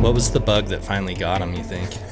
[0.00, 1.90] What was the bug that finally got him, you think?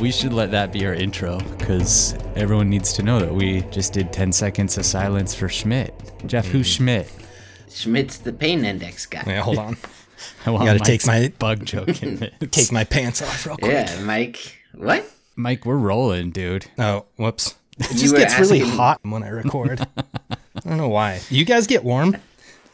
[0.00, 3.92] We should let that be our intro because everyone needs to know that we just
[3.92, 5.94] did 10 seconds of silence for Schmidt.
[6.26, 6.84] Jeff, who's mm-hmm.
[6.84, 7.12] Schmidt?
[7.70, 9.22] Schmidt's the pain index guy.
[9.24, 9.76] Yeah, hold on.
[10.46, 12.50] I want gotta take my- bug joke in this.
[12.50, 13.72] Take my pants off real quick.
[13.72, 14.58] Yeah, Mike.
[14.74, 15.08] What?
[15.36, 16.66] Mike, we're rolling, dude.
[16.76, 17.54] Oh, whoops.
[17.78, 19.86] It just were gets really hot when I record.
[19.96, 21.20] I don't know why.
[21.30, 22.16] You guys get warm?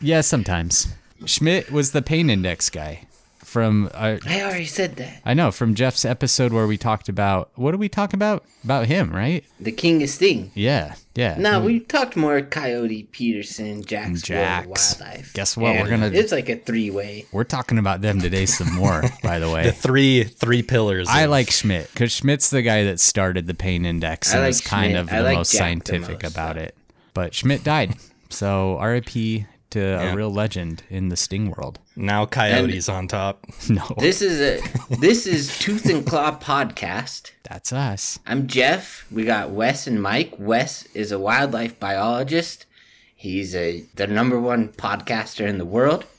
[0.01, 0.89] Yeah, sometimes.
[1.27, 3.07] Schmidt was the pain index guy
[3.39, 5.21] from, uh, I already said that.
[5.25, 8.45] I know, from Jeff's episode where we talked about, what did we talk about?
[8.63, 9.43] About him, right?
[9.59, 10.53] The king is Sting.
[10.55, 11.35] Yeah, yeah.
[11.37, 14.67] No, we talked more Coyote, Peterson, Jax, Jax.
[14.67, 15.33] World Wildlife.
[15.35, 15.75] Guess what?
[15.81, 17.27] We're gonna- It's like a three-way.
[17.33, 19.65] We're talking about them today some more, by the way.
[19.65, 21.09] The three three pillars.
[21.11, 24.43] I of- like Schmidt because Schmidt's the guy that started the pain index I and
[24.45, 25.01] like is kind Schmidt.
[25.03, 26.63] of I the like most Jack the scientific most, about though.
[26.63, 26.77] it.
[27.15, 27.97] But Schmidt died,
[28.29, 30.13] so RIP to Yeah.
[30.13, 31.79] a real legend in the Sting world.
[31.97, 33.47] now Coyotes on top.
[33.69, 37.31] No, This is a this is Tooth and Claw podcast.
[37.45, 38.19] that's us.
[38.27, 39.07] I'm Jeff.
[39.11, 40.35] We got Wes and Mike.
[40.39, 42.67] Wes is a wildlife biologist.
[43.15, 46.05] He's a the number one podcaster in the world.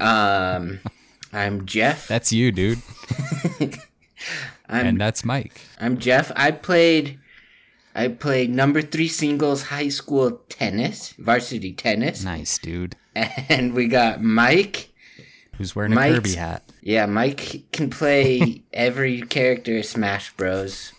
[0.00, 0.80] Um,
[1.32, 2.06] I'm Jeff.
[2.06, 2.78] That's you, dude,
[4.68, 5.60] I'm and that's Mike.
[5.80, 6.30] I'm Jeff.
[6.36, 7.18] I played
[7.94, 12.96] I played number three singles high school tennis, varsity tennis, Nice, dude.
[13.14, 14.90] and we got Mike.
[15.58, 16.64] Who's wearing a Kirby hat?
[16.82, 20.92] Yeah, Mike can play every character of Smash Bros.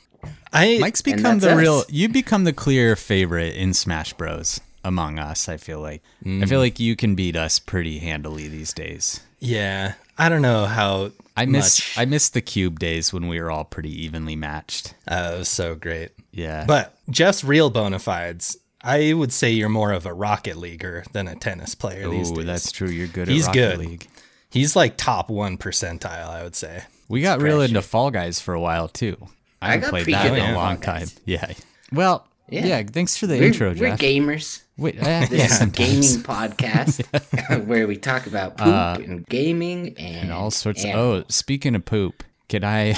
[0.53, 1.79] I Mike's become that's the real.
[1.79, 1.91] us.
[1.91, 4.61] You become the clear favorite in Smash Bros.
[4.83, 6.01] Among us, I feel like.
[6.23, 6.47] I Mm.
[6.47, 9.19] feel like you can beat us pretty handily these days.
[9.39, 9.93] yeah.
[10.17, 11.97] I don't know how I miss much.
[11.97, 14.93] I miss the cube days when we were all pretty evenly matched.
[15.07, 16.11] Uh, it was so great.
[16.31, 16.65] Yeah.
[16.65, 18.57] But Jeff's real bona fides.
[18.81, 22.35] I would say you're more of a Rocket Leaguer than a tennis player these Oh,
[22.35, 22.45] days.
[22.45, 22.87] that's true.
[22.89, 23.79] You're good He's at Rocket good.
[23.79, 24.07] League.
[24.51, 26.83] He's like top one percentile, I would say.
[27.09, 29.17] We got real into Fall Guys for a while too.
[29.61, 31.07] I I haven't played that in a Fall long time.
[31.25, 31.51] Yeah.
[31.91, 32.65] Well, yeah.
[32.65, 32.83] Yeah.
[32.83, 34.63] Thanks for the We're, intro, we're gamers.
[34.77, 38.67] Wait, eh, This yeah, is a gaming podcast where we talk about poop
[39.07, 40.91] and gaming and, Uh, and all sorts of.
[40.91, 42.93] Oh, speaking of poop, can I?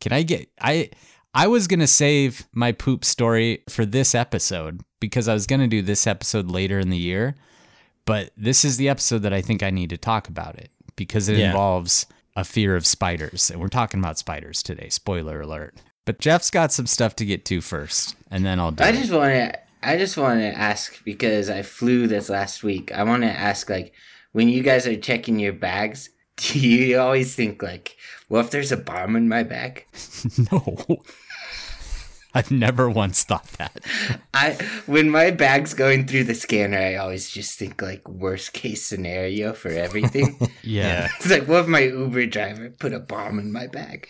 [0.00, 0.48] can I get?
[0.60, 0.90] I
[1.34, 5.82] I was gonna save my poop story for this episode because I was gonna do
[5.82, 7.34] this episode later in the year,
[8.06, 11.28] but this is the episode that I think I need to talk about it because
[11.28, 11.48] it Yeah.
[11.48, 14.88] involves a fear of spiders, and we're talking about spiders today.
[14.88, 15.74] Spoiler alert.
[16.08, 18.92] But Jeff's got some stuff to get to first, and then I'll do I it.
[18.94, 19.58] just want to.
[19.82, 22.90] I just want to ask because I flew this last week.
[22.92, 23.92] I want to ask like
[24.32, 26.08] when you guys are checking your bags,
[26.38, 27.94] do you always think like,
[28.30, 29.84] "Well, if there's a bomb in my bag?"
[30.50, 31.02] no.
[32.32, 33.78] I've never once thought that.
[34.32, 34.52] I
[34.86, 39.52] when my bag's going through the scanner, I always just think like worst case scenario
[39.52, 40.38] for everything.
[40.62, 41.08] Yeah.
[41.18, 44.08] it's like, what if my Uber driver put a bomb in my bag?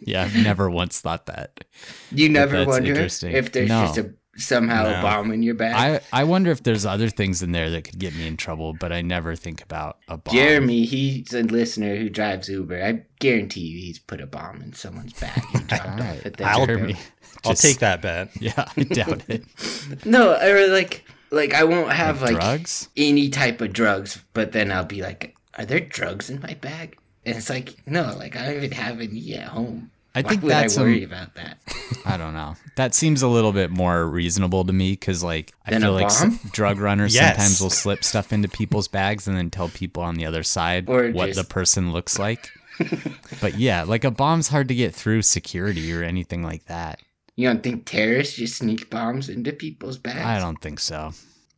[0.00, 1.64] Yeah, I've never once thought that.
[2.10, 3.32] You never that's wonder interesting.
[3.32, 3.82] if there's No.
[3.86, 6.00] just a somehow a bomb in your bag.
[6.12, 8.72] I, I wonder if there's other things in there that could get me in trouble,
[8.72, 10.34] but I never think about a bomb.
[10.34, 12.82] Jeremy, he's a listener who drives Uber.
[12.82, 15.42] I guarantee you, he's put a bomb in someone's bag.
[15.52, 16.24] He dropped off right.
[16.26, 16.96] at the I'll- Jeremy.
[17.44, 18.30] I'll take that bet.
[18.40, 19.44] Yeah, I doubt it.
[20.06, 22.88] No, or like, like I won't have like, Drugs?
[22.96, 26.96] any type of drugs, but then I'll be like, are there drugs in my bag?
[27.24, 29.90] And it's like, no, like I don't even have any at home.
[30.14, 31.56] I Why think would that's I a- worry about that.
[32.04, 32.56] I don't know.
[32.76, 35.92] That seems a little bit more reasonable to me because, like, I Than a feel
[35.94, 36.40] like s- bomb?
[36.52, 37.36] drug runners Yes.
[37.36, 40.88] sometimes will slip stuff into people's bags and then tell people on the other side
[40.88, 42.50] Or what just- the person looks like.
[43.40, 47.00] but yeah, like a bomb's hard to get through security or anything like that.
[47.36, 50.18] You don't think terrorists just sneak bombs into people's bags?
[50.20, 51.12] I don't think so.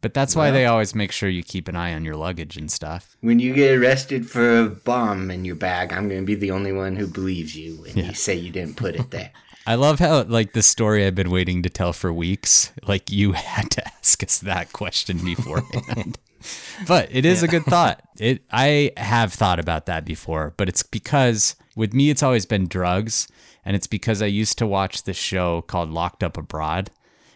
[0.04, 2.58] But that's why Well- they always make sure you keep an eye on your luggage
[2.58, 3.16] and stuff.
[3.22, 6.50] When you get arrested for a bomb in your bag, I'm going to be the
[6.50, 8.08] only one who believes you when Yeah.
[8.08, 9.30] you say you didn't put it there.
[9.66, 12.70] I love how like the story I've been waiting to tell for weeks.
[12.86, 16.18] Like you had to ask us that question beforehand.
[16.86, 18.02] but it is a good thought.
[18.18, 22.68] It I have thought about that before, but it's because with me it's always been
[22.68, 23.26] drugs
[23.64, 26.90] and it's because I used to watch this show called Locked Up Abroad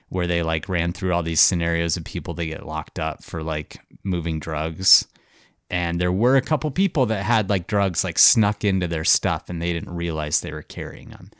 [0.09, 3.43] where they like ran through all these scenarios of people that get locked up for
[3.43, 5.07] like moving drugs.
[5.71, 9.51] And there were a couple people that had like drugs like snuck into their stuff
[9.51, 11.31] and they didn't realize they were carrying them.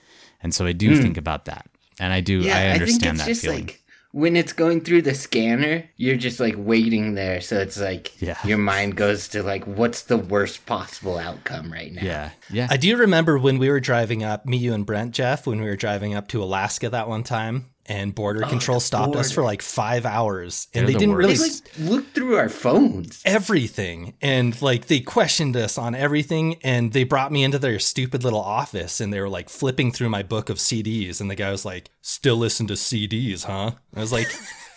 [0.43, 1.03] And so I do hmm.
[1.03, 1.67] think about that.
[1.99, 2.41] And I do.
[2.41, 3.67] Yeah, I understand I think that just feeling.
[3.67, 3.83] like
[4.13, 7.41] when it's going through the scanner, you're just like waiting there.
[7.41, 8.39] So it's like Yeah.
[8.45, 12.03] your mind goes to like, what's the worst possible outcome right now?
[12.03, 12.31] yeah.
[12.51, 12.69] Yeah.
[12.71, 15.67] I do remember when we were driving up, me, you, and Brent, Jeff, when we
[15.67, 19.43] were driving up to Alaska that one time, and border oh, control stopped us for
[19.43, 21.75] like five hours, and They're they the didn't really worst.
[21.75, 23.23] They like looked through our phones.
[23.25, 28.25] everything and like they questioned us on everything and they brought me into their stupid
[28.25, 31.51] little office and they were like flipping through my book of CDs and the guy
[31.51, 34.29] was like still listen to CDs huh I was like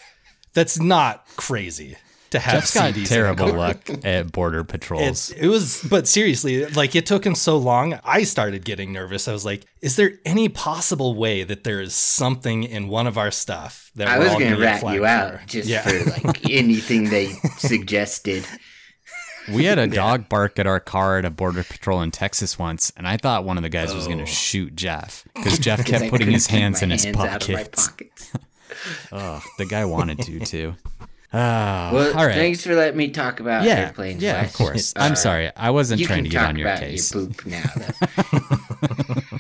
[0.53, 1.97] that's not crazy
[2.31, 3.57] to have Jeff's got CDs in terrible car.
[3.57, 5.29] luck at border patrols.
[5.29, 7.99] It's, it was, but seriously, like it took him so long.
[8.03, 9.27] I started getting nervous.
[9.27, 13.17] I was like, "Is there any possible way that there is something in one of
[13.17, 15.81] our stuff that I was gonna get rat flagged you out for?" just yeah.
[15.81, 18.45] for like anything they suggested.
[19.51, 22.91] We had a dog bark at our car at a border patrol in Texas once,
[22.95, 24.25] and I thought one of the guys was going Oh.
[24.25, 27.41] to shoot Jeff because Jeff 'Cause kept I putting his hands in his hands out
[27.43, 27.87] of my pockets.
[27.87, 28.31] pockets.
[29.11, 30.75] Oh, the guy wanted to too.
[31.33, 32.35] Ah, Well, all right.
[32.35, 34.21] thanks for letting me talk about yeah, airplanes.
[34.21, 34.93] yeah, of course.
[34.97, 35.49] I'm sorry.
[35.55, 37.13] I wasn't You trying to get on your about case.
[37.13, 37.63] your poop now.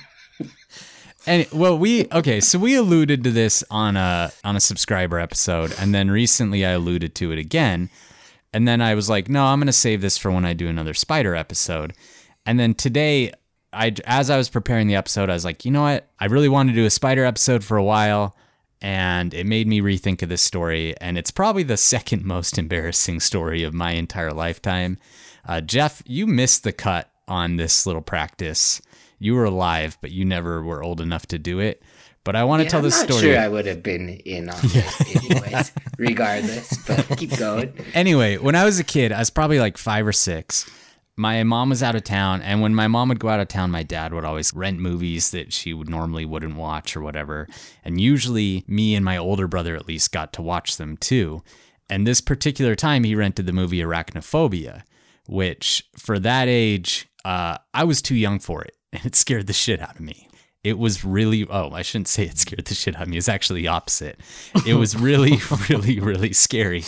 [1.27, 2.39] And well, we okay.
[2.39, 6.71] So we alluded to this on a on a subscriber episode, and then recently I
[6.71, 7.91] alluded to it again.
[8.53, 10.95] And then I was like, no, I'm gonna save this for when I do another
[10.95, 11.93] spider episode.
[12.47, 13.33] And then today,
[13.71, 16.09] I as I was preparing the episode, I was like, you know what?
[16.19, 18.35] I really wanted to do a spider episode for a while,
[18.81, 20.95] and it made me rethink of this story.
[20.99, 24.97] And it's probably the second most embarrassing story of my entire lifetime.
[25.47, 28.81] Uh, Jeff, you missed the cut on this little practice.
[29.19, 31.81] You were alive, but you never were old enough to do it.
[32.23, 33.21] But I want to Yeah, tell I'm this not story.
[33.23, 36.77] sure I would have been in on it anyways, regardless.
[36.87, 37.73] But keep going.
[37.95, 40.69] anyway, when I was a kid, I was probably like five or six.
[41.21, 43.69] My mom was out of town, and when my mom would go out of town,
[43.69, 47.47] my dad would always rent movies that she would normally wouldn't watch or whatever.
[47.85, 51.43] And usually, me and my older brother at least got to watch them too.
[51.87, 54.81] And this particular time, he rented the movie Arachnophobia,
[55.27, 59.53] which for that age, uh, I was too young for it, and it scared the
[59.53, 60.27] shit out of me.
[60.63, 63.17] It was really, oh, I shouldn't say it scared the shit out of me.
[63.17, 64.19] It's actually the opposite.
[64.65, 65.37] It was really,
[65.69, 66.83] really, really scary.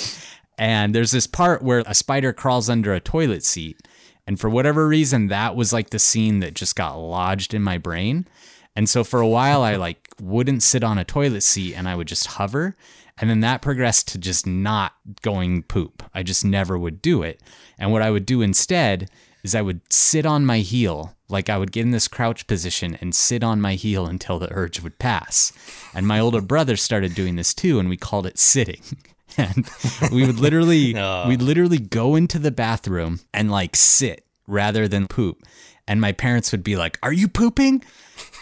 [0.57, 3.79] And there's this part where a spider crawls under a toilet seat.
[4.25, 7.77] And for whatever reason, that was like the scene that just got lodged in my
[7.77, 8.27] brain.
[8.75, 11.95] And so for a while, I like wouldn't sit on a toilet seat and I
[11.95, 12.75] would just hover.
[13.17, 16.03] And then that progressed to just not going poop.
[16.13, 17.41] I just never would do it.
[17.77, 19.09] And what I would do instead
[19.43, 21.15] is I would sit on my heel.
[21.29, 24.51] Like I would get in this crouch position and sit on my heel until the
[24.51, 25.51] urge would pass.
[25.93, 28.81] And my older brother started doing this too, and we called it sitting.
[29.37, 29.69] And
[30.11, 31.27] we would literally Oh.
[31.27, 35.43] we'd literally go into the bathroom and like sit rather than poop.
[35.87, 37.83] And my parents would be like, Are you pooping?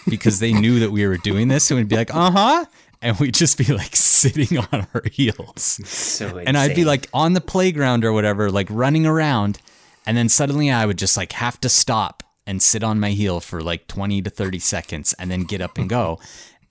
[0.07, 2.65] Because they knew that we were doing this and we'd be like, uh huh.
[3.03, 7.33] And we'd just be like sitting on our heels So and I'd be like on
[7.33, 9.59] the playground or whatever, like running around,
[10.05, 13.39] and then suddenly I would just like have to stop and sit on my heel
[13.39, 16.19] for like 20 to 30 seconds and then get up and go.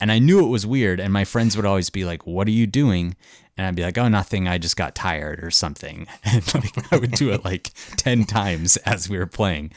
[0.00, 2.52] And I knew it was weird, and my friends would always be like, "What are
[2.52, 3.16] you doing?"
[3.56, 4.48] And I'd be like, "Oh, nothing.
[4.48, 8.76] I just got tired or something." And like I would do it like 10 times
[8.78, 9.72] as we were playing.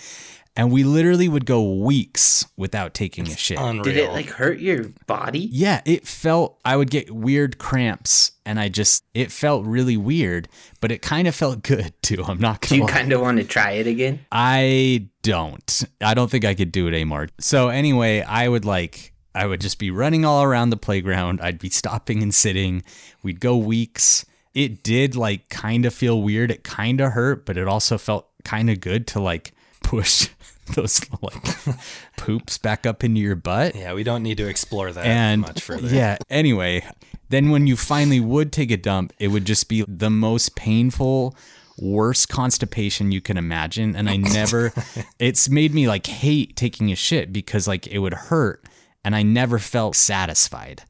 [0.56, 3.58] And we literally would go weeks without taking a shit.
[3.60, 3.84] Unreal.
[3.84, 5.40] Did it like hurt your body?
[5.52, 10.48] Yeah, it felt I would get weird cramps and I just it felt really weird,
[10.80, 12.24] but it kind of felt good too.
[12.24, 14.20] I'm not Do gonna you kind of want to try it again?
[14.32, 15.84] I don't.
[16.00, 17.30] I don't think I could do it anymore.
[17.40, 21.42] So anyway, I would like I would just be running all around the playground.
[21.42, 22.84] I'd be stopping and sitting.
[23.24, 24.26] We'd go weeks.
[24.54, 26.52] It did like kind of feel weird.
[26.52, 30.30] It kind of hurt, but it also felt kind of good to like push
[30.76, 31.44] those like
[32.18, 33.76] poops back up into your butt.
[33.76, 35.94] yeah, we don't need to explore that and much further.
[35.94, 36.82] yeah anyway
[37.30, 41.36] then when you finally would take a dump it would just be the most painful
[41.78, 44.72] worst constipation you can imagine and i never
[45.20, 48.64] it's made me like hate taking a shit because like it would hurt
[49.04, 50.84] and i never felt satisfied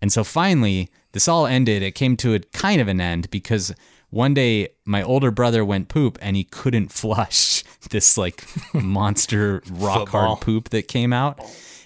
[0.00, 3.74] and so finally this all ended it came to a kind of an end because
[4.10, 10.08] one day my older brother went poop and he couldn't flush this like monster rock
[10.08, 11.40] hard poop that came out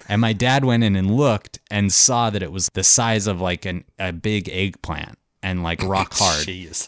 [0.08, 3.40] and my dad went in and looked and saw that it was the size of
[3.40, 6.46] like an, a big eggplant and like rock hard.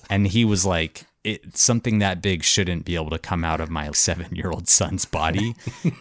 [0.08, 3.68] And he was like, it, something that big shouldn't be able to come out of
[3.68, 5.54] my seven year old son's body.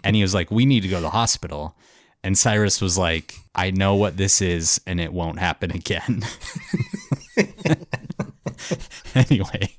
[0.04, 1.76] and he was like, we need to go to the hospital.
[2.24, 6.24] And Cyrus was like, I know what this is and it won't happen again.
[9.16, 9.78] anyway,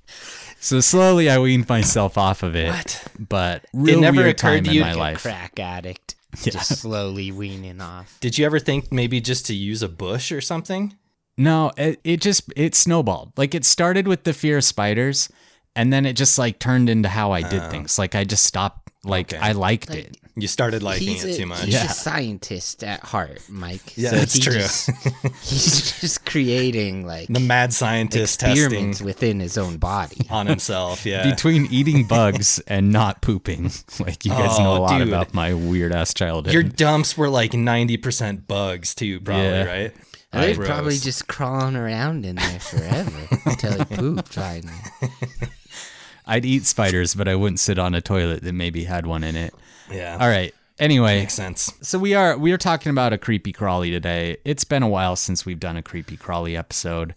[0.61, 2.70] so slowly I weaned myself off of it.
[2.70, 3.06] What?
[3.18, 5.23] But real never weird occurred time to in you my to life.
[5.23, 6.16] Crack addict.
[6.42, 8.18] Just slowly weaning off.
[8.20, 10.94] Did you ever think maybe just to use a bush or something?
[11.37, 13.32] No, it, it just it snowballed.
[13.37, 15.28] Like it started with the fear of spiders,
[15.75, 17.70] and then it just like turned into how I did oh.
[17.70, 17.99] things.
[17.99, 18.89] Like I just stopped.
[19.02, 19.42] Like Okay.
[19.42, 20.16] I liked Like, it.
[20.37, 21.64] You started liking he's it a, too much.
[21.64, 21.87] He's Yeah.
[21.87, 23.97] a scientist at heart, Mike.
[23.97, 24.52] Yeah, So that's he true.
[24.54, 24.90] just-
[25.42, 30.26] he's just creating like The mad scientist testing experiments within his own body.
[30.30, 31.04] on himself.
[31.07, 31.28] Yeah.
[31.30, 35.09] Between eating bugs and not pooping, like you guys know a Oh, lot dude.
[35.09, 36.52] about my weird ass childhood.
[36.54, 39.64] Your dumps were like 90% bugs too, probably, Yeah.
[39.64, 39.92] right?
[40.33, 40.69] And They're Gross.
[40.69, 44.73] probably just crawling around in there forever until he pooped finally.
[46.31, 49.37] I'd eat spiders, but I wouldn't sit on a toilet that maybe had one in
[49.37, 49.53] it.
[49.91, 50.17] Yeah.
[50.21, 50.55] All right.
[50.79, 51.73] Anyway, Makes sense.
[51.83, 54.39] so we are we are talking about a creepy crawly today.
[54.45, 57.15] It's been a while since we've done a creepy crawly episode.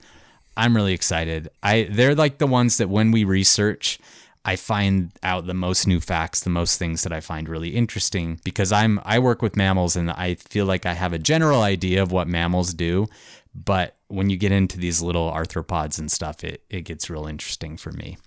[0.58, 1.50] I'm really excited.
[1.62, 4.00] I they're like the ones that when we research,
[4.43, 8.41] I find out the most new facts, the most things that I find really interesting
[8.43, 12.03] because I'm I work with mammals and I feel like I have a general idea
[12.03, 13.08] of what mammals do,
[13.55, 17.77] but when you get into these little arthropods and stuff, it it gets real interesting
[17.77, 18.17] for me.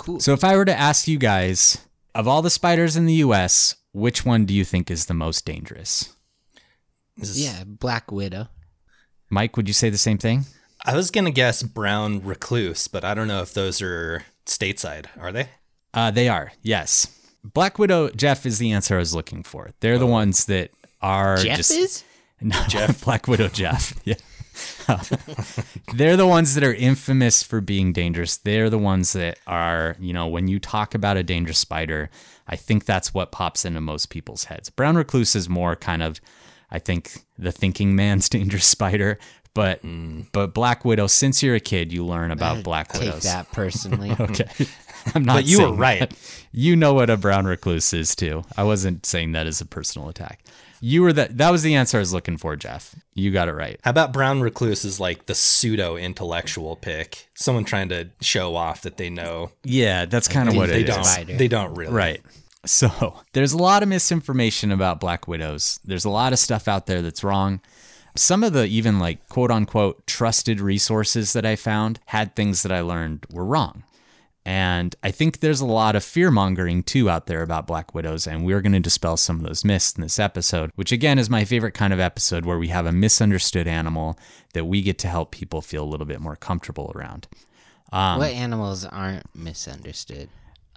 [0.00, 0.18] Cool.
[0.18, 1.76] So if I were to ask you guys,
[2.14, 5.44] of all the spiders in the US, which one do you think is the most
[5.44, 6.16] dangerous?
[7.16, 8.48] Yeah, Black Widow.
[9.28, 10.46] Mike, would you say the same thing?
[10.86, 15.04] I was going to guess brown recluse, but I don't know if those are stateside.
[15.18, 15.50] Are they?
[15.92, 17.14] Uh, they are, yes.
[17.44, 19.70] Black Widow, Jeff is the answer I was looking for.
[19.80, 20.70] They're the ones that
[21.02, 22.04] are Jeff just is?
[22.40, 23.94] no, Jeff Black Widow Jeff.
[24.06, 24.14] Yeah.
[25.94, 28.36] They're the ones that are infamous for being dangerous.
[28.36, 32.10] They're the ones that are, you know, when you talk about a dangerous spider,
[32.46, 34.70] I think that's what pops into most people's heads.
[34.70, 36.20] Brown recluse is more kind of,
[36.70, 39.18] I think, the thinking man's dangerous spider.
[39.52, 40.26] But mm.
[40.32, 43.24] but Black Widow, since you're a kid, you learn about black Take widows.
[43.24, 44.10] that personally.
[44.20, 44.46] Okay.
[45.14, 46.00] I'm not But you were right.
[46.00, 46.14] that.
[46.52, 48.44] You know what a brown recluse is too.
[48.56, 50.44] I wasn't saying that as a personal attack.
[50.80, 52.94] You were that that was the answer I was looking for, Jeff.
[53.14, 53.78] You got it right.
[53.82, 57.28] How about brown recluse is like the pseudo intellectual pick?
[57.34, 59.50] Someone trying to show off that they know.
[59.62, 61.00] Yeah, that's kind of what They it don't.
[61.00, 61.38] is.
[61.38, 61.92] They don't really.
[61.92, 62.22] Right.
[62.66, 65.80] So there's a lot of misinformation about black widows.
[65.84, 67.60] There's a lot of stuff out there that's wrong.
[68.16, 72.72] Some of the even like quote unquote trusted resources that I found had things that
[72.72, 73.84] I learned were wrong.
[74.46, 78.26] And I think there's a lot of fear mongering too out there about black widows.
[78.26, 81.28] And we're going to dispel some of those myths in this episode, which again is
[81.28, 84.18] my favorite kind of episode where we have a misunderstood animal
[84.54, 87.28] that we get to help people feel a little bit more comfortable around.
[87.90, 90.28] what animals aren't misunderstood?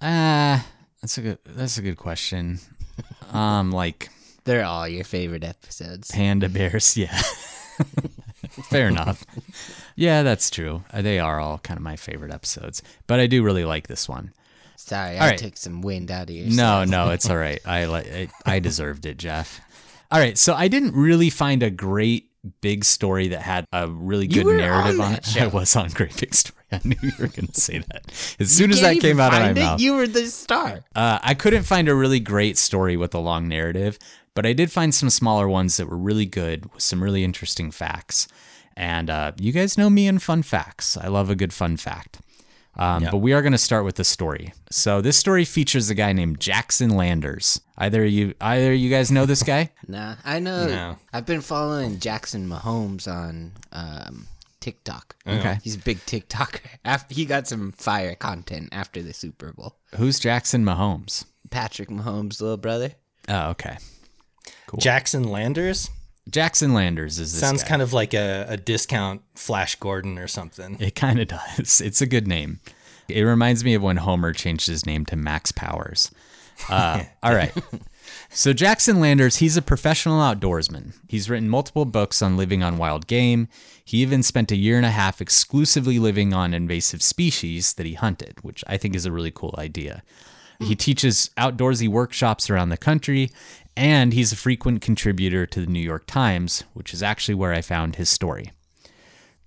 [0.01, 0.65] Ah,
[1.01, 2.60] that's a good that's a good question.
[3.32, 4.10] Um, like
[4.43, 6.12] They're all your favorite episodes.
[6.12, 7.17] panda bears, yeah.
[8.70, 9.25] Fair enough.
[9.96, 10.84] Yeah, that's true.
[10.92, 14.10] Uh, They are all kind of my favorite episodes, but I do really like this
[14.10, 14.34] one.
[14.76, 15.38] Sorry, All I right.
[15.38, 17.62] took some wind out of your No, no, it's all right.
[17.66, 19.62] I like I, I deserved it, Jeff.
[20.12, 24.28] All right, so I didn't really find a great big story that had a really
[24.28, 25.38] good narrative on on, it.
[25.42, 26.60] I was on Great Big Story.
[26.72, 28.12] I knew you were going to say that.
[28.40, 29.80] As soon as that came out of my mouth.
[29.80, 30.84] You were the star.
[30.96, 33.98] Uh, I couldn't find a really great story with a long narrative,
[34.36, 37.72] but I did find some smaller ones that were really good with some really interesting
[37.72, 38.28] facts.
[38.75, 40.98] And uh, you guys know me and fun facts.
[40.98, 42.20] I love a good fun fact.
[42.75, 44.51] Um, But we are going to start with the story.
[44.72, 47.62] So this story features a guy named Jackson Landers.
[47.77, 49.70] Either you, either you guys know this guy?
[49.88, 50.68] Nah, I know.
[50.68, 50.98] No.
[51.12, 54.27] I've been following Jackson Mahomes on um,
[54.60, 55.15] TikTok.
[55.27, 55.60] Okay.
[55.62, 56.62] He's a big TikToker.
[56.86, 59.75] After he got some fire content after the Super Bowl.
[59.98, 61.25] Who's Jackson Mahomes?
[61.51, 62.94] Patrick Mahomes' little brother.
[63.30, 63.77] Oh, okay.
[64.80, 65.89] Jackson Landers
[66.30, 67.70] Jackson Landers is this sounds guy.
[67.70, 70.77] kind of like a, a discount Flash Gordon or something.
[70.80, 71.27] It kind of
[71.58, 71.82] does.
[71.82, 72.60] It's a good name.
[73.10, 76.12] It reminds me of when Homer changed his name to Max Powers.
[76.70, 77.53] Uh, all right.
[78.30, 80.94] So Jackson Landers, he's a professional outdoorsman.
[81.10, 83.48] He's written multiple books on living on wild game.
[83.84, 87.94] He even spent a year and a half exclusively living on invasive species that he
[87.94, 90.03] hunted, which I think is a really cool idea.
[90.60, 93.32] He teaches outdoorsy workshops around the country,
[93.75, 97.62] and he's a frequent contributor to the New York Times, which is actually where I
[97.62, 98.51] found his story.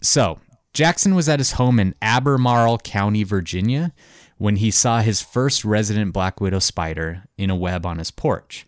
[0.01, 0.41] So,
[0.75, 3.93] Jackson was at his home in Albemarle County, Virginia,
[4.37, 8.67] when he saw his first resident black widow spider in a web on his porch.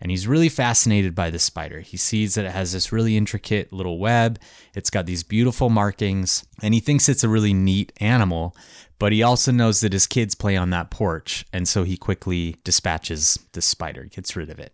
[0.00, 1.80] And he's really fascinated by this spider.
[1.80, 4.38] He sees that it has this really intricate little web.
[4.74, 8.56] It's got these beautiful markings, and he thinks it's a really neat animal.
[8.98, 12.56] But he also knows that his kids play on that porch, and so he quickly
[12.64, 14.72] dispatches the spider, gets rid of it.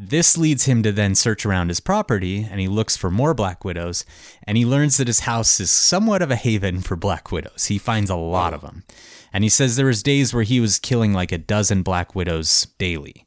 [0.00, 3.64] This leads him to then search around his property and he looks for more black
[3.64, 4.04] widows
[4.44, 7.66] and he learns that his house is somewhat of a haven for black widows.
[7.66, 8.84] He finds a lot of them.
[9.32, 12.68] And he says there was days where he was killing like a dozen black widows
[12.78, 13.26] daily.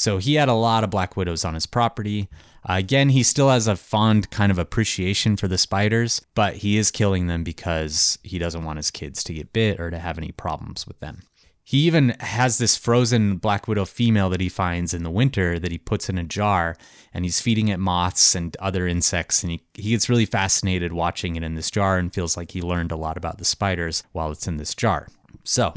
[0.00, 2.30] So he had a lot of black widows on his property.
[2.66, 6.78] Uh, again, he still has a fond kind of appreciation for the spiders, but he
[6.78, 10.16] is killing them because he doesn't want his kids to get bit or to have
[10.16, 11.24] any problems with them.
[11.64, 15.70] He even has this frozen black widow female that he finds in the winter that
[15.70, 16.78] he puts in a jar
[17.12, 19.42] and he's feeding it moths and other insects.
[19.42, 22.62] And he, he gets really fascinated watching it in this jar and feels like he
[22.62, 25.08] learned a lot about the spiders while it's in this jar.
[25.44, 25.74] So,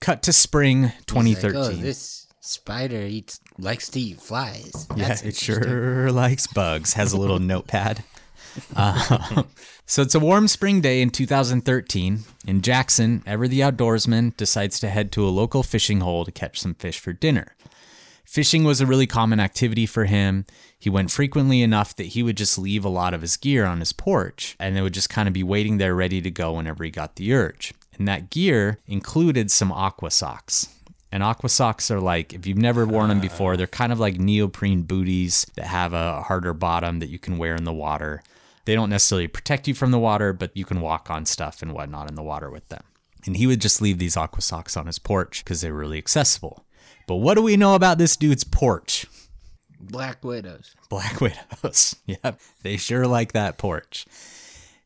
[0.00, 1.56] cut to spring He's like, 2013.
[1.56, 4.86] oh, this spider eats likes to eat flies.
[4.96, 6.94] Yeah, it sure likes bugs.
[6.94, 8.04] Has a little notepad.
[8.76, 9.44] Uh,
[9.86, 14.90] so it's a warm spring day in 2013, and Jackson, ever the outdoorsman, decides to
[14.90, 17.54] head to a local fishing hole to catch some fish for dinner.
[18.24, 20.44] Fishing was a really common activity for him.
[20.78, 23.80] He went frequently enough that he would just leave a lot of his gear on
[23.80, 26.82] his porch, and it would just kind of be waiting there ready to go whenever
[26.84, 27.72] he got the urge.
[27.98, 30.68] And that gear included some aqua socks.
[31.12, 34.18] And aqua socks are like, if you've never worn them before, they're kind of like
[34.18, 38.22] neoprene booties that have a harder bottom that you can wear in the water.
[38.64, 41.74] They don't necessarily protect you from the water, but you can walk on stuff and
[41.74, 42.82] whatnot in the water with them.
[43.26, 45.98] And he would just leave these aqua socks on his porch because they were really
[45.98, 46.64] accessible.
[47.06, 49.04] But what do we know about this dude's porch?
[49.78, 50.74] Black widows.
[50.88, 51.96] Black widows.
[52.06, 54.06] yep, they sure like that porch.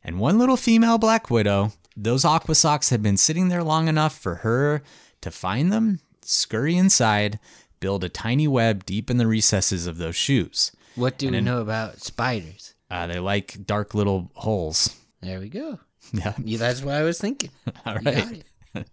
[0.03, 4.17] And one little female black widow, those aqua socks had been sitting there long enough
[4.17, 4.81] for her
[5.21, 7.39] to find them, scurry inside,
[7.79, 10.71] build a tiny web deep in the recesses of those shoes.
[10.95, 12.73] What do we know about spiders?
[12.89, 14.95] Uh, they like dark little holes.
[15.21, 15.79] There we go.
[16.13, 16.35] Yeah.
[16.41, 17.49] Yeah, that's what I was thinking.
[17.85, 18.41] All right.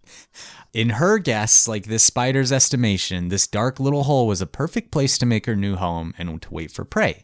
[0.73, 5.17] In her guess, like this spider's estimation, this dark little hole was a perfect place
[5.19, 7.23] to make her new home and to wait for prey.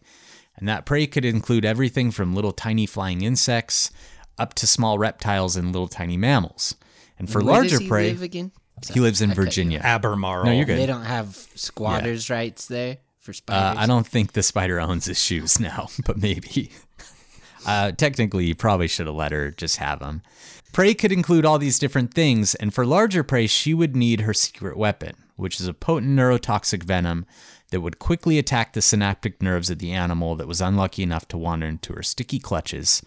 [0.56, 3.90] And that prey could include everything from little tiny flying insects
[4.38, 6.76] up to small reptiles and little tiny mammals.
[7.18, 8.16] And for Where larger prey,
[8.88, 9.80] live he lives in I Virginia.
[9.82, 10.44] Albemarle.
[10.46, 10.78] No, you're good.
[10.78, 13.78] They don't have squatters' rights there for Uh, spiders.
[13.82, 16.70] I don't think the spider owns his shoes now, but maybe.
[17.66, 20.22] Uh, technically, you probably should have let her just have them.
[20.72, 24.32] Prey could include all these different things, and for larger prey, she would need her
[24.32, 27.26] secret weapon, which is a potent neurotoxic venom
[27.70, 31.36] that would quickly attack the synaptic nerves of the animal that was unlucky enough to
[31.38, 33.02] wander into her sticky clutches.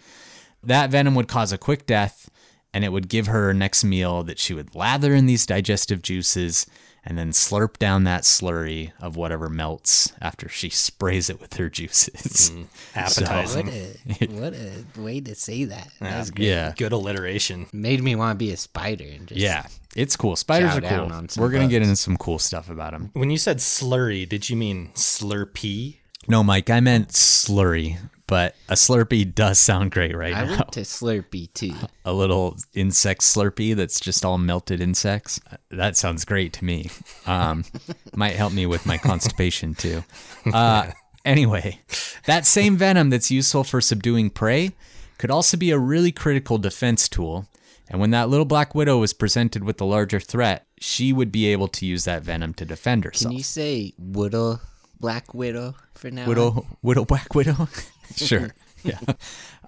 [0.61, 2.29] That venom would cause a quick death,
[2.73, 6.01] and it would give her her next meal that she would lather in these digestive
[6.01, 6.65] juices
[7.05, 11.69] and then slurp down that slurry of whatever melts after she sprays it with her
[11.69, 12.51] juices.
[12.63, 12.67] Mm.
[12.95, 13.65] Appetizing.
[13.67, 15.87] What a, what a way to say that.
[15.99, 16.47] That was great.
[16.47, 16.73] Yeah.
[16.75, 17.67] Good alliteration.
[17.71, 19.65] Made me want to be a spider and just Yeah.
[19.95, 20.35] It's cool.
[20.35, 21.09] Spiders are cool.
[21.37, 23.11] We're going to get into some cool stuff about them.
[23.13, 25.97] When you said slurry, did you mean slurpee?
[26.27, 30.51] No, Mike, I meant slurry, but a slurpee does sound great right I now.
[30.51, 31.73] went to Slurpee too.
[32.05, 35.39] a little insect slurpee that's just all melted insects.
[35.69, 36.89] That sounds great to me.
[37.25, 37.65] Um,
[38.15, 40.03] might help me with my constipation too.
[40.51, 40.91] Uh,
[41.25, 41.79] anyway,
[42.25, 44.71] that same venom that's useful for subduing prey
[45.17, 47.47] could also be a really critical defense tool.
[47.89, 51.47] And when that little black widow was presented with the larger threat, she would be
[51.47, 53.29] able to use that venom to defend herself.
[53.31, 54.61] Can you say widow,
[54.99, 56.25] black widow for now?
[56.27, 57.67] Widow, widow, black widow.
[58.15, 58.53] sure.
[58.85, 58.99] Yeah.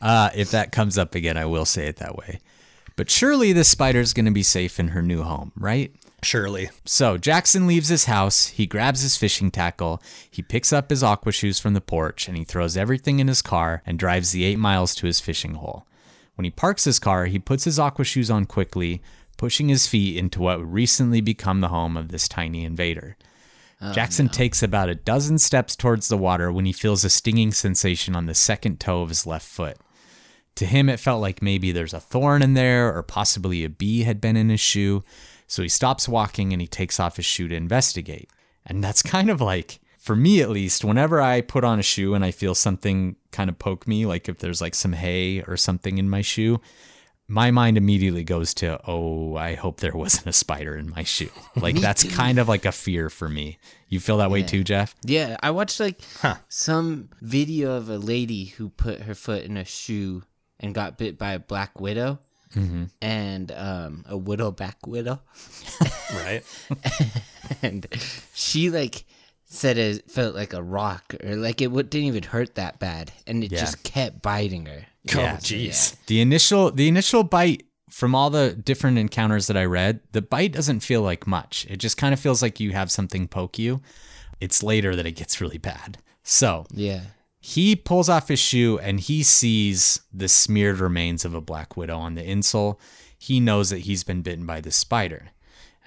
[0.01, 2.41] Uh, if that comes up again, I will say it that way.
[2.97, 5.95] But surely this spider's going to be safe in her new home, right?
[6.21, 6.69] Surely.
[6.85, 8.47] So Jackson leaves his house.
[8.47, 10.01] He grabs his fishing tackle.
[10.29, 13.41] He picks up his aqua shoes from the porch and he throws everything in his
[13.41, 15.85] car and drives the eight miles to his fishing hole.
[16.35, 19.01] When he parks his car, he puts his aqua shoes on quickly,
[19.37, 23.15] pushing his feet into what would recently become the home of this tiny invader.
[23.81, 27.51] Oh, Jackson takes about a dozen steps towards the water when he feels a stinging
[27.51, 29.77] sensation on the second toe of his left foot.
[30.55, 34.03] To him, it felt like maybe there's a thorn in there or possibly a bee
[34.03, 35.03] had been in his shoe.
[35.47, 38.29] So he stops walking and he takes off his shoe to investigate.
[38.65, 42.13] And that's kind of like, for me at least, whenever I put on a shoe
[42.13, 45.57] and I feel something kind of poke me, like if there's like some hay or
[45.57, 46.61] something in my shoe,
[47.27, 51.29] my mind immediately goes to, oh, I hope there wasn't a spider in my shoe.
[51.55, 53.57] Like that's kind of like a fear for me.
[53.89, 54.93] You feel that way too, Jeff?
[55.03, 56.01] Yeah, I watched like
[56.49, 60.23] some video of a lady who put her foot in a shoe
[60.59, 62.19] and got bit by a black widow.
[63.01, 65.19] And um, a widow back widow,
[66.13, 66.41] Right?
[67.61, 67.85] and
[68.33, 69.03] she like
[69.43, 73.11] said it felt like a rock, or like it w- didn't even hurt that bad,
[73.27, 73.59] and it Yeah.
[73.59, 74.85] just kept biting her.
[75.13, 75.37] Oh, Yeah.
[75.37, 75.95] jeez.
[76.07, 80.51] The initial the initial bite from all the different encounters that I read, the bite
[80.53, 81.65] doesn't feel like much.
[81.69, 83.81] It just kind of feels like you have something poke you.
[84.41, 85.99] It's later that it gets really bad.
[86.23, 87.01] So Yeah,
[87.39, 91.97] he pulls off his shoe and he sees the smeared remains of a black widow
[91.99, 92.77] on the insole.
[93.17, 95.27] He knows that he's been bitten by the spider.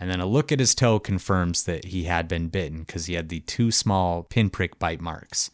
[0.01, 3.15] And then a look at his toe confirms that he had been bitten because he
[3.15, 5.51] had the two small pinprick bite marks.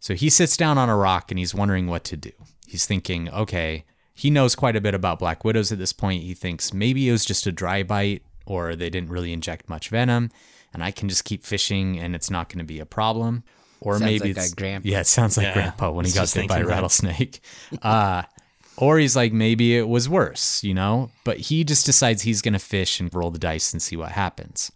[0.00, 2.32] So he sits down on a rock and he's wondering what to do.
[2.66, 6.22] He's thinking, okay, he knows quite a bit about black widows at this point.
[6.22, 9.88] He thinks maybe it was just a dry bite or they didn't really inject much
[9.88, 10.30] venom
[10.72, 13.44] and I can just keep fishing and it's not going to be a problem.
[13.80, 14.88] Or Sounds maybe like it's our grandpa.
[14.88, 17.40] yeah, it sounds like Yeah, grandpa when he got bit by a rattlesnake.
[17.82, 18.22] uh,
[18.76, 21.10] or he's like, maybe it was worse, you know?
[21.22, 24.12] But he just decides he's going to fish and roll the dice and see what
[24.12, 24.72] happens.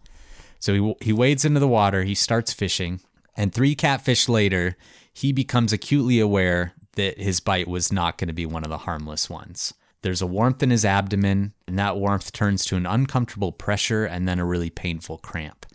[0.59, 2.99] So he, he wades into the water, he starts fishing,
[3.35, 4.77] and three catfish later,
[5.13, 8.79] he becomes acutely aware that his bite was not going to be one of the
[8.79, 9.73] harmless ones.
[10.01, 14.27] There's a warmth in his abdomen, and that warmth turns to an uncomfortable pressure and
[14.27, 15.65] then a really painful cramp.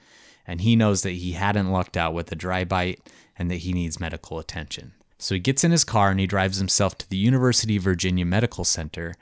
[0.47, 3.01] And he knows that he hadn't lucked out with a dry bite
[3.39, 4.93] and that he needs medical attention.
[5.19, 8.27] So he gets in his car and he drives himself to the University of Virginia
[8.27, 9.15] Medical Center,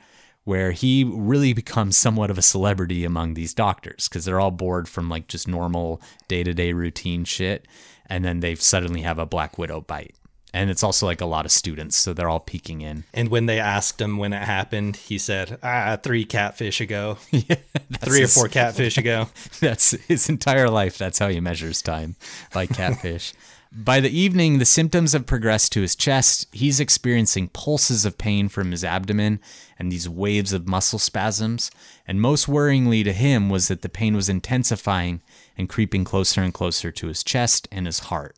[0.43, 4.89] where he really becomes somewhat of a celebrity among these doctors because they're all bored
[4.89, 7.69] from like just normal day to day routine shit.
[8.07, 10.17] And then they suddenly have a Black Widow bite.
[10.55, 13.05] And it's also like a lot of students, so they're all peeking in.
[13.15, 17.15] And when they asked him when it happened, he said, "Ah, three catfish ago,
[18.01, 19.29] three or four catfish ago."
[19.61, 20.99] That's his entire life.
[20.99, 22.17] That's how he measures time
[22.53, 23.33] by catfish.
[23.75, 26.47] by the evening, the symptoms have progressed to his chest.
[26.53, 29.41] He's experiencing pulses of pain from his abdomen
[29.79, 31.71] and these waves of muscle spasms.
[32.07, 35.23] And most worryingly to him was that the pain was intensifying
[35.57, 38.37] and creeping closer and closer to his chest and his heart.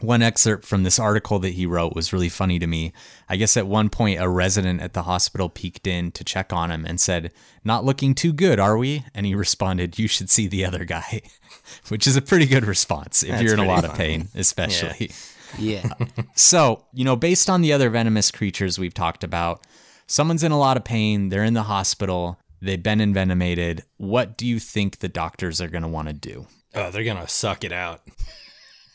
[0.00, 2.92] One excerpt from this article that he wrote was really funny to me.
[3.28, 6.70] I guess at one point, a resident at the hospital peeked in to check on
[6.70, 7.32] him and said,
[7.64, 9.04] Not looking too good, are we?
[9.14, 11.22] And he responded, You should see the other guy,
[11.88, 15.10] which is a pretty good response if That's you're in a lot of pain, especially.
[15.58, 15.88] Yeah.
[16.34, 19.66] So, you know, based on the other venomous creatures we've talked about,
[20.06, 23.84] someone's in a lot of pain, they're in the hospital, they've been envenomated.
[23.96, 26.46] What do you think the doctors are going to want to do?
[26.74, 28.02] Oh, they're gonna suck it out.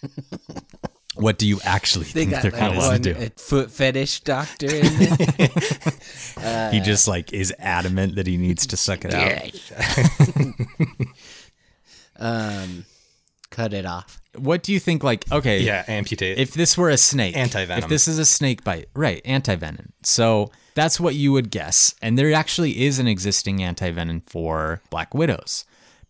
[1.16, 3.20] What do you actually They think got they're like going to want to do?
[3.26, 6.70] a foot fetish doctor in there.
[6.72, 9.52] he just like is adamant that he needs to suck it out.
[12.18, 12.86] um,
[13.50, 14.22] cut it off.
[14.38, 15.04] What do you think?
[15.04, 16.38] Like, okay, Yeah, amputate.
[16.38, 17.84] if this were a snake, Anti-venom.
[17.84, 19.22] If this is a snake bite, right?
[19.24, 19.94] Anti-venom.
[20.04, 25.14] So that's what you would guess, and there actually is an existing anti-venom for black
[25.14, 25.64] widows.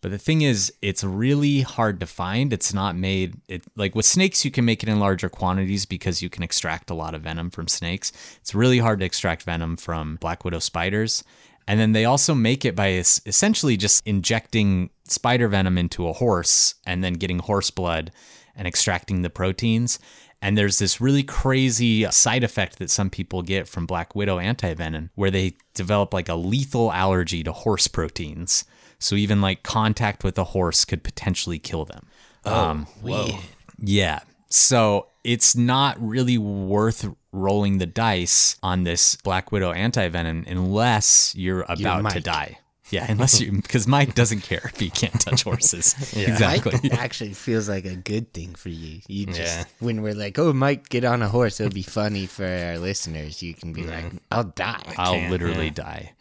[0.05, 2.53] But the thing is, it's really hard to find.
[2.53, 3.41] It's not made.
[3.47, 6.91] It like with snakes, you can make it in larger quantities because you can extract
[6.91, 8.11] a lot of venom from snakes.
[8.39, 11.23] It's really hard to extract venom from black widow spiders.
[11.67, 16.75] And then they also make it by essentially just injecting spider venom into a horse
[16.85, 18.11] and then getting horse blood
[18.55, 19.97] and extracting the proteins.
[20.39, 25.09] And there's this really crazy side effect that some people get from Black Widow antivenom
[25.15, 28.65] where they develop like a lethal allergy to horse proteins.
[29.05, 32.07] So even like contact with a horse could potentially kill them.
[32.43, 33.37] um, Whoa.
[33.79, 34.21] yeah.
[34.49, 41.35] So it's not really worth rolling the dice on this Black Widow anti venom unless
[41.35, 42.57] you're about to die.
[42.89, 45.93] Yeah, unless you because Mike doesn't care if he can't touch horses.
[46.17, 46.31] Yeah.
[46.31, 46.79] Exactly.
[46.81, 49.01] Mike actually feels like a good thing for you.
[49.07, 49.63] You just Yeah.
[49.79, 53.43] when we're like, "Oh, Mike, get on a horse," it'll be funny for our listeners.
[53.43, 55.85] You can be like, "I'll die." I'll literally yeah.
[55.85, 56.13] die.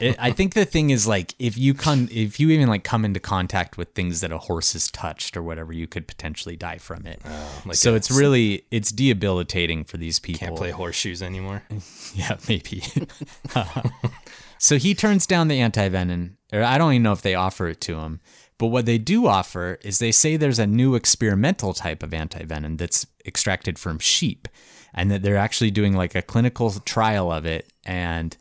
[0.00, 3.04] It, I think the thing is like if you come if you even like come
[3.04, 6.78] into contact with things that a horse has touched or whatever, you could potentially die
[6.78, 7.20] from it.
[7.24, 10.46] Oh, like so it's really it's debilitating for these people.
[10.46, 11.62] Can't play horseshoes anymore.
[12.14, 12.82] Yeah, maybe.
[14.58, 17.80] so he turns down the anti-venom, or I don't even know if they offer it
[17.82, 18.20] to him.
[18.56, 22.76] But what they do offer is they say there's a new experimental type of anti-venom
[22.76, 24.48] that's extracted from sheep,
[24.92, 28.36] and that they're actually doing like a clinical trial of it, and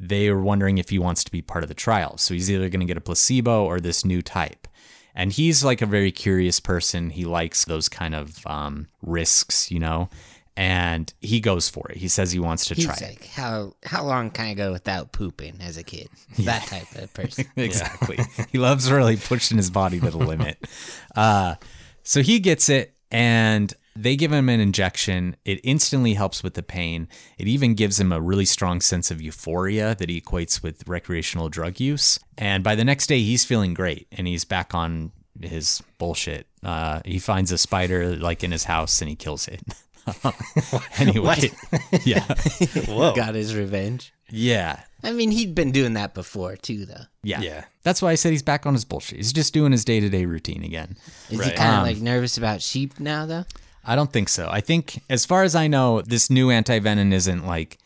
[0.00, 2.16] they are wondering if he wants to be part of the trial.
[2.16, 4.66] So he's either going to get a placebo or this new type.
[5.14, 7.10] And he's like a very curious person.
[7.10, 10.08] He likes those kind of um, risks, you know,
[10.56, 11.98] and he goes for it.
[11.98, 13.02] He says he wants to He's try it.
[13.02, 16.08] like, "How how long can I go without pooping as a kid?"
[16.38, 17.46] That type of person.
[17.56, 18.18] exactly.
[18.52, 20.58] he loves really pushing his body to the limit.
[21.16, 21.56] Uh,
[22.04, 25.36] so he gets it, and they give him an injection.
[25.44, 27.08] It instantly helps with the pain.
[27.38, 31.48] It even gives him a really strong sense of euphoria that he equates with recreational
[31.48, 32.18] drug use.
[32.38, 36.46] And by the next day, he's feeling great, and he's back on his bullshit.
[36.62, 39.60] Uh, he finds a spider like in his house, and he kills it.
[40.98, 41.50] anyway,
[42.04, 42.24] yeah,
[42.88, 43.14] Whoa.
[43.14, 44.12] Got his revenge.
[44.30, 44.80] yeah.
[45.02, 47.04] I mean, he'd been doing that before too, though.
[47.22, 47.40] Yeah.
[47.40, 47.64] Yeah.
[47.84, 49.16] That's why I said he's back on his bullshit.
[49.16, 50.96] He's just doing his day to day routine again.
[51.30, 53.44] Is he kind of Um, like nervous about sheep now, though?
[53.90, 54.48] I don't think so.
[54.48, 57.78] I think, as far as I know, this new antivenom isn't like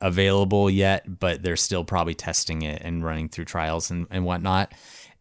[0.00, 4.74] available yet, but they're still probably testing it and running through trials and, and whatnot.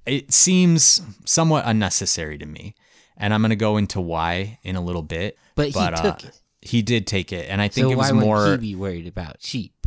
[0.07, 2.73] it seems somewhat unnecessary to me.
[3.17, 5.37] And I'm going to go into why in a little bit.
[5.53, 6.41] But he took it.
[6.59, 7.47] He did take it.
[7.47, 9.85] And I think So it was why would he be worried about sheep?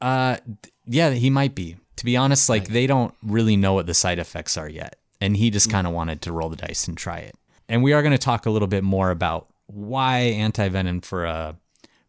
[0.00, 0.38] Uh,
[0.84, 1.76] yeah, he might be.
[1.98, 5.36] To be honest, like they don't really know what the side effects are yet, and
[5.36, 7.36] he just kind of wanted to roll the dice and try it.
[7.68, 11.24] And we are going to talk a little bit more about why anti venom for
[11.24, 11.56] a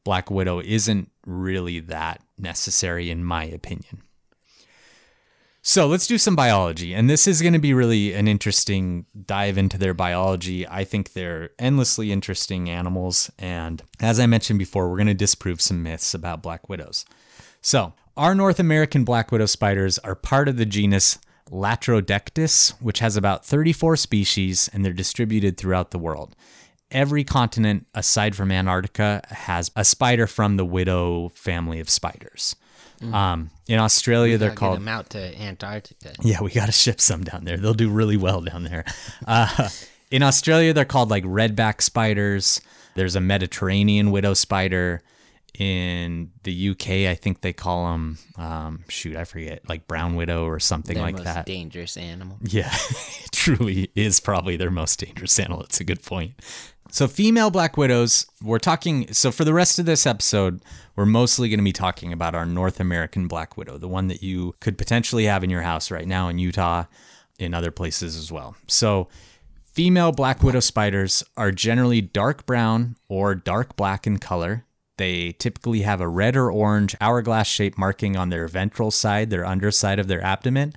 [0.04, 4.04] black widow isn't really that necessary, in my opinion.
[5.66, 9.58] So let's do some biology, and this is going to be really an interesting dive
[9.58, 10.68] into their biology.
[10.68, 15.62] I think they're endlessly interesting animals, and as I mentioned before, we're going to disprove
[15.62, 17.06] some myths about black widows.
[17.62, 21.18] So, our North American black widow spiders are part of the genus
[21.50, 26.36] Latrodectus, which has about 34 species and they're distributed throughout the world.
[26.94, 32.56] Every continent aside from Antarctica has a spider from the widow family of spiders.
[33.12, 36.14] Um, in Australia, they're called get him out to Antarctica.
[36.22, 37.58] yeah, we got to ship some down there.
[37.58, 38.86] They'll do really well down there.
[39.28, 39.68] Uh,
[40.12, 42.62] in Australia, they're called like redback spiders.
[42.96, 45.02] There's a Mediterranean widow spider.
[45.60, 50.46] In the UK, I think they call them, um, shoot, I forget, like brown widow
[50.46, 51.46] or something Their like most that.
[51.46, 52.40] dangerous animal.
[52.42, 55.62] Yeah, it truly is probably their most dangerous animal.
[55.62, 56.32] It's a good point.
[56.94, 59.12] So, female black widows, we're talking.
[59.14, 60.62] So, for the rest of this episode,
[60.96, 64.22] we're mostly going to be talking about our North American black widow, the one that
[64.22, 66.84] you could potentially have in your house right now in Utah,
[67.40, 68.56] in other places as well.
[68.68, 69.08] So,
[69.64, 74.64] female black widow spiders are generally dark brown or dark black in color.
[74.98, 79.48] They typically have a red or orange hourglass shaped marking on their ventral side, their
[79.48, 80.74] underside of their abdomen.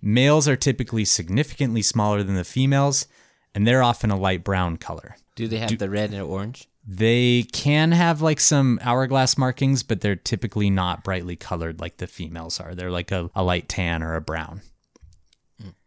[0.00, 3.08] Males are typically significantly smaller than the females,
[3.52, 5.16] and they're often a light brown color.
[5.34, 6.68] Do they have the red and orange?
[6.86, 12.06] They can have like some hourglass markings, but they're typically not brightly colored like the
[12.06, 12.74] females are.
[12.74, 14.62] They're like a, a light tan or a brown.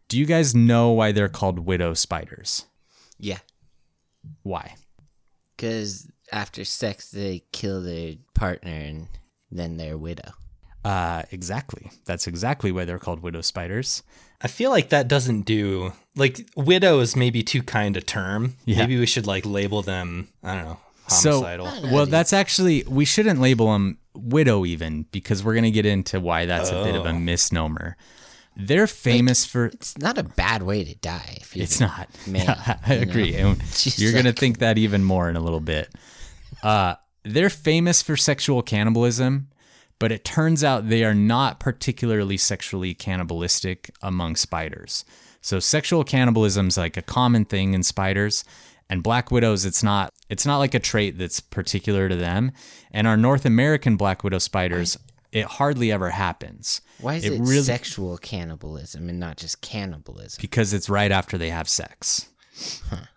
[0.08, 2.64] Do you guys know why they're called widow spiders?
[3.18, 3.38] Yeah,
[4.42, 4.76] Why?
[5.56, 9.08] because after sex they kill their partner and
[9.50, 10.32] then their widow.
[10.84, 11.90] Uh, exactly.
[12.04, 14.02] That's exactly why they're called widow spiders.
[14.42, 18.54] I feel like that doesn't do like widow is maybe too kind a term.
[18.64, 18.78] Yeah.
[18.78, 20.28] Maybe we should like label them.
[20.42, 20.80] I don't know.
[21.08, 21.40] So,
[21.92, 26.46] well, that's actually we shouldn't label them widow even because we're gonna get into why
[26.46, 27.18] that's a bit of a Oh.
[27.18, 27.96] misnomer.
[28.58, 31.38] They're famous for It's not a bad way to die.
[31.42, 32.08] If It's not.
[32.26, 33.10] male, Yeah, I you know?
[33.10, 33.34] agree.
[33.36, 33.62] And
[33.98, 35.90] You're gonna think that even more in a little bit.
[36.62, 39.48] Uh, they're famous for sexual cannibalism,
[39.98, 45.04] but it turns out they are not particularly sexually cannibalistic among spiders.
[45.40, 48.44] So sexual cannibalism is like a common thing in spiders,
[48.90, 50.12] and black widows it's not.
[50.28, 52.52] It's not like a trait that's particular to them.
[52.90, 54.96] And our North American black widow spiders,
[55.32, 56.80] it hardly ever happens.
[57.00, 60.38] Why is It it, really- sexual cannibalism and not just cannibalism?
[60.40, 62.28] Because it's right after they have sex.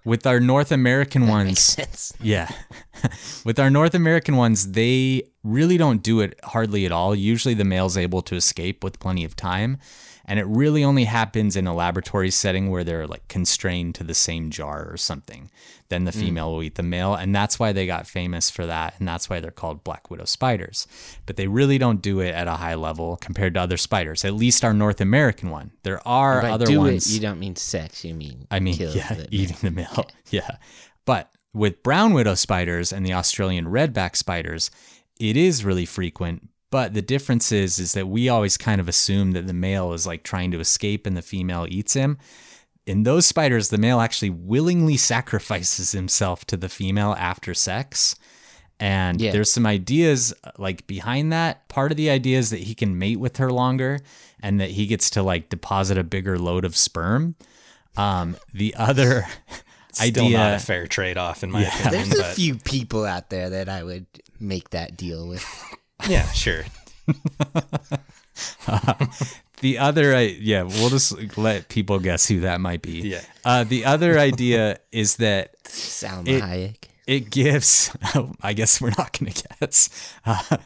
[0.04, 2.14] With our North American Makes ones.
[2.22, 2.50] Yeah.
[3.46, 7.16] With our North American ones, they really don't do it hardly at all.
[7.16, 9.78] Usually the male's able to escape with plenty of time.
[10.30, 14.14] And it really only happens in a laboratory setting where they're like constrained to the
[14.14, 15.50] same jar or something.
[15.90, 16.20] Then the mm.
[16.20, 17.16] female will eat the male.
[17.16, 18.94] And that's why they got famous for that.
[19.00, 20.88] And that's why they're called black widow spiders.
[21.26, 24.36] But they really don't do it at a high level compared to other spiders, at
[24.36, 25.72] least our North American one.
[25.82, 27.08] There are other do ones.
[27.08, 28.06] it, you don't mean sex.
[28.06, 30.08] You mean I mean, yeah, the- eating the male.
[30.30, 30.58] Yeah.
[31.06, 34.70] But with brown widow spiders and the Australian redback spiders,
[35.20, 36.50] it is really frequent.
[36.72, 40.06] But the difference is, is that we always kind of assume that the male is
[40.06, 42.18] like trying to escape and the female eats him.
[42.86, 48.16] In those spiders, the male actually willingly sacrifices himself to the female after sex.
[48.80, 49.32] And Yeah.
[49.32, 51.68] there's some ideas like behind that.
[51.70, 54.00] Part of the idea is that he can mate with her longer
[54.40, 57.36] and that he gets to like deposit a bigger load of sperm.
[57.98, 59.26] Um, the other
[59.92, 61.92] Still idea, not a fair trade off in my opinion.
[62.10, 64.06] There's a but few people out there that I would
[64.40, 65.44] make that deal with.
[66.08, 66.64] yeah, sure.
[69.62, 73.02] the other, I yeah, we'll just let people guess who that might be.
[73.02, 73.22] Yeah.
[73.44, 76.84] Uh, the other idea is that Salma It- Hayek.
[77.08, 77.96] it gives
[78.44, 80.58] i guess we're not going to guess uh,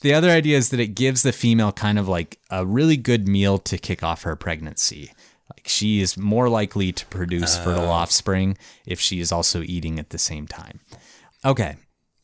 [0.00, 3.28] the other idea is that it gives the female kind of like a really good
[3.28, 5.12] meal to kick off her pregnancy
[5.54, 10.10] like she is more likely to produce fertile offspring if she is also eating at
[10.10, 10.80] the same time
[11.44, 11.76] okay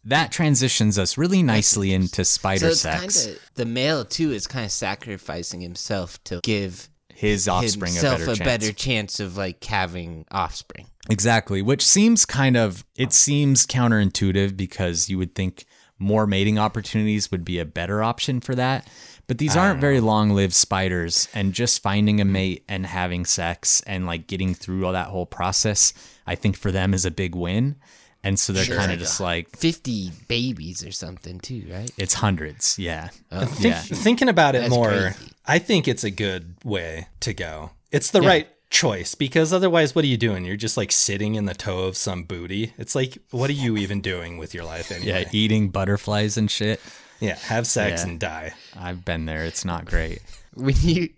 [0.08, 4.32] that transitions us really nicely into So spider it's sex kind of the male too
[4.32, 9.18] is kind of sacrificing himself to give his offspring a better a chance better chance
[9.18, 10.86] of like having offspring.
[11.10, 15.64] Exactly, which seems kind of it seems counterintuitive because you would think
[15.98, 18.86] more mating opportunities would be a better option for that.
[19.26, 23.82] But these aren't very long lived spiders, and just finding a mate and having sex
[23.82, 25.92] and like getting through all that whole process,
[26.24, 27.76] I think for them is a big win.
[28.24, 31.90] And so they're kind of just like, 50 babies or something, too, right?
[31.96, 32.78] it's hundreds.
[32.78, 33.10] Yeah.
[33.30, 33.44] Oh.
[33.46, 33.80] Think, yeah.
[33.80, 35.32] Thinking about it That's more, crazy.
[35.46, 37.70] I think it's a good way to go.
[37.92, 40.44] It's the right choice because otherwise, what are you doing?
[40.44, 42.74] You're just like sitting in the toe of some booty.
[42.76, 45.22] It's like, what are you even doing with your life anyway?
[45.22, 45.28] Yeah.
[45.32, 46.80] Eating butterflies and shit.
[47.20, 48.10] Yeah, have sex Yeah.
[48.10, 48.52] and die.
[48.78, 49.44] I've been there.
[49.44, 50.20] It's not great.
[50.62, 51.10] When you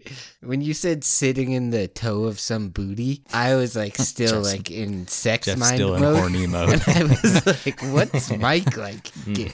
[0.42, 4.70] when you said sitting in the toe of some booty, I was like still like
[4.70, 6.74] in sex Jeff's mind still in horny mode.
[6.74, 9.08] And I was like, "What's Mike like?
[9.08, 9.32] Hmm.
[9.32, 9.52] Get-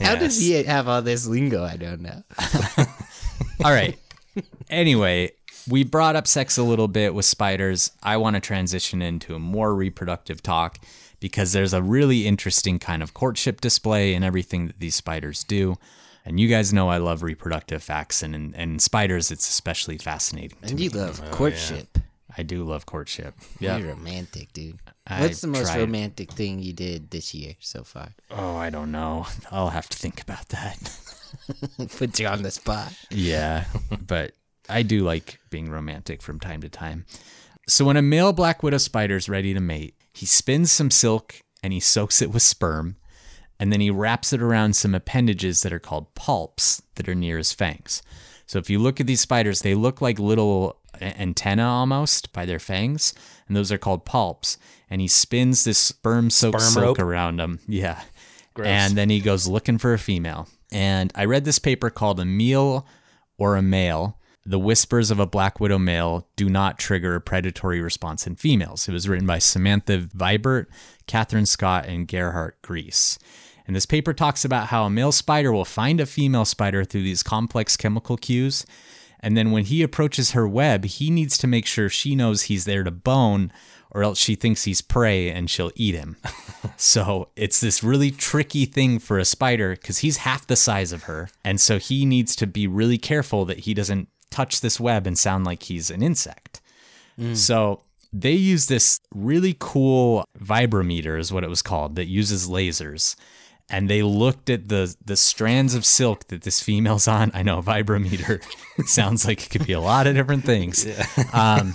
[0.00, 1.64] How does he have all this lingo?
[1.64, 2.22] I don't know."
[3.64, 3.98] All right.
[4.70, 5.32] Anyway,
[5.68, 7.90] we brought up sex a little bit with spiders.
[8.02, 10.78] I want to transition into a more reproductive talk
[11.20, 15.76] because there's a really interesting kind of courtship display and everything that these spiders do.
[16.24, 20.58] And you guys know I love reproductive facts, and and, and spiders, it's especially fascinating.
[20.62, 20.84] To And me.
[20.84, 21.98] you love oh, courtship.
[22.36, 23.34] I do love courtship.
[23.60, 23.76] Yeah.
[23.76, 24.78] You're romantic, dude.
[25.06, 25.80] I What's the most tried.
[25.80, 28.08] romantic thing you did this year so far?
[28.30, 29.26] Oh, I don't know.
[29.52, 30.98] I'll have to think about that.
[31.98, 32.92] Puts you on the spot.
[33.10, 33.64] Yeah,
[34.06, 34.32] but
[34.68, 37.04] I do like being romantic from time to time.
[37.68, 41.36] So when a male black widow spider is ready to mate, he spins some silk
[41.62, 42.96] and he soaks it with sperm,
[43.64, 47.38] and then he wraps it around some appendages that are called palps that are near
[47.38, 48.02] his fangs.
[48.46, 52.58] So if you look at these spiders, they look like little antenna almost by their
[52.58, 53.14] fangs,
[53.48, 54.58] and those are called palps.
[54.90, 57.58] And he spins this sperm soaked silk around them.
[57.66, 58.02] Yeah.
[58.52, 58.66] Gross.
[58.66, 60.46] And then he goes looking for a female.
[60.70, 62.86] And I read this paper called A Meal
[63.38, 64.18] or a Male.
[64.44, 68.86] The whispers of a black widow male do not trigger a predatory response in females.
[68.86, 70.66] It was written by Samantha Vibert,
[71.06, 73.18] Catherine Scott, and Gerhard Gries.
[73.66, 77.02] And this paper talks about how a male spider will find a female spider through
[77.02, 78.66] these complex chemical cues.
[79.20, 82.66] And then when he approaches her web, he needs to make sure she knows he's
[82.66, 83.50] there to bone,
[83.90, 86.16] or else she thinks he's prey and she'll eat him.
[86.76, 91.04] so it's this really tricky thing for a spider because he's half the size of
[91.04, 91.30] her.
[91.42, 95.16] And so he needs to be really careful that he doesn't touch this web and
[95.16, 96.60] sound like he's an insect.
[97.18, 97.36] Mm.
[97.36, 103.16] So they use this really cool vibrometer, is what it was called, that uses lasers.
[103.74, 107.32] And they looked at the the strands of silk that this female's on.
[107.34, 108.40] I know vibrometer
[108.86, 110.86] sounds like it could be a lot of different things.
[111.32, 111.74] Um,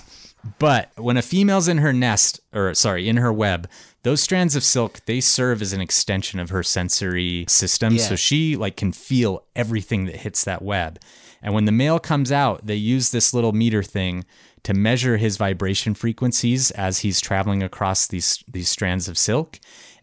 [0.58, 3.68] but when a female's in her nest, or sorry, in her web,
[4.04, 7.92] those strands of silk they serve as an extension of her sensory system.
[8.08, 10.98] So she like can feel everything that hits that web.
[11.42, 14.24] And when the male comes out, they use this little meter thing
[14.62, 19.58] to measure his vibration frequencies as he's traveling across these these strands of silk.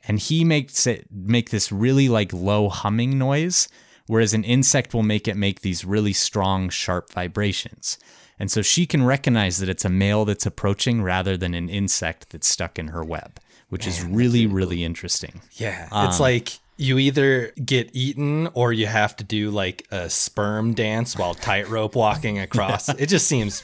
[0.07, 3.67] And he makes it make this really like low humming noise,
[4.07, 7.97] whereas an insect will make it make these really strong, sharp vibrations.
[8.39, 12.29] And so she can recognize that it's a male that's approaching rather than an insect
[12.29, 13.39] that's stuck in her web,
[13.69, 15.41] which is really, really interesting.
[15.53, 15.89] Yeah.
[15.91, 20.73] Um, it's like you either get eaten or you have to do like a sperm
[20.73, 22.87] dance while tightrope walking across.
[22.99, 23.63] it just seems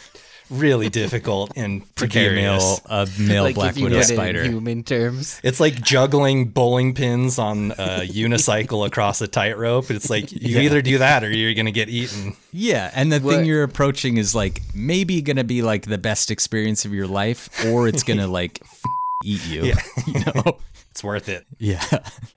[0.50, 2.82] really difficult and To be a male, precarious.
[2.86, 4.42] a male like black if you widow put it spider.
[4.42, 5.40] in human terms.
[5.44, 9.90] It's like juggling bowling pins on a unicycle across a tightrope.
[9.92, 12.36] It's like you either do that or you're going to get eaten.
[12.52, 16.30] Yeah, and the What- thing you're approaching is like maybe gonna be like the best
[16.32, 18.82] experience of your life, or it's gonna like f-
[19.24, 19.64] eat you.
[19.66, 19.80] Yeah.
[20.06, 20.58] You know?
[20.92, 21.48] It's worth it.
[21.58, 21.84] Yeah.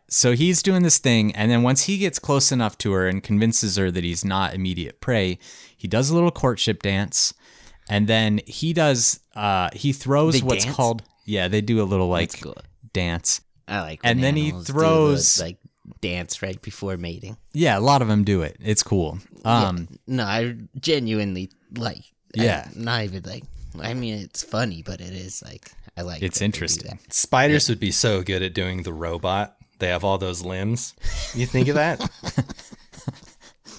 [0.09, 3.23] So he's doing this thing, and then once he gets close enough to her and
[3.23, 5.39] convinces her that he's not immediate prey,
[5.77, 7.35] he does a little courtship dance,
[7.89, 10.77] and then he does uh he throws They what's dance?
[10.77, 12.57] called yeah they do a little like That's cool.
[12.93, 13.41] dance.
[13.69, 14.01] I like.
[14.05, 15.59] And then he animals do the, throws- like
[16.01, 17.37] dance right before mating.
[17.53, 18.57] Yeah, a lot of them do it.
[18.61, 19.19] It's cool.
[19.45, 22.05] Um, No, I genuinely like.
[22.39, 22.69] I- Yeah.
[22.77, 23.45] not even like.
[23.81, 26.23] I mean, it's funny, but it is like I like.
[26.23, 26.99] it's that they do interesting.
[27.03, 27.13] that.
[27.13, 29.57] Spiders would be so good at doing the robot.
[29.81, 30.95] They have all those limbs.
[31.35, 32.01] You think of that?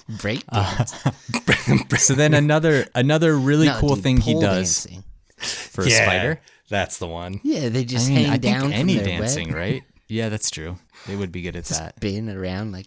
[0.08, 0.84] Break Uh.
[1.98, 5.04] So then another another really No, cool dude, thing he does dancing.
[5.38, 6.40] for a spider.
[6.70, 7.40] That's the one.
[7.42, 9.82] Yeah, they I just mean, hang I down think from any their dancing, web, right?
[10.08, 10.76] Yeah, that's true.
[11.06, 11.96] They would be good at that.
[11.96, 12.86] spin around like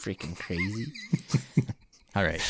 [0.00, 0.92] freaking crazy.
[2.16, 2.40] All right.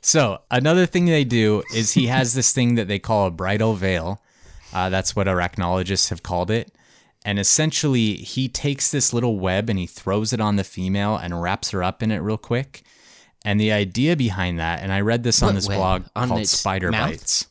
[0.00, 3.74] So another thing they do is he has this thing that they call a bridal
[3.74, 4.22] veil.
[4.72, 6.72] Uh, that's what arachnologists have called it.
[7.24, 11.42] And essentially, he takes this little web and he throws it on the female and
[11.42, 12.82] wraps her up in it real quick.
[13.44, 15.78] And the idea behind that, and I read this on What this web?
[15.78, 17.10] blog On called Spider mouth?
[17.10, 17.46] Bites.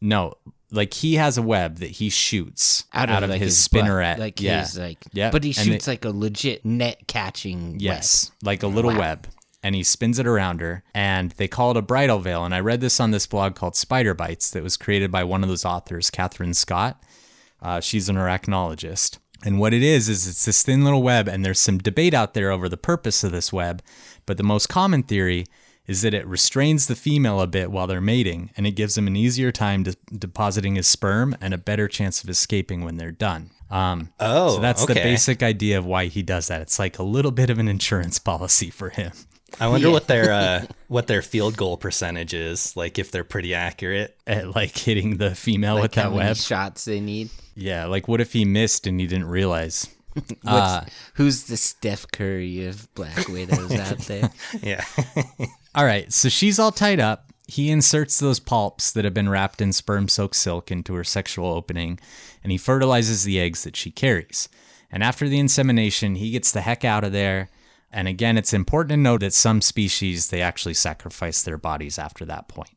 [0.00, 0.34] No,
[0.70, 4.18] like he has a web that he shoots out, of, like, his, butt, spinneret.
[4.18, 4.60] like yeah.
[4.60, 5.30] his like Yeah.
[5.30, 8.98] but he shoots they- like a legit net catching Yes, like a little Wow.
[9.00, 9.26] web.
[9.62, 12.44] And he spins it around her, and they call it a bridal veil.
[12.44, 15.42] And I read this on this blog called Spider Bites that was created by one
[15.42, 17.02] of those authors, Catherine Scott.
[17.60, 19.18] Uh, she's an arachnologist.
[19.44, 22.34] And what it is, is it's this thin little web, and there's some debate out
[22.34, 23.82] there over the purpose of this web.
[24.28, 25.46] But the most common theory
[25.86, 29.06] is that it restrains the female a bit while they're mating, and it gives them
[29.06, 33.10] an easier time to depositing his sperm and a better chance of escaping when they're
[33.10, 33.48] done.
[33.70, 36.60] Um, Oh, so that's the basic idea of why he does that.
[36.60, 39.12] It's like a little bit of an insurance policy for him.
[39.58, 42.76] I wonder what their uh, what their field goal percentage is.
[42.76, 44.14] Like if they're pretty accurate.
[44.26, 45.82] At like hitting the female web.
[45.84, 46.36] with how that many web.
[46.36, 47.30] shots they need.
[47.54, 49.88] Yeah, like what if he missed and he didn't realize?
[50.46, 54.30] Uh, who's the Steph Curry of Black Widows out there?
[54.62, 54.84] Yeah.
[55.74, 57.32] All right, so she's all tied up.
[57.46, 61.46] He inserts those palps that have been wrapped in sperm soaked silk into her sexual
[61.52, 61.98] opening,
[62.42, 64.48] and he fertilizes the eggs that she carries.
[64.90, 67.48] And after the insemination, he gets the heck out of there.
[67.90, 72.24] And again, it's important to note that some species, they actually sacrifice their bodies after
[72.24, 72.70] that point.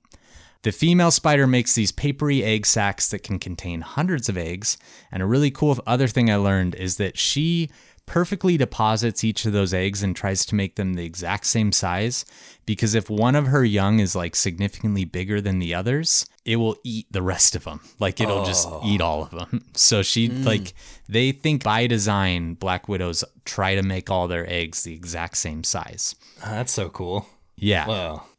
[0.64, 4.78] The female spider makes these papery egg sacs that can contain hundreds of eggs.
[5.12, 7.70] And a really cool other thing I learned is that she
[8.05, 12.26] perfectly deposits each of those eggs and tries to make them the exact same size
[12.66, 16.76] because if one of her young is like significantly bigger than the others, it will
[16.84, 17.80] eat the rest of them.
[17.99, 18.82] Like it'll just oh.
[18.86, 19.64] eat all of them.
[19.74, 20.43] So she hmm.
[20.43, 20.74] like
[21.07, 25.64] they think by design black widows try to make all their eggs the exact same
[25.64, 26.16] size.
[26.43, 27.26] That's so cool.
[27.62, 27.86] Yeah.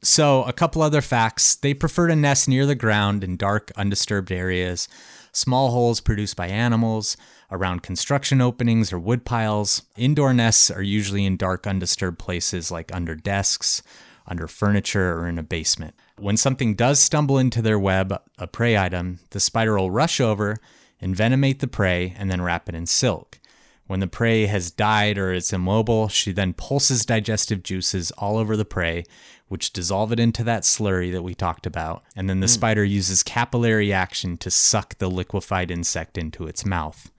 [0.03, 1.55] So, a couple other facts.
[1.55, 4.89] They prefer to nest near the ground in dark, undisturbed areas,
[5.31, 7.17] small holes produced by animals,
[7.51, 9.83] around construction openings or wood piles.
[9.97, 13.81] Indoor nests are usually in dark, undisturbed places like under desks,
[14.27, 15.95] under furniture, or in a basement.
[16.19, 20.57] When something does stumble into their web, a prey item, the spider will rush over,
[21.01, 23.39] envenomate the prey, and then wrap it in silk.
[23.87, 28.57] When the prey has died or is immobile, she then pulses digestive juices all over
[28.57, 29.05] the prey,
[29.49, 32.03] which dissolve it into that slurry that we talked about.
[32.17, 32.53] And then the hmm.
[32.53, 37.11] spider uses capillary action to suck the liquefied insect into its mouth,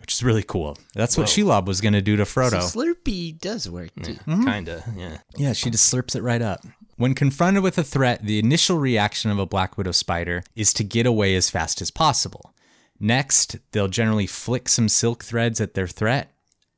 [0.00, 0.76] which is really cool.
[0.94, 2.62] That's what Shelob was going to do to Frodo.
[2.62, 4.14] So Slurpee does work too.
[4.14, 4.44] Mm-hmm.
[4.44, 4.84] Kinda.
[4.96, 5.18] Yeah.
[5.36, 6.64] Yeah, she just slurps it right up.
[6.96, 10.82] When confronted with a threat, the initial reaction of a black widow spider is to
[10.82, 12.52] get away as fast as possible.
[13.00, 16.32] Next, they'll generally flick some silk threads at their threat,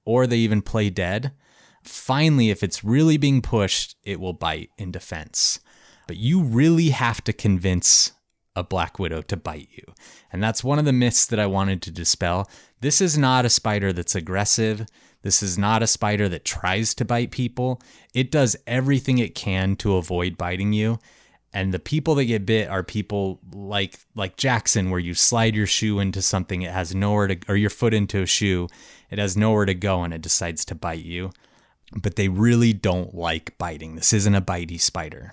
[0.05, 1.33] or they even play dead.
[1.83, 5.61] Finally, if it's really being pushed, it will bite in defense.
[6.07, 8.13] But you really have to convince
[8.57, 9.95] a black widow to bite you.
[10.33, 12.51] And that's one of the myths that I wanted to dispel.
[12.81, 14.87] This is not a spider that's aggressive.
[15.23, 17.81] This is not a spider that tries to bite people.
[18.15, 20.99] It does everything it can to avoid biting you.
[21.53, 25.67] And the people that get bit are people like like Jackson, where you slide your
[25.67, 28.69] shoe into something, it has nowhere to, or your foot into a shoe,
[29.11, 31.33] it has nowhere to go, and it decides to bite you.
[31.93, 33.97] But they really don't like biting.
[33.97, 35.33] This isn't a bitey spider.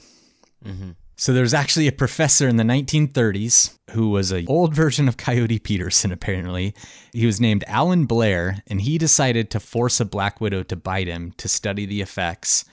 [0.66, 0.92] Mm-hmm.
[1.20, 5.60] So there's actually a professor in the 1930s who was an old version of Coyote
[5.60, 6.74] Peterson, apparently.
[7.12, 11.08] He was named Alan Blair, and he decided to force a black widow to bite
[11.08, 12.66] him to study the effects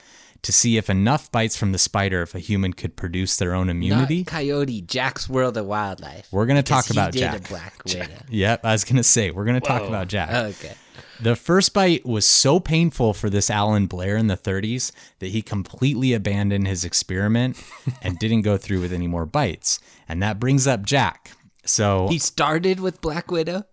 [0.45, 3.67] to see if enough bites from the spider if a human could produce their own
[3.67, 4.19] immunity.
[4.19, 6.27] Not Coyote, Jack's World of Wildlife.
[6.31, 7.83] We're gonna talk Because he about did Jack.
[7.85, 8.05] Widow.
[8.29, 10.29] Yep, I was going to say, we're going to talk about Jack.
[10.31, 10.75] okay.
[11.19, 15.41] The first bite was so painful for this Alan Blair in the 30s that he
[15.41, 17.57] completely abandoned his experiment
[18.03, 19.79] and didn't go through with any more bites.
[20.07, 21.31] And that brings up Jack.
[21.65, 23.63] So, He started with Black Widow.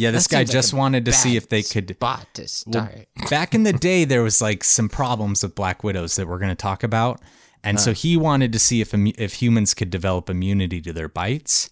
[0.00, 1.90] Yeah, this That guy seems like just wanted to see if they could.
[1.90, 3.06] spot to start.
[3.30, 6.48] Back in the day, there was like some problems with black widows that we're going
[6.48, 7.20] to talk about.
[7.62, 11.68] And so he wanted to see if if humans could develop immunity to their bites.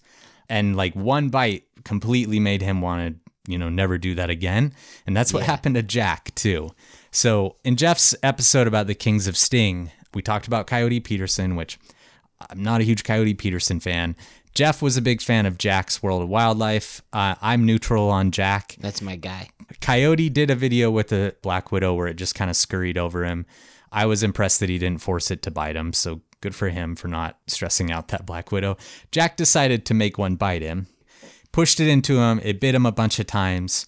[0.47, 4.73] And like one bite completely made him want to, you know, never do that again.
[5.07, 6.69] And that's what happened to Jack too.
[7.09, 11.79] So in Jeff's episode about the Kings of Sting, we talked about Coyote Peterson, which
[12.49, 14.15] I'm not a huge Coyote Peterson fan.
[14.59, 17.01] Jeff was a big fan of Jack's World of Wildlife.
[17.13, 18.75] Uh, I'm neutral on Jack.
[18.81, 19.51] That's my guy.
[19.79, 23.23] Coyote did a video with a black widow where it just kind of scurried over
[23.23, 23.45] him.
[23.89, 26.97] I was impressed that he didn't force it to bite him, so good for him
[26.97, 28.75] for not stressing out that black widow.
[29.13, 30.87] Jack decided to make one bite him,
[31.53, 33.87] pushed it into him, it bit him a bunch of times,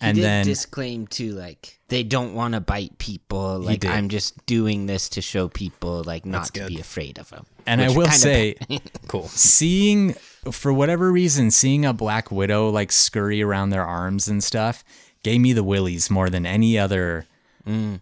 [0.00, 3.60] He and did then disclaim too, like they don't want to bite people.
[3.60, 3.84] Like.
[3.84, 7.46] I'm just doing this to show people, like not to be afraid of them.
[7.68, 8.56] And I will say
[9.08, 9.28] Cool.
[9.28, 10.14] seeing
[10.50, 14.82] for whatever reason seeing a black widow like scurry around their arms and stuff
[15.22, 17.26] gave me the willies more than any other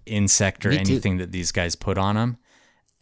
[0.07, 0.79] insect or Mm.
[0.79, 0.93] Me too.
[0.93, 2.39] anything that these guys put on them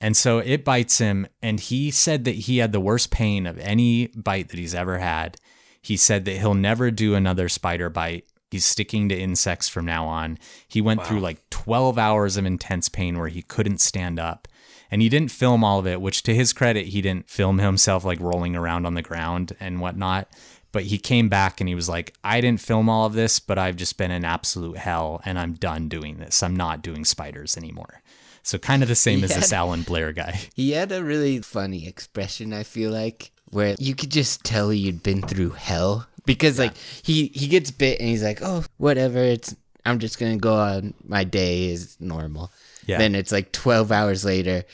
[0.00, 1.26] And so it bites him.
[1.42, 4.98] And he said that he had the worst pain of any bite that he's ever
[4.98, 5.36] had.
[5.80, 8.24] He said that he'll never do another spider bite.
[8.50, 10.38] He's sticking to insects from now on.
[10.68, 14.46] He went through like 12 hours of intense pain where he couldn't stand up.
[14.94, 18.04] And he didn't film all of it, which to his credit, he didn't film himself
[18.04, 20.28] like rolling around on the ground and whatnot.
[20.70, 23.58] But he came back and he was like, I didn't film all of this, but
[23.58, 26.44] I've just been in absolute hell and I'm done doing this.
[26.44, 28.02] I'm not doing spiders anymore.
[28.44, 29.40] So kind of the same as Yeah.
[29.40, 30.38] this Alan Blair guy.
[30.54, 35.02] He had a really funny expression, I feel like, where you could just tell you'd
[35.02, 36.06] been through hell.
[36.24, 40.38] Because like he he gets bit and he's like, "Oh, whatever, it's I'm just going
[40.38, 42.52] to go on my day is normal."
[42.86, 42.98] Yeah.
[42.98, 44.64] Then it's like 12 hours later,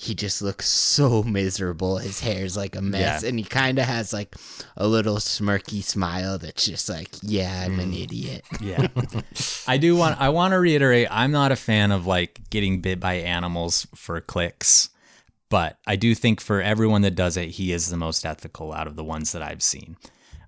[0.00, 1.98] he just looks so miserable.
[1.98, 3.28] His hair's like a mess Yeah.
[3.28, 4.34] and he kind of has like
[4.74, 8.04] a little smirky smile that's just like, "Yeah, I'm an mm.
[8.04, 8.86] idiot." Yeah.
[9.68, 12.98] I do want I want to reiterate I'm not a fan of like getting bit
[12.98, 14.88] by animals for clicks,
[15.50, 18.86] but I do think for everyone that does it, he is the most ethical out
[18.86, 19.98] of the ones that I've seen.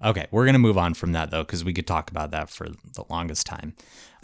[0.02, 2.48] Okay, we're going to move on from that though cuz we could talk about that
[2.48, 3.74] for the longest time.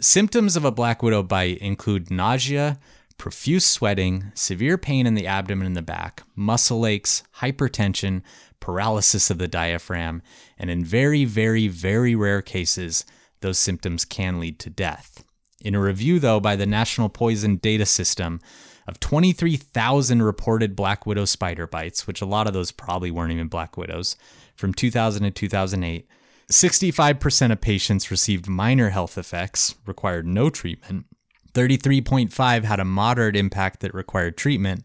[0.01, 2.79] Symptoms of a black widow bite include nausea,
[3.17, 8.21] profuse sweating, severe pain in the abdomen and the back, muscle aches, hypertension,
[8.61, 10.21] paralysis of the diaphragm,
[10.57, 13.03] and in very, very, very rare cases,
[13.41, 15.25] those symptoms can lead to death.
[15.59, 18.39] In a review, though, by the National Poison Data System
[18.87, 23.49] of 23,000 reported black widow spider bites, which a lot of those probably weren't even
[23.49, 24.15] black widows,
[24.55, 26.07] from 2000 to 2008,
[26.51, 31.05] 65% of patients received minor health effects, required no treatment,
[31.53, 34.83] 33.5 had a moderate impact that required treatment,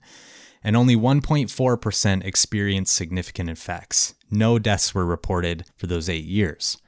[0.63, 4.15] and only 1.4% experienced significant effects.
[4.31, 6.79] No deaths were reported for those eight years.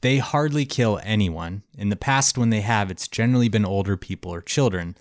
[0.00, 1.62] They hardly kill anyone.
[1.76, 4.96] In the past, when they have, it's generally been older people or children.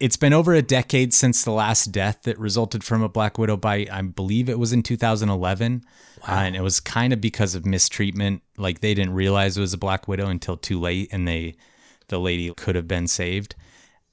[0.00, 3.56] It's been over a decade since the last death that resulted from a black widow
[3.56, 3.92] bite.
[3.92, 5.84] I believe it was in 2011.
[6.26, 8.42] Uh, and it was kind of because of mistreatment.
[8.56, 11.54] Like they didn't realize it was a black widow until too late, and they
[12.08, 13.54] the lady could have been saved.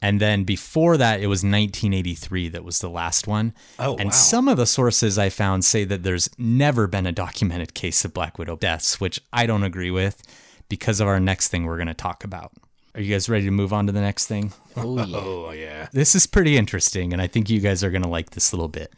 [0.02, 3.54] And then before that, it was 1983 that was the last one.
[3.78, 4.12] Oh, and wow.
[4.12, 8.14] some of the sources I found say that there's never been a documented case of
[8.14, 10.24] Black Widow deaths, which I don't agree with
[10.70, 12.52] because of our next thing we're going to talk about.
[12.94, 14.52] Are you guys ready to move on to the next thing?
[14.76, 15.18] Oh yeah.
[15.18, 15.88] Oh yeah.
[15.92, 18.68] This is pretty interesting, and I think you guys are going to like this little
[18.68, 18.94] bit.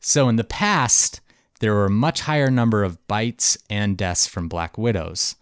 [0.00, 1.20] So, in the past,
[1.60, 5.36] there were a much higher number of bites and deaths from black widows.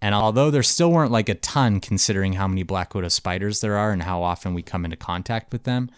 [0.00, 3.76] And although there still weren't like a ton considering how many black widow spiders there
[3.76, 5.90] are and how often we come into contact with them,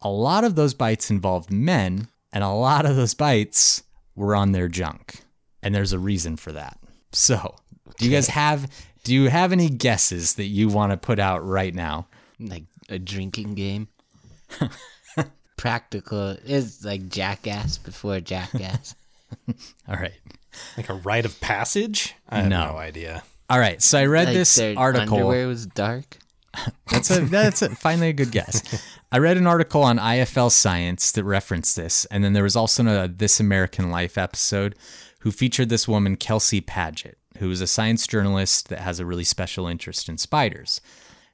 [0.00, 3.82] a lot of those bites involved men, and a lot of those bites
[4.16, 5.20] were on their junk.
[5.62, 6.78] And there's a reason for that.
[7.12, 7.56] So,
[7.98, 8.70] do you guys have
[9.04, 12.06] do you have any guesses that you want to put out right now?
[12.40, 13.88] like a drinking game.
[15.56, 18.94] Practical is like jackass before jackass.
[19.88, 20.18] All right.
[20.76, 22.14] Like a rite of passage?
[22.28, 22.72] I have No.
[22.72, 23.22] no, idea.
[23.48, 25.14] All right, so I read like this their article.
[25.16, 26.16] Underwear was dark.
[26.90, 28.62] That's a that's a, finally a good guess.
[29.10, 32.86] I read an article on IFL Science that referenced this, and then there was also
[32.86, 34.76] a This American Life episode
[35.20, 39.24] who featured this woman Kelsey Paget, who is a science journalist that has a really
[39.24, 40.80] special interest in spiders.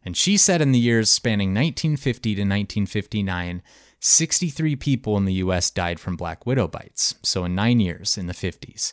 [0.05, 3.63] And she said in the years spanning 1950 to 1959,
[4.01, 5.71] 63 people in the U.S.
[5.71, 7.15] died from black widow bites.
[7.23, 8.93] So in nine years in the 50s.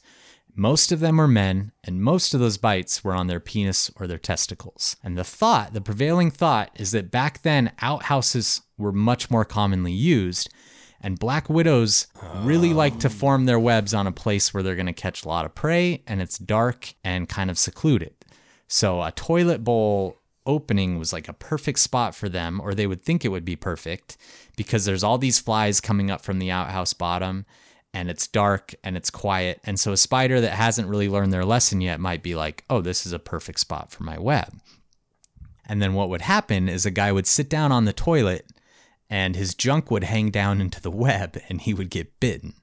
[0.60, 4.08] Most of them were men, and most of those bites were on their penis or
[4.08, 4.95] their testicles.
[5.03, 9.91] And the thought, the prevailing thought, is that back then outhouses were much more commonly
[9.91, 10.49] used,
[11.02, 13.12] and black widows really like to oh.
[13.12, 16.04] form their webs on a place where they're going to catch a lot of prey,
[16.08, 18.14] and it's dark and kind of secluded.
[18.68, 23.04] So a toilet bowl opening was like a perfect spot for them, or they would
[23.04, 24.18] think it would be perfect,
[24.56, 27.45] because there's all these flies coming up from the outhouse bottom
[27.93, 29.60] and it's dark and it's quiet.
[29.64, 32.82] And so a spider that hasn't really learned their lesson yet might be like, oh,
[32.82, 34.54] this is a perfect spot for my web.
[35.66, 38.52] And then what would happen is a guy would sit down on the toilet
[39.10, 42.53] and his junk would hang down into the web and he would get bitten.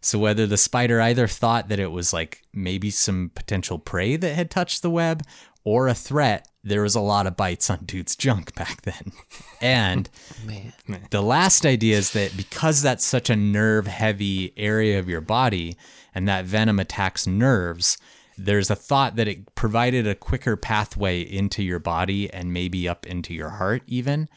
[0.00, 4.34] So whether the spider either thought that it was like maybe some potential prey that
[4.34, 5.22] had touched the web
[5.64, 9.12] or a threat, there was a lot of bites on dude's junk back then.
[9.60, 10.10] And
[11.10, 15.76] the last idea is that because that's such a nerve heavy area of your body
[16.14, 17.96] and that venom attacks nerves,
[18.36, 23.06] there's a thought that it provided a quicker pathway into your body and maybe up
[23.06, 24.28] into your heart, even.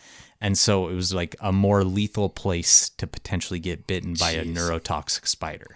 [0.45, 4.45] And so it was like a more lethal place to potentially get bitten by a
[4.45, 5.75] neurotoxic spider.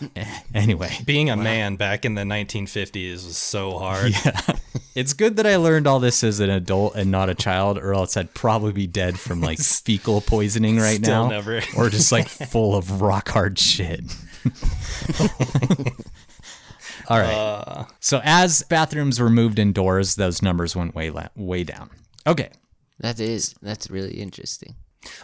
[0.54, 4.12] anyway, Being a man back in the 1950s was so hard.
[4.24, 4.40] Yeah.
[4.94, 7.94] It's good that I learned all this as an adult and not a child, or
[7.94, 11.60] else I'd probably be dead from like fecal poisoning right Still now, never.
[11.76, 14.02] or just like full of rock hard shit.
[17.08, 17.34] all right.
[17.34, 21.90] Uh, so as bathrooms were moved indoors, those numbers went way la- way down.
[22.24, 22.50] Okay,
[23.00, 24.74] That is that's really interesting.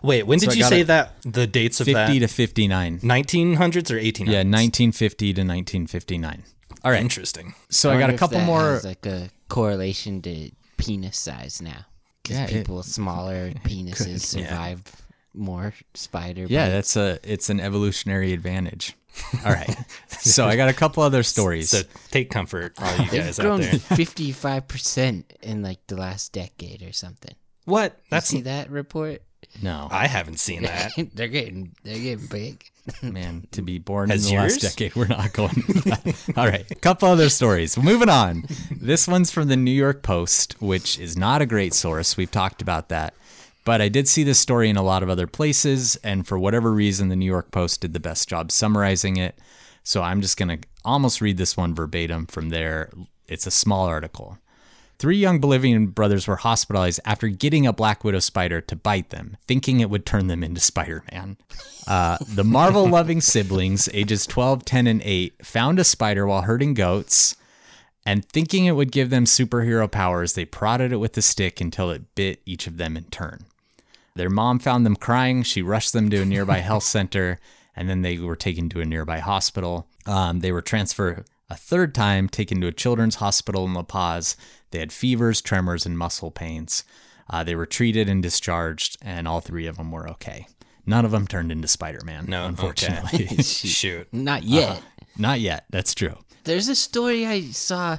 [0.03, 0.89] wait, when did I you say it.
[0.89, 1.14] that?
[1.23, 2.27] The dates of fifty that?
[2.29, 2.99] to fifty nine.
[3.01, 4.27] 1900s or 1800s?
[4.29, 6.43] Yeah, nineteen fifty to nineteen fifty nine.
[6.85, 7.01] All right.
[7.01, 7.55] Interesting.
[7.68, 8.61] So I, got wonder a if couple that more.
[8.61, 11.85] has, like a correlation to penis size now,
[12.23, 14.83] because Yeah, it- people with smaller penises survive
[15.35, 16.43] more spider.
[16.43, 16.51] bites.
[16.51, 18.95] Yeah, that's a it's an evolutionary advantage.
[19.45, 19.77] All right.
[20.09, 21.71] so I got a couple other stories.
[21.71, 23.79] So take comfort, all you they've guys out there.
[23.79, 27.35] fifty five percent in like the last decade or something.
[27.65, 27.93] What?
[27.97, 29.23] You That's see that report?
[29.63, 30.93] no, I haven't seen that.
[31.15, 32.65] they're getting they're getting big.
[33.03, 35.65] man, to be born Has in the last decade, we're not going.
[36.37, 37.77] All right, a couple other stories.
[37.77, 38.45] Moving on.
[38.71, 42.17] This one's from the New York Post, which is not a great source.
[42.17, 43.15] We've talked about that.
[43.65, 46.73] But I did see this story in a lot of other places, and for whatever
[46.73, 49.39] reason, the New York Post did the best job summarizing it.
[49.85, 52.91] So I'm just going to almost read this one verbatim from there.
[53.29, 54.39] It's a small article.
[55.01, 59.39] Three young Bolivian brothers were hospitalized after getting a black widow spider to bite them,
[59.47, 61.39] thinking it would turn them into Spider Man.
[61.87, 66.75] Uh, the Marvel loving siblings, ages 12, 10, and 8, found a spider while herding
[66.75, 67.35] goats,
[68.05, 71.91] and thinking it would give them superhero powers, they prodded it with a stick until
[71.91, 73.47] it bit each of them in turn.
[74.17, 75.45] Their mom found them crying.
[75.45, 77.41] She rushed them to a nearby health center,
[77.75, 79.87] and then they were taken to a nearby hospital.
[80.05, 84.37] Um, they were transferred a third time, taken to a children's hospital in La Paz.
[84.71, 86.85] They had fevers, tremors, and muscle pains.
[87.29, 90.47] Uh, they were treated and discharged, and all three of them were okay.
[90.87, 93.27] None of them turned into Spider Man, No, unfortunately.
[93.27, 93.37] okay.
[93.43, 94.09] Shoot.
[94.13, 94.83] Not yet.
[95.19, 95.65] Not yet.
[95.71, 96.17] That's true.
[96.45, 97.99] There's a story I saw,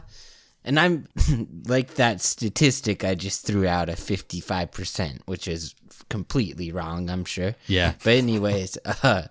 [0.65, 1.07] and I'm
[1.67, 5.75] like that statistic I just threw out of 55%, which is
[6.09, 7.55] completely wrong, I'm sure.
[7.67, 7.93] Yeah.
[8.03, 9.27] But, anyways, uh,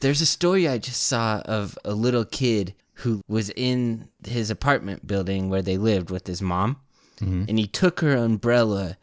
[0.00, 5.06] there's a story I just saw of a little kid who was in his apartment
[5.06, 6.76] building where they lived with his mom,
[7.20, 7.44] mm-hmm.
[7.48, 8.96] and he took her umbrella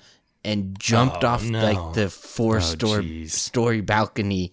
[0.45, 1.63] and jumped Oh, off no.
[1.63, 3.29] like the four store oh, jeez.
[3.31, 4.51] story balcony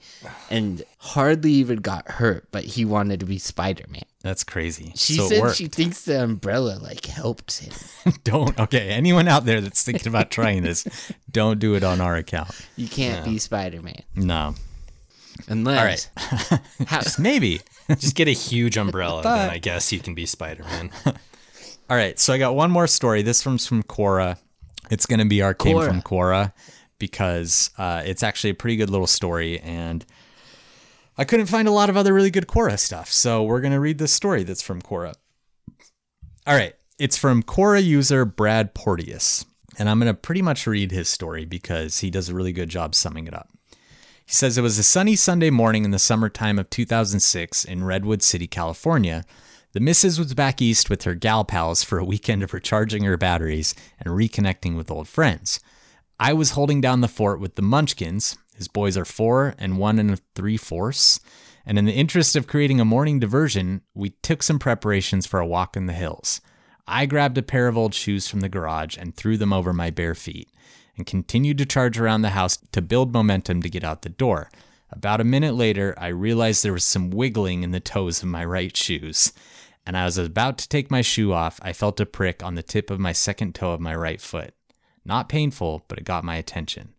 [0.48, 4.92] and hardly even got hurt but he wanted to be spider-man That's crazy.
[4.94, 7.72] she so said she thinks the umbrella like helped him.
[8.22, 8.56] don't.
[8.60, 8.90] Okay.
[8.90, 10.86] Anyone out there that's thinking about trying this,
[11.30, 12.50] don't do it on our account.
[12.76, 14.54] You can't be Spider Man No.
[15.48, 16.10] Unless.
[16.86, 17.60] How, Maybe.
[17.88, 20.90] Just get a huge umbrella, But- then I guess you can be Spider Man.
[21.06, 23.22] All right, so I got one more story.
[23.22, 24.38] This one's from Quora.
[24.90, 26.52] It's going to be our came from Quora
[26.98, 30.04] because uh, it's actually a pretty good little story, and
[31.18, 33.10] I couldn't find a lot of other really good Quora stuff.
[33.10, 35.14] So we're going to read this story that's from Quora.
[36.46, 39.44] All right, it's from Quora user Brad Porteous,
[39.78, 42.68] and I'm going to pretty much read his story because he does a really good
[42.68, 43.48] job summing it up.
[44.30, 48.22] He says it was a sunny Sunday morning in the summertime of 2006 in Redwood
[48.22, 49.24] City, California.
[49.72, 53.16] The missus was back east with her gal pals for a weekend of recharging her
[53.16, 55.58] batteries and reconnecting with old friends.
[56.20, 58.38] I was holding down the fort with the Munchkins.
[58.54, 61.18] His boys are four and one and three fourths.
[61.66, 65.46] And in the interest of creating a morning diversion, we took some preparations for a
[65.46, 66.40] walk in the hills.
[66.86, 69.90] I grabbed a pair of old shoes from the garage and threw them over my
[69.90, 70.48] bare feet
[71.00, 74.50] and continued to charge around the house to build momentum to get out the door.
[74.90, 78.44] About a minute later, I realized there was some wiggling in the toes of my
[78.44, 79.32] right shoes.
[79.86, 82.62] And I was about to take my shoe off, I felt a prick on the
[82.62, 84.52] tip of my second toe of my right foot.
[85.02, 86.92] Not painful, but it got my attention.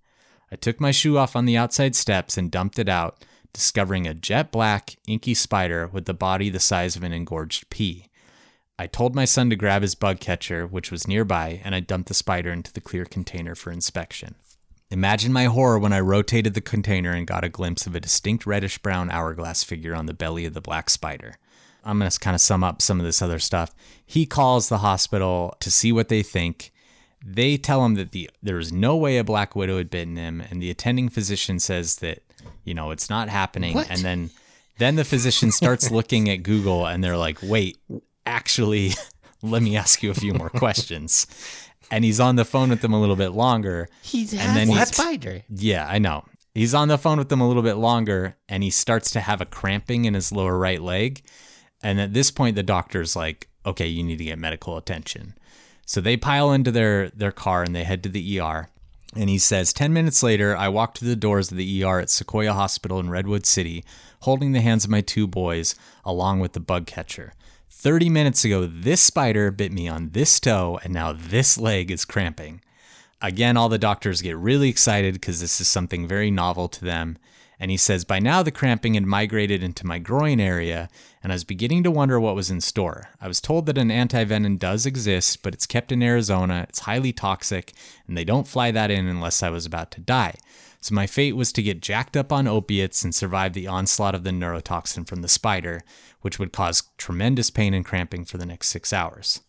[0.52, 3.24] I took my shoe off on the outside steps and dumped it out,
[3.54, 8.08] discovering a jet black, inky spider with a body the size of an engorged pea.
[8.82, 12.08] I told my son to grab his bug catcher, which was nearby, and I dumped
[12.08, 14.34] the spider into the clear container for inspection.
[14.90, 18.48] Imagine my horror when I rotated the container and got a glimpse of a distinct
[18.48, 21.36] reddish brown hourglass figure on the belly of the black spider.
[21.84, 23.72] I'm going to kind of sum up some of this other stuff.
[24.04, 26.72] He calls the hospital to see what they think.
[27.24, 30.42] They tell him that the there is no way a black widow had bitten him,
[30.42, 32.24] and the attending physician says that
[32.64, 33.76] you know it's not happening.
[33.76, 33.92] What?
[33.92, 34.32] And then
[34.80, 37.78] then the physician starts looking at Google, and they're like, "Wait,
[38.26, 38.92] actually,
[39.42, 41.28] let me ask you a few more questions."
[41.90, 43.90] And he's on the phone with them a little bit longer.
[44.02, 45.44] He then has a he's- spider.
[45.50, 46.24] Yeah, I know.
[46.54, 49.40] He's on the phone with them a little bit longer and he starts to have
[49.40, 51.22] a cramping in his lower right leg.
[51.82, 55.34] And at this point the doctor's like, "Okay, you need to get medical attention."
[55.86, 58.70] So they pile into their their car and they head to the ER.
[59.16, 62.10] And he says, 10 minutes later, I walked to the doors of the ER at
[62.10, 63.84] Sequoia Hospital in Redwood City,
[64.22, 67.34] holding the hands of my two boys along with the bug catcher.
[67.82, 72.06] 30 minutes ago, this spider bit me on this toe, and now this leg is
[72.06, 72.62] cramping.
[73.24, 77.18] Again, all the doctors get really excited because this is something very novel to them.
[77.60, 80.90] And he says, by now the cramping had migrated into my groin area,
[81.24, 83.10] and I was beginning to wonder what was in store.
[83.20, 87.12] I was told that an antivenom does exist, but it's kept in Arizona, it's highly
[87.12, 87.74] toxic,
[88.08, 90.36] and they don't fly that in unless I was about to die.
[90.82, 94.24] So my fate was to get jacked up on opiates and survive the onslaught of
[94.24, 95.84] the neurotoxin from the spider,
[96.22, 99.42] which would cause tremendous pain and cramping for the next six hours.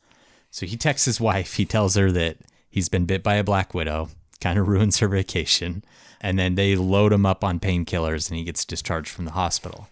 [0.50, 1.54] So he texts his wife.
[1.54, 2.36] He tells her that
[2.68, 4.10] he's been bit by a black widow,
[4.42, 5.82] kind of ruins her vacation.
[6.20, 9.88] And then they load him up on painkillers and he gets discharged from the hospital,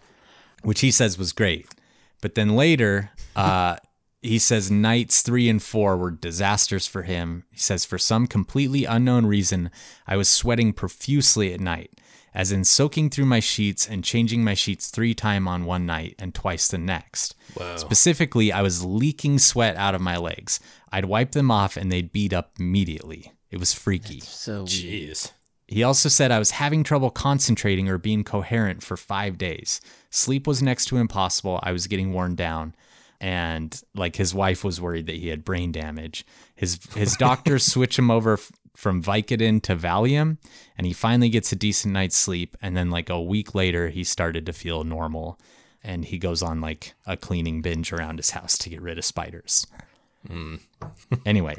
[0.61, 1.67] which he says was great.
[2.21, 3.77] But then later, uh,
[4.21, 7.43] he says nights three and four were disasters for him.
[7.51, 9.71] He says, for some completely unknown reason,
[10.05, 11.99] I was sweating profusely at night,
[12.33, 16.15] as in soaking through my sheets and changing my sheets three times on one night
[16.19, 17.35] and twice the next.
[17.59, 17.77] Wow.
[17.77, 20.59] Specifically, I was leaking sweat out of my legs.
[20.91, 23.31] I'd wipe them off and they'd beat up immediately.
[23.49, 24.19] It was freaky.
[24.19, 24.67] So weird.
[24.69, 25.31] Jeez.
[25.67, 29.81] He also said I was having trouble concentrating or being coherent for five days.
[30.09, 31.59] Sleep was next to impossible.
[31.63, 32.75] I was getting worn down.
[33.21, 36.25] And like his wife was worried that he had brain damage.
[36.55, 40.37] His his doctors switch him over f- from Vicodin to Valium,
[40.75, 42.57] and he finally gets a decent night's sleep.
[42.61, 45.39] And then like a week later, he started to feel normal,
[45.83, 49.05] and he goes on like a cleaning binge around his house to get rid of
[49.05, 49.67] spiders.
[50.27, 50.55] Hmm.
[51.25, 51.57] anyway,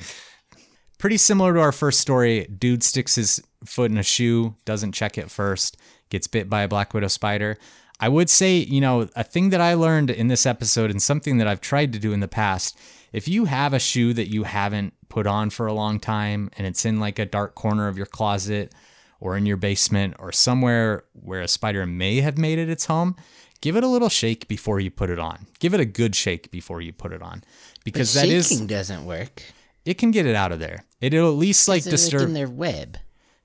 [0.99, 2.47] pretty similar to our first story.
[2.47, 5.77] Dude sticks his foot in a shoe, doesn't check it first,
[6.09, 7.57] gets bit by a black widow spider.
[8.03, 11.39] I would say, you know, a thing that I learned in this episode and something
[11.39, 12.77] that I've tried to do in the past,
[13.13, 16.67] if you have a shoe that you haven't put on for a long time and
[16.67, 18.75] it's in like a dark corner of your closet
[19.21, 23.15] or in your basement or somewhere where a spider may have made it its home,
[23.61, 25.47] give it a little shake before you put it on.
[25.61, 27.45] Give it a good shake before you put it on.
[27.77, 29.45] But Because that shaking is doesn't work.
[29.85, 30.85] it can get it out of there.
[31.01, 32.99] It'll at least like Is it like disturb in their web?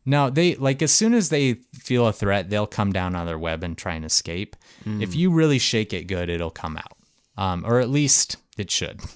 [0.07, 3.37] No, they like as soon as they feel a threat, they'll come down on their
[3.37, 4.55] web and try and escape.
[4.85, 6.93] If you really shake it good, it'll come out,
[7.37, 9.01] um, or at least it should.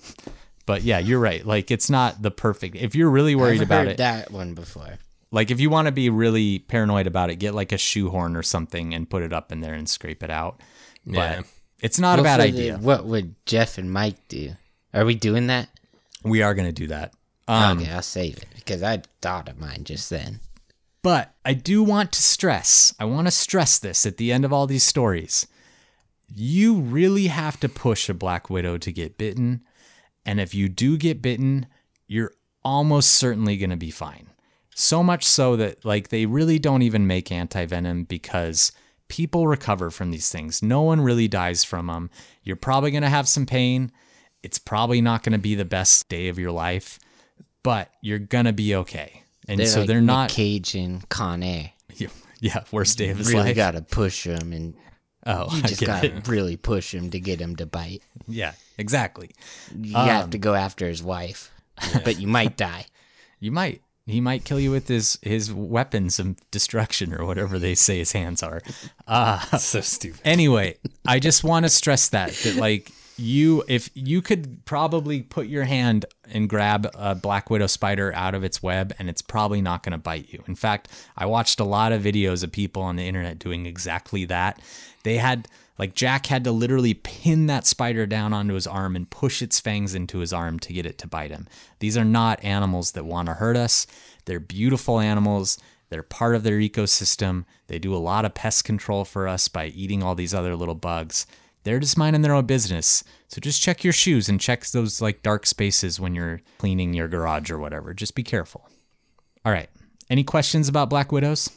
[0.68, 1.44] But yeah, you're right.
[1.46, 2.76] Like it's not the perfect.
[2.76, 5.00] If you're really worried I've about heard it, that one before.
[5.32, 8.44] like if you want to be really paranoid about it, get like a shoehorn or
[8.44, 10.62] something and put it up in there and scrape it out.
[11.04, 11.38] Yeah.
[11.38, 11.46] But
[11.82, 12.78] it's not a bad the- idea.
[12.78, 14.52] what would Jeff and Mike do?
[14.94, 15.68] Are we doing that?
[16.24, 17.14] We are gonna do that.
[17.48, 20.40] Um, okay, I'll save it because I thought of mine just then.
[21.04, 24.54] But I do want to stress, I want to stress this at the end of
[24.54, 25.48] all these stories.
[26.34, 29.64] You really have to push a black widow to get bitten.
[30.26, 31.66] And if you do get bitten,
[32.08, 32.34] you're
[32.64, 34.28] almost certainly going to be fine.
[34.76, 38.72] So much so that, like, they really don't even make anti venom because
[39.10, 40.64] people recover from these things.
[40.64, 42.10] No one really dies from them.
[42.44, 43.92] You're probably going to have some pain.
[44.44, 47.00] It's probably not going to be the best day of your life,
[47.64, 49.24] but you're going to be okay.
[49.52, 50.30] And They're so like they're not.
[50.30, 51.72] Cage and Con Air.
[52.44, 53.56] Yeah, worst day of his really life.
[53.56, 54.74] got to push him, and
[55.28, 58.02] oh, you just got to really push him to get him to bite.
[58.28, 59.30] Yeah, exactly.
[59.80, 61.52] You have Um, to go after his wife,
[62.04, 62.88] but you might die.
[63.40, 63.84] You might.
[64.08, 68.14] He might kill you with his his weapons of destruction or whatever they say his
[68.14, 68.62] hands are.
[69.08, 70.20] Uh, so stupid.
[70.26, 75.46] anyway, I just want to stress that that like you if you could probably put
[75.46, 79.62] your hand and grab a black widow spider out of its web and it's probably
[79.62, 80.44] not going to bite you.
[80.48, 84.26] In fact, I watched a lot of videos of people on the internet doing exactly
[84.26, 84.62] that.
[85.04, 89.10] They had like Jack had to literally pin that spider down onto his arm and
[89.10, 91.48] push its fangs into his arm to get it to bite him.
[91.80, 93.88] These are not animals that want to hurt us.
[94.26, 95.58] They're beautiful animals.
[95.90, 97.46] They're part of their ecosystem.
[97.66, 100.76] They do a lot of pest control for us by eating all these other little
[100.76, 101.26] bugs.
[101.64, 103.04] They're just minding their own business.
[103.28, 107.08] So just check your shoes and check those like dark spaces when you're cleaning your
[107.08, 107.94] garage or whatever.
[107.94, 108.68] Just be careful.
[109.46, 109.70] All right.
[110.10, 111.50] Any questions about black widows?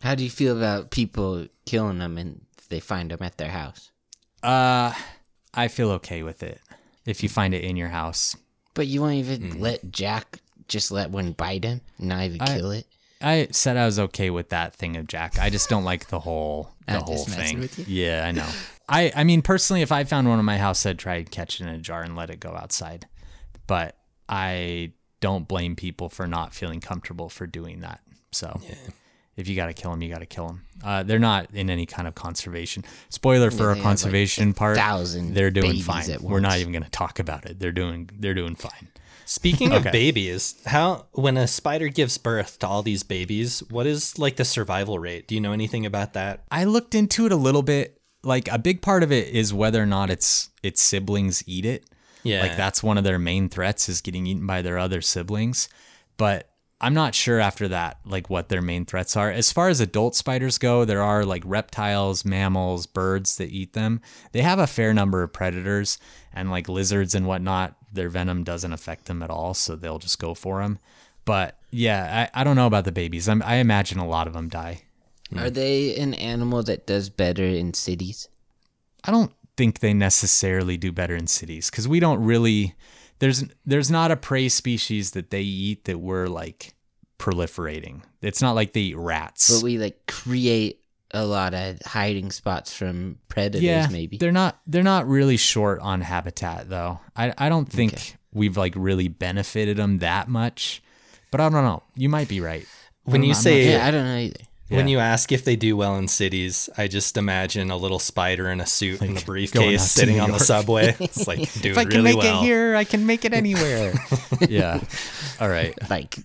[0.00, 3.90] How do you feel about people killing them and they find them at their house?
[4.42, 4.92] Uh,
[5.54, 6.60] I feel okay with it.
[7.04, 8.36] If you find it in your house,
[8.74, 10.38] But you won't even let Jack
[10.68, 12.86] just let one bite him, not even I- kill it.
[13.24, 15.38] I said I was okay with that thing of Jack.
[15.38, 17.68] I just don't like the whole the I'm whole thing.
[17.86, 18.48] Yeah, I know.
[18.92, 21.60] I I mean personally, if I found one in my house, I'd try and catch
[21.60, 23.06] it in a jar and let it go outside.
[23.66, 23.96] But
[24.28, 28.00] I don't blame people for not feeling comfortable for doing that.
[28.32, 28.60] So
[29.36, 30.64] if you got to kill them, you got to kill them.
[30.84, 32.84] Uh, they're not in any kind of conservation.
[33.08, 34.76] Spoiler for they our have, like, conservation part.
[34.76, 36.04] thousand They're doing fine.
[36.20, 37.58] We're not even going to talk about it.
[37.58, 38.88] They're doing they're doing fine.
[39.24, 44.18] Speaking of babies, how when a spider gives birth to all these babies, what is
[44.18, 45.28] like the survival rate?
[45.28, 46.44] Do you know anything about that?
[46.50, 48.01] I looked into it a little bit.
[48.24, 51.84] Like a big part of it is whether or not its its siblings eat it.
[52.22, 52.42] Yeah.
[52.42, 55.68] Like that's one of their main threats is getting eaten by their other siblings.
[56.16, 56.48] But
[56.80, 59.30] I'm not sure after that, like what their main threats are.
[59.30, 64.00] As far as adult spiders go, there are like reptiles, mammals, birds that eat them.
[64.32, 65.98] They have a fair number of predators
[66.32, 67.76] and like lizards and whatnot.
[67.92, 70.80] Their venom doesn't affect them at all, so they'll just go for them.
[71.24, 73.28] But yeah, I, I don't know about the babies.
[73.28, 74.82] I'm, I imagine a lot of them die.
[75.36, 75.54] Are mm.
[75.54, 78.28] they an animal that does better in cities?
[79.04, 82.74] I don't think they necessarily do better in cities because we don't really
[83.18, 86.74] there's there's not a prey species that they eat that we're like
[87.18, 88.02] proliferating.
[88.20, 89.54] It's not like they eat rats.
[89.54, 90.80] But we like create
[91.12, 94.16] a lot of hiding spots from predators, yeah, maybe.
[94.16, 97.00] they're not they're not really short on habitat though.
[97.14, 98.14] I I don't think Okay.
[98.32, 100.82] we've like really benefited them that much.
[101.30, 101.82] But I don't know.
[101.94, 102.66] You might be right.
[103.04, 103.72] When I'm- you I'm not say- sure.
[103.72, 104.40] Yeah, I don't know either.
[104.76, 108.48] When you ask if they do well in cities, I just imagine a little spider
[108.50, 110.96] in a suit and a briefcase sitting on the subway.
[111.02, 112.42] It's like doing if I can really make well.
[112.42, 113.92] it here, I can make it anywhere.
[114.48, 114.80] yeah.
[115.40, 115.76] All right.
[115.90, 116.16] Like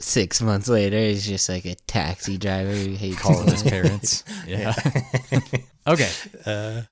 [0.00, 4.24] six months later, he's just like a taxi driver who hates Calling his parents.
[4.46, 4.74] Yeah.
[5.86, 6.10] okay.
[6.46, 6.82] Uh.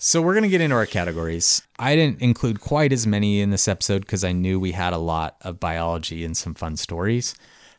[0.00, 1.60] So we're gonna get into our categories.
[1.78, 4.98] I didn't include quite as many in this episode because I knew we had a
[4.98, 7.34] lot of biology and some fun stories.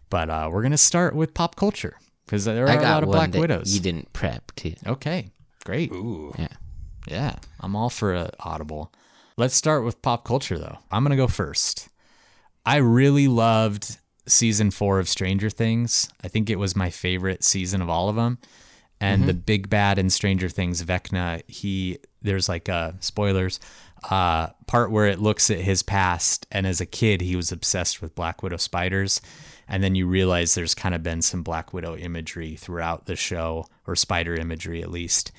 [0.09, 3.09] But uh, we're gonna start with pop culture because there are I a lot of
[3.09, 3.73] one Black that Widows.
[3.73, 4.75] you didn't prep too.
[4.85, 5.29] Okay,
[5.65, 5.91] great.
[5.91, 6.33] Ooh.
[6.37, 6.47] Yeah.
[7.07, 8.91] Yeah, I'm all for a audible.
[9.37, 10.77] Let's start with pop culture though.
[10.91, 11.89] I'm gonna go first.
[12.65, 13.97] I really loved
[14.27, 16.09] season four of Stranger Things.
[16.23, 18.37] I think it was my favorite season of all of them.
[19.01, 23.59] And the big bad in Stranger Things, Vecna, he there's like uh spoilers,
[24.11, 28.01] uh part where it looks at his past and as a kid he was obsessed
[28.01, 29.21] with Black Widow spiders.
[29.69, 33.67] And then you realize there's kind of been some Black Widow imagery throughout the show,
[33.87, 35.31] or spider imagery at least.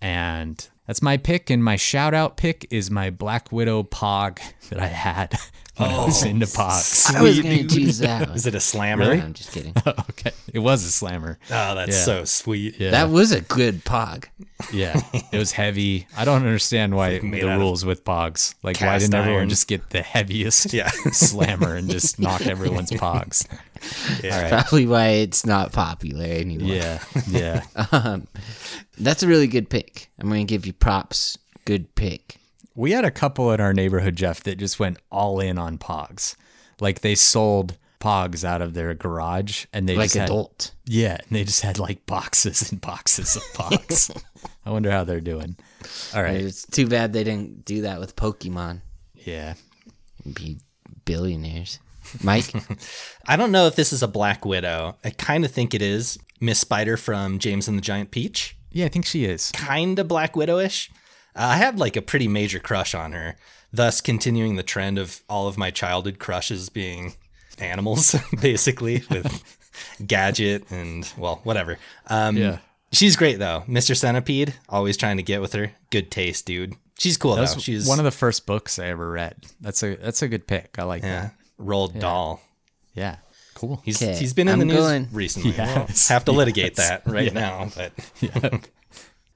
[0.00, 1.50] And that's my pick.
[1.50, 5.32] And my shout out pick is my Black Widow pog that I had
[5.76, 7.12] when I oh, was into pogs.
[7.14, 7.70] I was gonna dude.
[7.70, 8.28] choose that.
[8.28, 8.36] One.
[8.36, 9.08] Is it a slammer?
[9.08, 9.20] Really?
[9.20, 9.74] I'm just kidding.
[9.86, 10.30] okay.
[10.52, 11.38] It was a slammer.
[11.50, 12.04] Oh, that's Yeah.
[12.04, 12.78] so sweet.
[12.78, 12.90] Yeah.
[12.92, 14.26] That was a good pog.
[14.72, 15.00] yeah.
[15.32, 16.06] It was heavy.
[16.16, 18.54] I don't understand why made the rules with pogs.
[18.62, 20.88] Like, why cast didn't everyone just get the heaviest Yeah.
[21.12, 23.46] slammer and just knock everyone's pogs?
[24.22, 24.42] Yeah.
[24.42, 24.50] Right.
[24.50, 26.68] Probably why it's not popular anymore.
[26.68, 27.02] Yeah.
[27.28, 27.62] Yeah.
[27.92, 28.26] Um,
[28.98, 30.10] that's a really good pick.
[30.18, 31.38] I'm gonna give you props.
[31.64, 32.36] Good pick.
[32.74, 36.36] We had a couple in our neighborhood, Jeff, that just went all in on Pogs.
[36.80, 40.72] Like they sold Pogs out of their garage, and they Like just had, adult.
[40.84, 44.10] yeah, and they just had like boxes and boxes of Pogs.
[44.66, 45.56] I wonder how they're doing.
[46.14, 48.82] All right, It's too bad they didn't do that with Pokemon.
[49.14, 49.54] yeah,
[50.34, 50.58] Be
[51.04, 51.78] billionaires.
[52.22, 52.52] Mike,
[53.26, 54.96] I don't know if this is a Black Widow.
[55.04, 58.56] I kind of think it is Miss Spider from James and the Giant Peach.
[58.70, 59.50] yeah, I think she is.
[59.52, 60.90] Kind of Black Widowish.
[61.36, 63.36] Uh, I had like a pretty major crush on her,
[63.72, 67.14] thus continuing the trend of all of my childhood crushes being
[67.58, 69.42] animals, basically with
[70.06, 71.78] Gadget and well, whatever.
[72.08, 72.58] Um, Yeah.
[72.92, 73.64] she's great though.
[73.68, 73.96] Mr.
[73.96, 75.72] Centipede, always trying to get with her.
[75.90, 76.74] Good taste, dude.
[76.98, 77.60] She's cool That though.
[77.60, 79.36] She's one of the first books I ever read.
[79.60, 80.76] That's a that's a good pick.
[80.78, 81.34] I like yeah, that.
[81.60, 82.40] Roald Dahl.
[82.94, 83.16] Yeah,
[83.54, 83.80] cool.
[83.84, 85.50] He's Okay, he's been in the I'm news going- recently.
[85.56, 87.40] Yes, We'll have to litigate that right yeah.
[87.40, 87.92] now, but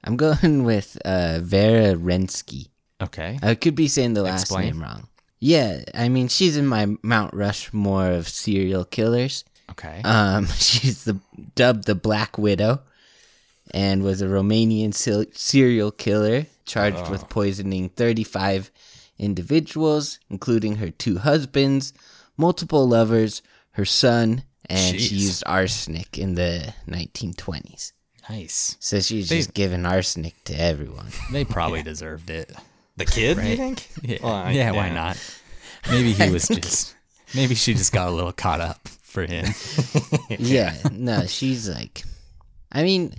[0.03, 2.69] I'm going with uh, Vera Rensky.
[3.01, 3.39] Okay.
[3.41, 4.65] I could be saying the last Explain.
[4.73, 5.07] name wrong.
[5.39, 9.43] Yeah, I mean she's in my Mount Rushmore of serial killers.
[9.71, 10.01] Okay.
[10.03, 11.19] Um, she's the
[11.55, 12.81] dubbed the Black Widow,
[13.71, 18.71] and was a Romanian sil- serial killer charged with poisoning 35
[19.19, 21.91] individuals, including her two husbands,
[22.37, 27.91] multiple lovers, her son, and she used arsenic in the 1920s.
[28.29, 28.77] nice.
[28.79, 31.07] So she's They- just giving arsenic to everyone.
[31.31, 32.51] They probably deserved it.
[32.95, 33.87] the kid, you think?
[34.01, 35.17] Yeah, Well, I- yeah, why not?
[35.89, 36.95] Maybe he was just
[37.35, 39.47] maybe she just got a little caught up for him.
[40.39, 42.03] yeah, no, she's like,
[42.71, 43.13] I mean,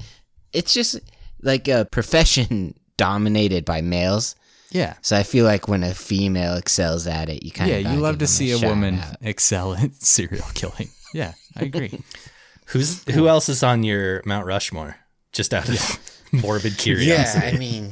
[0.53, 0.99] it's just
[1.43, 4.35] like a profession dominated by males.
[4.75, 4.95] Yeah.
[5.03, 7.95] So I feel like when a female excels at it, you kind of Yeah, of
[7.95, 10.91] you love to see a woman excel at serial killing.
[11.15, 12.01] Yeah, I agree.
[12.67, 14.97] Who's who else is on your Mount Rushmore?
[15.33, 16.01] Just out of
[16.33, 17.47] morbid curiosity.
[17.47, 17.53] Yeah.
[17.55, 17.91] I mean,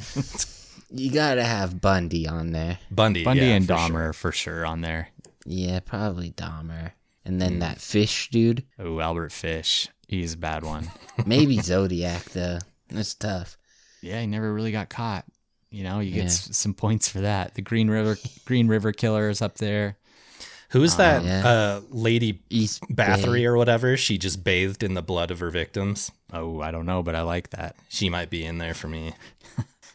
[0.91, 2.79] you gotta have Bundy on there.
[2.91, 4.13] Bundy, Bundy yeah, and for Dahmer sure.
[4.15, 5.11] for sure on there.
[5.45, 6.93] Yeah, probably Dahmer,
[7.25, 7.59] and then hmm.
[7.61, 8.65] that fish dude.
[8.79, 9.89] Oh, Albert Fish.
[10.09, 10.91] He's a bad one.
[11.27, 12.59] Maybe Zodiac though.
[12.89, 13.59] That's tough.
[14.01, 15.27] Yeah, he never really got caught.
[15.73, 16.25] You know, you get Yeah.
[16.27, 17.55] s- some points for that.
[17.55, 19.97] The Green River Green River Killer is up there.
[20.71, 21.47] Who's that yeah.
[21.47, 23.45] uh, lady East Bathory Bay.
[23.47, 23.97] or whatever?
[23.97, 26.11] She just bathed in the blood of her victims.
[26.33, 27.77] Oh, I don't know, but I like that.
[27.91, 29.13] She might be in there for me.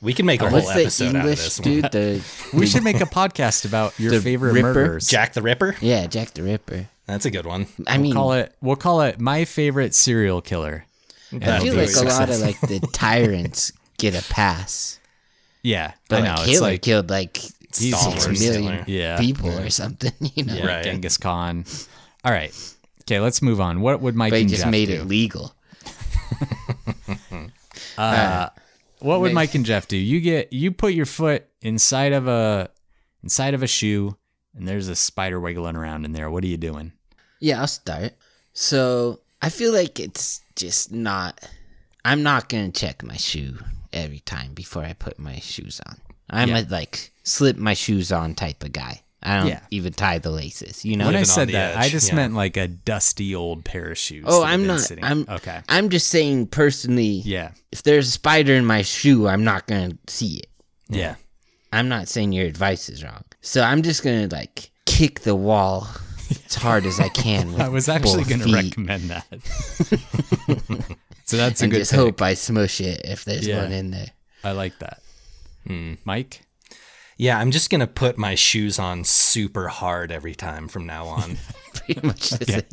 [0.01, 1.63] We can make a whole What's the episode out of English this one.
[1.81, 1.91] dude?
[1.91, 2.23] The,
[2.53, 4.67] We should make a podcast about your favorite Ripper?
[4.73, 5.07] murderers.
[5.07, 5.75] Jack the Ripper.
[5.81, 6.87] yeah, Jack the Ripper.
[7.07, 7.65] That's a good one.
[7.87, 8.53] I mean, call it.
[8.61, 10.85] We'll call it my favorite serial killer.
[11.33, 14.99] I That'll feel be like a lot of like the tyrants get a pass,
[15.67, 16.35] Yeah, but I know.
[16.41, 18.83] like it's like killed like He's six the worst million Hitler.
[18.87, 19.17] Yeah.
[19.17, 20.13] people or something.
[20.35, 20.83] You know, yeah, Right.
[20.83, 21.65] Genghis Khan.
[22.23, 22.53] All right.
[23.03, 23.81] Okay, let's move on.
[23.81, 24.93] What would Mike but and just Jeff made do?
[25.01, 25.53] it legal.
[27.97, 28.49] Uh,
[28.99, 29.97] what would Mike and Jeff do?
[29.97, 32.69] You get you put your foot inside of a
[33.23, 34.15] inside of a shoe,
[34.55, 36.29] and there's a spider wiggling around in there.
[36.29, 36.91] What are you doing?
[37.39, 38.13] Yeah, I'll start.
[38.53, 41.39] So I feel like it's just not.
[42.05, 43.57] I'm not gonna check my shoe
[43.97, 45.97] every time before I put my shoes on.
[46.29, 46.59] I'm Yeah.
[46.59, 49.01] a like slip my shoes on type of guy.
[49.23, 49.61] I don't Yeah.
[49.71, 50.85] even tie the laces.
[50.85, 51.07] You know.
[51.07, 52.15] when I said the that, I just yeah.
[52.15, 54.25] meant like a dusty old pair of shoes.
[54.27, 54.79] Oh, I'm not.
[54.81, 55.61] sitting- I'm okay.
[55.67, 57.21] I'm just saying personally.
[57.25, 60.49] Yeah, If there's a spider in my shoe, I'm not gonna see it.
[60.89, 61.15] yeah.
[61.73, 63.23] I'm not saying your advice is wrong.
[63.41, 65.87] So I'm just gonna like kick the wall
[66.45, 67.51] as hard as I can.
[67.53, 69.25] With I was actually both going to feet recommend that.
[71.27, 71.99] so that's a and good just pick.
[71.99, 73.61] hope I smush it if there's Yeah.
[73.63, 74.09] one in there.
[74.43, 75.01] I like that.
[75.67, 75.93] Hmm.
[76.05, 76.41] Mike,
[77.17, 81.37] Yeah, I'm just gonna put my shoes on super hard every time from now on.
[81.73, 82.65] Pretty much the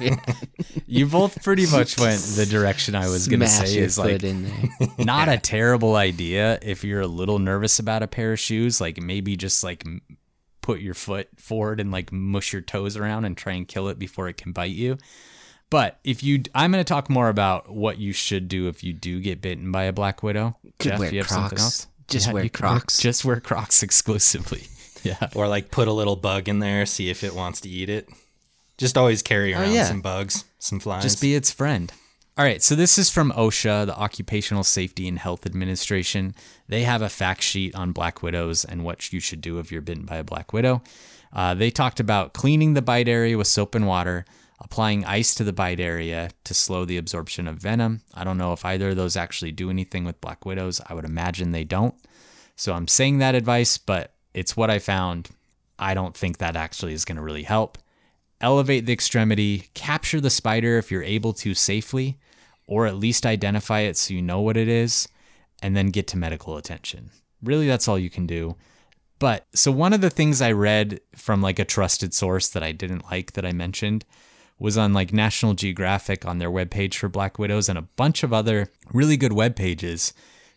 [0.00, 0.20] same.
[0.86, 4.44] you both pretty much went the direction I was going to say is like in
[4.44, 4.88] there.
[4.98, 8.80] not a terrible idea if you're a little nervous about a pair of shoes.
[8.80, 9.84] Like maybe just like
[10.60, 13.98] put your foot forward and like mush your toes around and try and kill it
[13.98, 14.96] before it can bite you.
[15.72, 18.92] But if you, I'm going to talk more about what you should do if you
[18.92, 20.58] do get bitten by a black widow.
[20.78, 21.62] Could Jeff, wear you have something Crocs.
[21.62, 21.86] else?
[22.08, 22.98] Just wear you could wear- Crocs.
[22.98, 24.64] just wear Crocs exclusively.
[25.02, 25.30] Yeah.
[25.34, 28.08] or like put a little bug in there, see if it wants to eat it.
[28.76, 29.84] Just always carry around yeah.
[29.84, 31.02] some bugs, some flies.
[31.02, 31.90] Just be its friend.
[32.36, 36.34] All right, so this is from OSHA, the Occupational Safety and Health Administration.
[36.68, 39.80] They have a fact sheet on black widows and what you should do if you're
[39.80, 40.82] bitten by a black widow.
[41.32, 44.24] Uh, they talked about cleaning the bite area with soap and water,
[44.62, 48.02] applying ice to the bite area to slow the absorption of venom.
[48.14, 50.80] I don't know if either of those actually do anything with black widows.
[50.86, 51.94] I would imagine they don't.
[52.56, 55.30] So I'm saying that advice, but it's what I found.
[55.78, 57.76] I don't think that actually is going to really help
[58.40, 62.18] elevate the extremity, capture the spider if you're able to safely,
[62.66, 65.08] or at least identify it so you know what it is,
[65.62, 67.10] and then get to medical attention.
[67.42, 68.56] Really, that's all you can do.
[69.18, 72.72] But so one of the things I read from like a trusted source that I
[72.72, 74.04] didn't like that I mentioned
[74.58, 78.32] was on like National Geographic on their webpage for Black Widows and a bunch of
[78.32, 80.12] other really good web pages.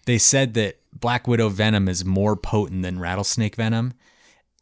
[0.06, 3.93] They said that Black Widow venom is more potent than rattlesnake venom.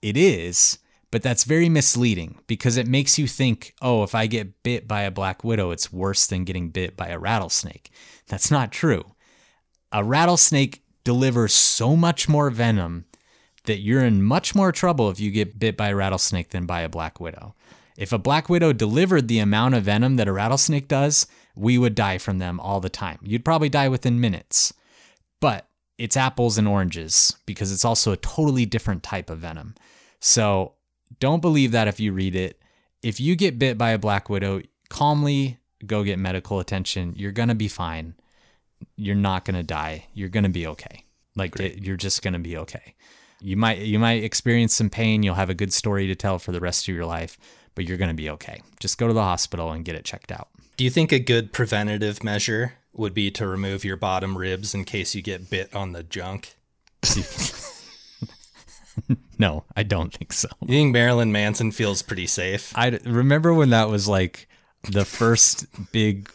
[0.01, 0.79] It is,
[1.11, 5.03] but that's very misleading because it makes you think, oh, if I get bit by
[5.03, 7.91] a black widow, it's worse than getting bit by a rattlesnake.
[8.27, 9.13] That's not true.
[9.91, 13.05] A rattlesnake delivers so much more venom
[13.65, 16.81] that you're in much more trouble if you get bit by a rattlesnake than by
[16.81, 17.55] a black widow.
[17.97, 21.95] If a black widow delivered the amount of venom that a rattlesnake does, we would
[21.95, 23.19] die from them all the time.
[23.21, 24.73] You'd probably die within minutes.
[25.39, 25.67] But
[25.97, 29.75] it's apples and oranges because it's also a totally different type of venom.
[30.19, 30.73] So
[31.19, 32.59] don't believe that if you read it.
[33.01, 37.13] If you get bit by a black widow, calmly go get medical attention.
[37.17, 38.15] You're going to be fine.
[38.95, 40.07] You're not going to die.
[40.13, 41.05] You're going to be okay.
[41.35, 42.95] Like it, you're just going to be okay.
[43.43, 45.21] You might you might experience some pain.
[45.23, 47.37] You'll have a good story to tell for the rest of your life,
[47.75, 48.61] but you're going to be okay.
[48.79, 50.47] Just go to the hospital and get it checked out.
[50.77, 54.85] Do you think a good preventative measure would be to remove your bottom ribs in
[54.85, 56.55] case you get bit on the junk?
[59.39, 60.47] No, I don't think so.
[60.61, 62.71] You think Marilyn Manson feels pretty safe?
[62.75, 64.47] I remember when that was like
[64.83, 66.29] the first big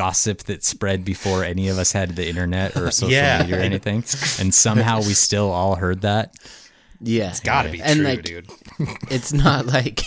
[0.00, 3.40] gossip that spread before any of us had the internet or social Yeah.
[3.42, 3.96] media or anything,
[4.40, 6.34] and somehow we still all heard that.
[7.02, 8.48] Yeah, it's Gotta be and true, like dude.
[9.10, 10.00] it's not like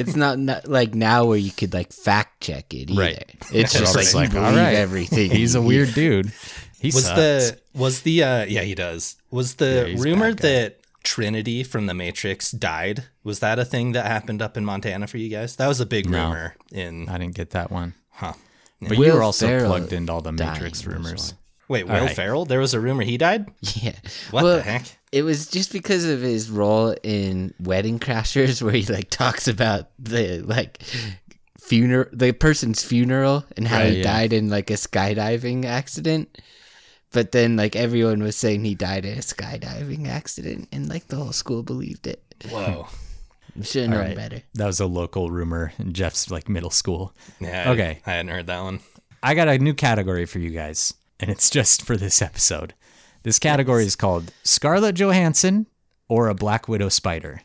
[0.00, 3.00] it's not, not like now where you could like fact check it either.
[3.00, 3.34] Right.
[3.52, 5.30] It's just always like, you like, all believe right, everything.
[5.30, 6.32] He's a weird dude.
[6.80, 7.16] He Was sucks.
[7.16, 9.16] the was the uh yeah he does.
[9.30, 13.04] Was the he's a rumor that Trinity from the Matrix died?
[13.24, 15.56] Was that a thing that happened up in Montana for you guys?
[15.56, 16.24] That was a big No.
[16.24, 17.92] rumor in I didn't get that one.
[18.10, 18.32] huh.
[18.80, 21.34] But Will you were also Ferrell plugged into all the Matrix dying was rumors.
[21.68, 22.14] Wait, Will right.
[22.14, 22.44] Ferrell?
[22.44, 23.46] There was a rumor he died?
[23.82, 23.96] Yeah.
[24.30, 24.84] What Well, the heck?
[25.12, 29.88] It was just because of his role in Wedding Crashers, where he like talks about
[29.98, 30.82] the like
[31.58, 34.02] funeral, the person's funeral, and how Right, he yeah.
[34.04, 36.38] died in like a skydiving accident.
[37.12, 41.16] But then like everyone was saying he died in a skydiving accident, and like the
[41.16, 42.22] whole school believed it.
[42.50, 42.88] Whoa.
[43.62, 44.16] Should have known All right.
[44.16, 44.42] better.
[44.54, 47.14] That was a local rumor in Jeff's like middle school.
[47.40, 47.70] Yeah.
[47.72, 48.00] Okay.
[48.06, 48.80] I hadn't heard that one.
[49.22, 52.74] I got a new category for you guys, and it's just for this episode.
[53.22, 55.66] This category is called Scarlett Johansson
[56.08, 57.42] or a Black Widow spider.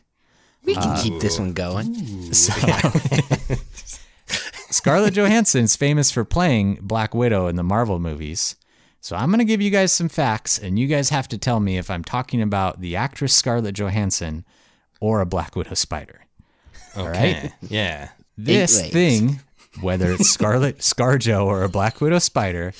[0.64, 1.94] We can keep this one going.
[2.32, 2.52] So,
[4.70, 8.56] Scarlett Johansson is famous for playing Black Widow in the Marvel movies.
[9.00, 11.58] So I'm going to give you guys some facts, and you guys have to tell
[11.60, 14.44] me if I'm talking about the actress Scarlett Johansson
[15.02, 16.20] or a Black Widow spider.
[16.96, 17.52] Okay.
[17.60, 18.10] Yeah.
[18.38, 19.40] This thing,
[19.80, 22.72] whether it's Scarlet Scarjo or a Black Widow spider,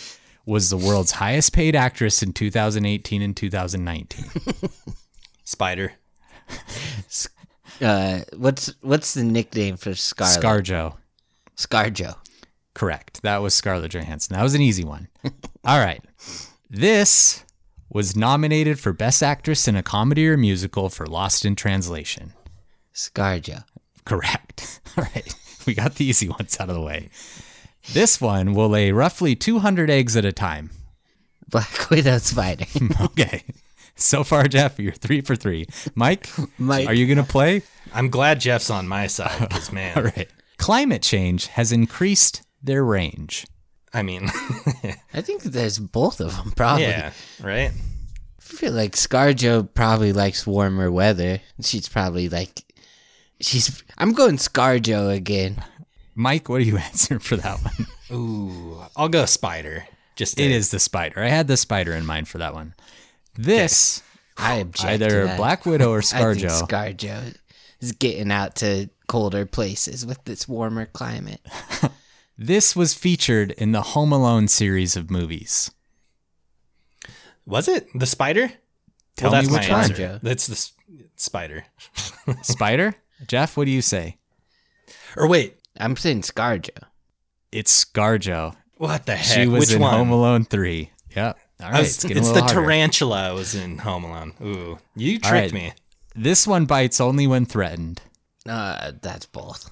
[0.46, 4.24] was the world's highest paid actress in 2018 and 2019.
[5.44, 5.92] Spider.
[7.80, 10.40] Uh, what's what's the nickname for Scarlet?
[10.40, 10.96] Scarjo.
[11.56, 12.16] Scarjo.
[12.74, 13.22] Correct.
[13.22, 14.36] That was Scarlett Johansson.
[14.36, 15.08] That was an easy one.
[15.64, 16.02] All right.
[16.70, 17.44] This
[17.92, 22.32] was nominated for Best Actress in a Comedy or Musical for Lost in Translation.
[22.94, 23.64] Scarjo.
[24.04, 24.80] Correct.
[24.96, 25.34] All right.
[25.66, 27.10] We got the easy ones out of the way.
[27.92, 30.70] This one will lay roughly 200 eggs at a time.
[31.48, 32.64] Black Widow spider.
[33.00, 33.42] Okay.
[33.94, 35.66] So far, Jeff, you're three for three.
[35.94, 36.28] Mike,
[36.58, 36.88] Mike.
[36.88, 37.62] are you going to play?
[37.92, 40.28] I'm glad Jeff's on my side because, man, All right.
[40.56, 43.44] Climate change has increased their range.
[43.94, 44.28] I mean,
[45.14, 46.84] I think there's both of them probably.
[46.84, 47.12] yeah,
[47.42, 47.70] right?
[47.70, 51.40] I feel like Scarjo probably likes warmer weather.
[51.60, 52.62] She's probably like,
[53.40, 53.82] she's.
[53.98, 55.62] I'm going Scarjo again.
[56.14, 57.86] Mike, what do you answer for that one?
[58.10, 59.86] Ooh, I'll go spider.
[60.16, 61.22] Just to- It is the spider.
[61.22, 62.74] I had the spider in mind for that one.
[63.34, 64.02] This
[64.36, 65.36] I object to either that.
[65.38, 66.62] Black Widow or I think ScarJo.
[66.68, 67.34] Scarjo
[67.80, 71.40] is getting out to colder places with this warmer climate.
[72.38, 75.70] This was featured in the Home Alone series of movies.
[77.46, 78.52] Was it the spider?
[79.16, 79.80] Tell well, me which my one.
[79.82, 79.94] answer.
[79.94, 80.18] Joe.
[80.22, 80.72] That's the s-
[81.16, 81.64] spider.
[82.42, 82.94] Spider?
[83.26, 84.16] Jeff, what do you say?
[85.16, 86.70] Or wait, I'm saying Scarjo.
[87.50, 88.54] It's ScarJo.
[88.78, 89.40] what the heck?
[89.40, 89.92] She was Which in one?
[89.92, 90.90] Home Alone 3.
[91.14, 91.38] Yep.
[91.60, 91.78] All I right.
[91.80, 92.54] was- it's it's a the harder.
[92.54, 94.32] tarantula I was in Home Alone.
[94.42, 95.52] Ooh, you tricked right.
[95.52, 95.72] me.
[96.14, 98.00] This one bites only when threatened.
[98.48, 99.70] Uh, that's both.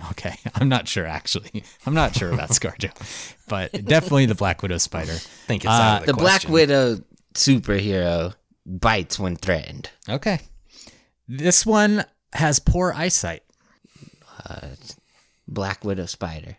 [0.12, 0.34] Okay.
[0.54, 1.64] I'm not sure, actually.
[1.86, 2.90] I'm not sure about ScarJo,
[3.48, 5.12] but definitely the Black Widow spider.
[5.12, 6.48] think it's out of uh, The the, Black.
[6.48, 7.00] Widow
[7.34, 8.34] superhero
[8.66, 9.90] bites when threatened.
[10.08, 10.40] Okay.
[11.26, 13.42] This one has poor eyesight.
[14.44, 14.68] Uh,
[15.48, 16.58] Black Widow spider.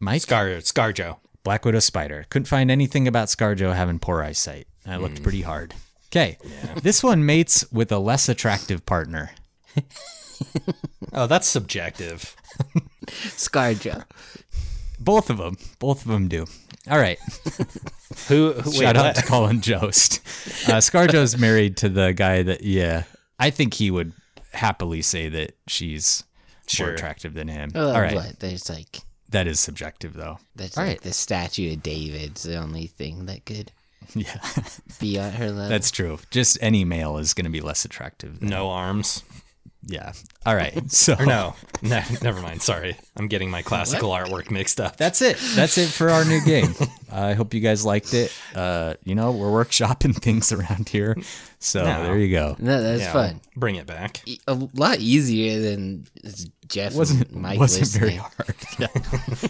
[0.00, 0.22] Mike?
[0.22, 1.18] Scar Scarjo.
[1.44, 2.26] Black Widow spider.
[2.30, 4.66] Couldn't find anything about ScarJo having poor eyesight.
[4.86, 5.24] I looked hmm.
[5.24, 5.74] pretty hard.
[6.10, 6.38] Okay.
[6.82, 9.30] This one mates with a less attractive partner.
[11.12, 12.34] Oh, that's subjective.
[13.06, 14.04] Scarjo.
[15.00, 15.56] Both of them.
[15.78, 16.46] Both of them do.
[16.90, 17.18] All right.
[18.28, 18.52] Who?
[18.52, 19.16] who wait, Shout out what?
[19.16, 20.20] to Colin Jost.
[20.68, 23.04] Uh, ScarJo's married to the guy that, yeah,
[23.38, 24.12] I think he would
[24.52, 26.24] happily say that she's
[26.78, 27.70] more attractive than him.
[27.74, 28.14] Oh, All right.
[28.14, 28.40] what?
[28.40, 30.38] There's like That is subjective, though.
[30.56, 31.02] That's All like right.
[31.02, 33.72] the statue of David's the only thing that could
[34.14, 34.38] Yeah,
[35.00, 35.68] be on her level.
[35.68, 36.18] that's true.
[36.30, 38.40] Just any male is going to be less attractive.
[38.40, 39.22] Than, No arms.
[39.86, 40.12] Yeah.
[40.44, 40.74] All right.
[40.90, 42.60] So Or no, no, never mind.
[42.62, 44.96] Sorry, I'm getting my classical artwork mixed up.
[44.96, 45.38] That's it.
[45.54, 46.74] That's it for our new game.
[47.12, 48.36] I hope you guys liked it.
[48.54, 51.16] Uh, you know, we're workshopping things around here.
[51.58, 52.02] So No.
[52.04, 52.56] there you go.
[52.58, 53.40] no, that's Yeah, fun.
[53.56, 54.20] Bring it back.
[54.26, 56.06] E- A lot easier than
[56.68, 58.00] Jeff Wasn't and Mike wasn't listening.
[58.10, 58.54] very hard.
[58.78, 59.48] Yeah.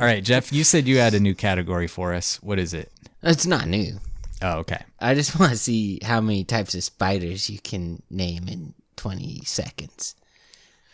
[0.00, 2.42] All right, Jeff, you said you had a new category for us.
[2.42, 2.90] What is it?
[3.22, 3.98] It's not new.
[4.42, 4.82] Oh, okay.
[5.00, 9.42] I just want to see how many types of spiders you can name in 20
[9.44, 10.14] seconds.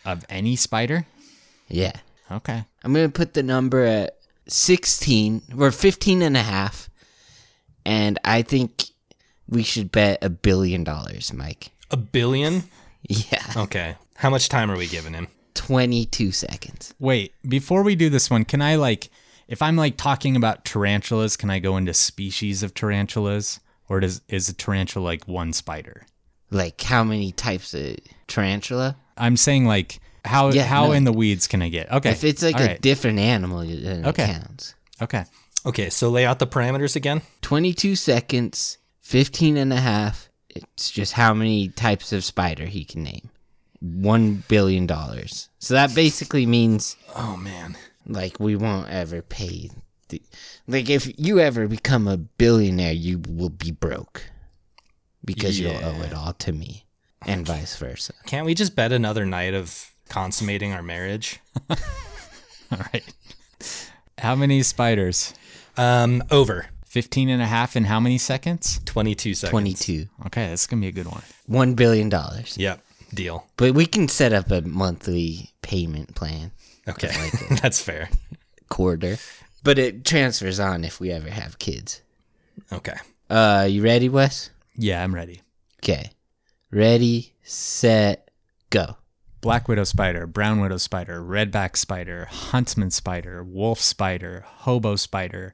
[0.05, 1.07] Of any spider?
[1.69, 1.93] Yeah.
[2.31, 2.65] Okay.
[2.83, 6.91] I'm going to put the number at 16 or 15 and a half.
[7.85, 8.85] And I think
[9.49, 11.71] we should bet a billion dollars, Mike.
[11.91, 12.65] A billion.
[13.09, 13.45] Yeah.
[13.57, 13.97] Okay.
[14.15, 15.27] How much time are we giving him?
[15.55, 16.95] 22 seconds.
[17.01, 19.11] Wait, before we do this one, can I like
[19.49, 23.61] if I'm like talking about tarantulas, can I go into species of tarantulas?
[23.89, 26.07] Or does is a tarantula like one spider?
[26.53, 27.97] Like how many types of
[28.29, 28.97] tarantula?
[29.17, 30.93] I'm saying like how Yeah, how no.
[30.93, 31.91] in the weeds can I get?
[31.91, 32.11] Okay.
[32.11, 34.25] If it's like all a right, different animal, then Okay.
[34.25, 34.75] it counts.
[35.01, 35.25] Okay.
[35.65, 37.23] Okay, so lay out the parameters again.
[37.43, 40.29] 22 seconds, 15 and a half.
[40.51, 43.31] It's just how many types of spider he can name.
[43.85, 44.89] $1 billion.
[45.59, 47.77] So that basically means Oh man.
[48.07, 49.71] like we won't ever pay
[50.09, 50.21] the,
[50.69, 54.25] like if you ever become a billionaire you will be broke
[55.25, 56.85] because you'll owe it all to me
[57.27, 61.41] and vice versa Can't we just bet another night of consummating our marriage?
[61.71, 63.05] All right.
[64.19, 65.35] How many spiders?
[65.77, 68.81] Um, over 15 and a half in how many seconds?
[68.85, 69.51] 22 seconds.
[69.51, 71.23] 22 Okay, that's going to be a good one.
[71.47, 72.81] 1 billion dollars Yep.
[73.15, 73.47] Deal.
[73.59, 76.51] but we can set up a monthly payment plan
[76.89, 77.11] Okay.
[77.63, 78.09] That's fair.
[78.71, 79.19] quarter
[79.63, 82.01] but it transfers on if we ever have kids
[82.73, 82.97] Okay.
[83.31, 84.51] Uh, you ready, Wes?
[84.77, 85.43] Yeah, I'm ready.
[85.83, 86.11] Okay.
[86.71, 88.31] Ready, set,
[88.71, 88.97] go.
[89.41, 95.53] Black widow spider, brown widow spider, redback spider, huntsman spider, wolf spider, hobo spider,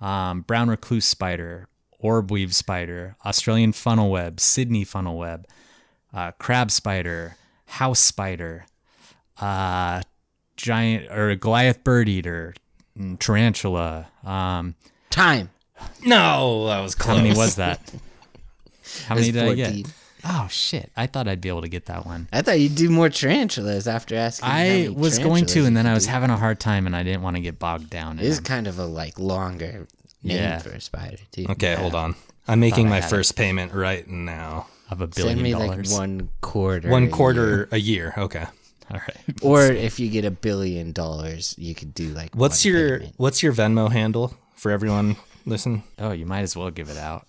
[0.00, 1.68] um, brown recluse spider,
[1.98, 5.46] orb weave spider, Australian funnel web, Sydney funnel web,
[6.14, 7.36] uh, crab spider,
[7.66, 8.66] house spider,
[9.40, 10.00] uh,
[10.56, 12.54] giant or Goliath bird eater,
[12.98, 14.08] mm, tarantula.
[14.24, 14.74] Um,
[15.10, 15.50] Time.
[16.04, 17.16] No, that was close.
[17.16, 17.92] how many was that?
[19.06, 19.92] How many That's did I get?
[20.24, 20.90] Oh shit!
[20.96, 22.28] I thought I'd be able to get that one.
[22.32, 24.48] I thought you'd do more tarantulas after asking.
[24.48, 26.10] how I many was going to, and then I was do.
[26.10, 28.18] having a hard time, and I didn't want to get bogged down.
[28.18, 28.44] It in is them.
[28.44, 29.86] kind of a like longer
[30.24, 30.58] name Yeah.
[30.58, 31.46] for a spider too.
[31.50, 32.16] Okay, hold on.
[32.48, 33.10] I'm making my had it.
[33.10, 34.66] first payment right now.
[34.90, 35.92] of a Send billion me dollars.
[35.92, 36.88] like one quarter.
[36.88, 37.14] One a year.
[37.14, 38.14] quarter a year.
[38.18, 38.44] Okay.
[38.90, 39.16] All right.
[39.42, 42.34] Or if you get a billion dollars, you could do like.
[42.34, 43.14] What's one your payment.
[43.18, 45.16] What's your Venmo handle for everyone?
[45.46, 45.82] Listen.
[45.98, 47.26] Oh, you might as well give it out.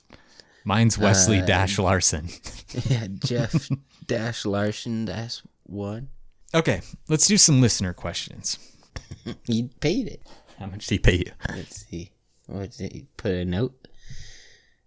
[0.65, 2.29] Mine's Wesley Uh, Dash Larson.
[2.89, 3.69] yeah, Jeff
[4.05, 6.09] Dash Larson Dash one.
[6.53, 8.57] Okay, let's do some listener questions.
[9.45, 10.21] He paid it.
[10.59, 11.31] How much did he pay you?
[11.55, 12.11] Let's see.
[12.47, 13.87] What did he put a note?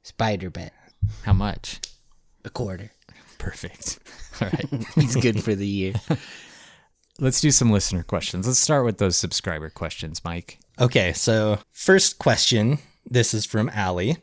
[0.03, 0.73] Spider bet
[1.25, 1.81] How much?
[2.45, 2.91] a quarter.
[3.39, 3.99] Perfect.
[4.41, 4.85] All right.
[4.97, 5.95] He's good for the year.
[7.21, 8.47] let's do some listener questions.
[8.47, 10.59] Let's start with those subscriber questions, Mike.
[10.81, 12.79] Okay, so first question.
[13.05, 14.17] This is from Allie.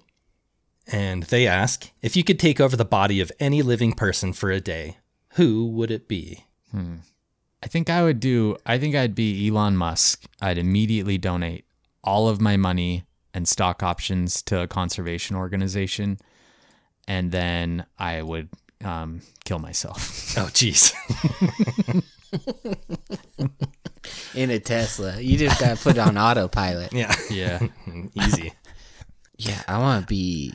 [0.91, 4.49] And they ask if you could take over the body of any living person for
[4.51, 4.97] a day,
[5.33, 6.45] who would it be?
[6.73, 10.25] I think I would do, I think I'd be Elon Musk.
[10.41, 11.65] I'd immediately donate
[12.03, 13.03] all of my money
[13.33, 16.19] and stock options to a conservation organization.
[17.07, 18.49] And then I would
[18.83, 20.37] um, kill myself.
[20.37, 20.93] Oh, jeez.
[24.35, 25.19] In a Tesla.
[25.19, 26.93] You just gotta put it on autopilot.
[26.93, 27.13] yeah.
[27.29, 27.59] yeah.
[28.13, 28.53] Easy.
[29.37, 30.53] Yeah, I wanna be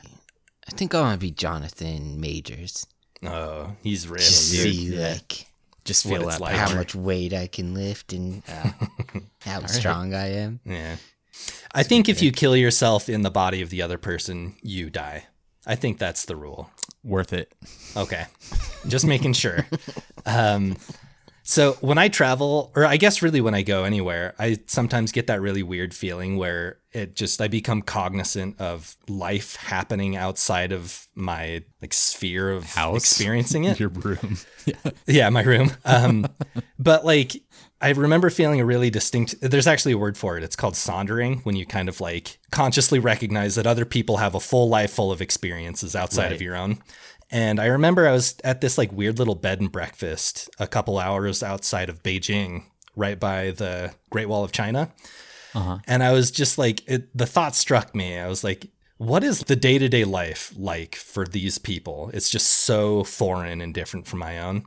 [0.67, 2.87] I think I wanna be Jonathan Majors.
[3.23, 4.73] Oh, he's rich, Just dude.
[4.75, 5.47] see like
[5.83, 6.55] Just What feel it's that like.
[6.55, 8.71] how much weight I can lift and uh,
[9.41, 10.59] how strong I am.
[10.65, 10.97] Yeah.
[11.73, 15.25] I think if you kill yourself in the body of the other person, you die.
[15.67, 16.69] I think that's the rule.
[17.03, 17.51] Worth it.
[17.97, 18.25] Okay.
[18.87, 19.65] Just making sure.
[20.27, 20.77] Um,
[21.47, 25.27] so when I travel, or I guess really when I go anywhere, I sometimes get
[25.27, 31.05] that really weird feeling where it just, I become cognizant of life happening outside of
[31.13, 32.97] my like sphere of House?
[32.97, 33.79] experiencing it.
[33.79, 34.37] Your room.
[34.65, 35.69] Yeah, yeah, my room.
[35.85, 36.25] Um,
[36.79, 37.33] but like,
[37.81, 39.35] I remember feeling a really distinct.
[39.39, 40.43] There's actually a word for it.
[40.43, 44.39] It's called sondering, when you kind of like consciously recognize that other people have a
[44.39, 46.79] full life full of experiences outside of your own.
[47.31, 50.99] And I remember I was at this like weird little bed and breakfast a couple
[50.99, 52.63] hours outside of Beijing,
[52.95, 54.91] right by the Great Wall of China.
[55.53, 55.79] Uh-huh.
[55.87, 58.17] And I was just like, it, the thought struck me.
[58.17, 62.11] I was like, what is the day to day life like for these people?
[62.13, 64.65] It's just so foreign and different from my own.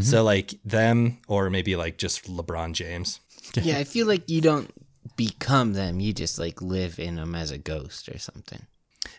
[0.00, 3.20] So, like them, or maybe like just LeBron James.
[3.54, 4.68] Yeah, I feel like you don't
[5.16, 8.66] become them, you just like live in them as a ghost or something.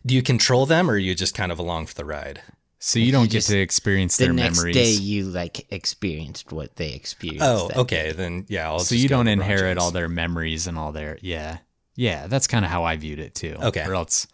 [0.06, 2.42] Do you control them, or are you just kind of along for the ride?
[2.88, 4.76] So you don't get just- to experience their The next memories.
[4.76, 7.44] day you like experienced what they experienced.
[7.44, 8.12] Oh, okay.
[8.12, 9.82] Then yeah, I'll so you don't inherit James.
[9.84, 11.58] all their memories and all their yeah
[11.96, 13.86] yeah that's kind of how i viewed it too Okay.
[13.88, 14.28] or else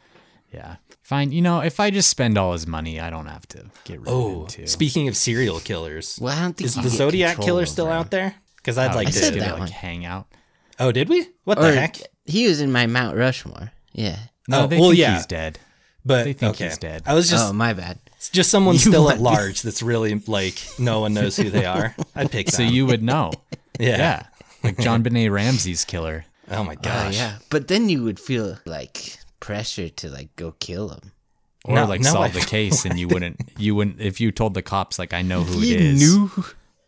[0.52, 3.66] yeah fine you know if i just spend all his money i don't have to
[3.86, 6.76] get rid of Oh, him too speaking of serial killers, Well, I don't think is
[6.76, 8.34] you the Zodiac killer still out there?
[8.58, 9.32] Because I'd Oh, like I to.
[9.40, 9.68] that like one.
[9.70, 10.28] hang out
[10.80, 11.28] Oh, did we?
[11.44, 11.98] What Or the heck?
[12.26, 13.72] he was in my Mount Rushmore.
[13.94, 14.18] Yeah.
[14.52, 15.16] Oh, no Oh, well, yeah.
[15.18, 15.60] he's dead
[16.06, 16.66] But they think okay.
[16.66, 17.04] he's dead.
[17.06, 18.00] I was just oh, my bad.
[18.16, 21.50] it's just someone You still want- at large that's really like no one knows who
[21.50, 21.96] they are.
[22.16, 22.74] I'd pick so them.
[22.74, 23.32] you would know
[23.80, 23.98] yeah.
[23.98, 24.26] yeah
[24.64, 27.16] like john benet ramsey's killer Oh my Oh, gosh.
[27.16, 27.38] yeah.
[27.50, 31.12] But then you would feel like pressure to like go kill him.
[31.64, 34.32] or No, like no, solve I- the case and you wouldn't you wouldn't if you
[34.32, 36.32] told the cops like i know who you it is knew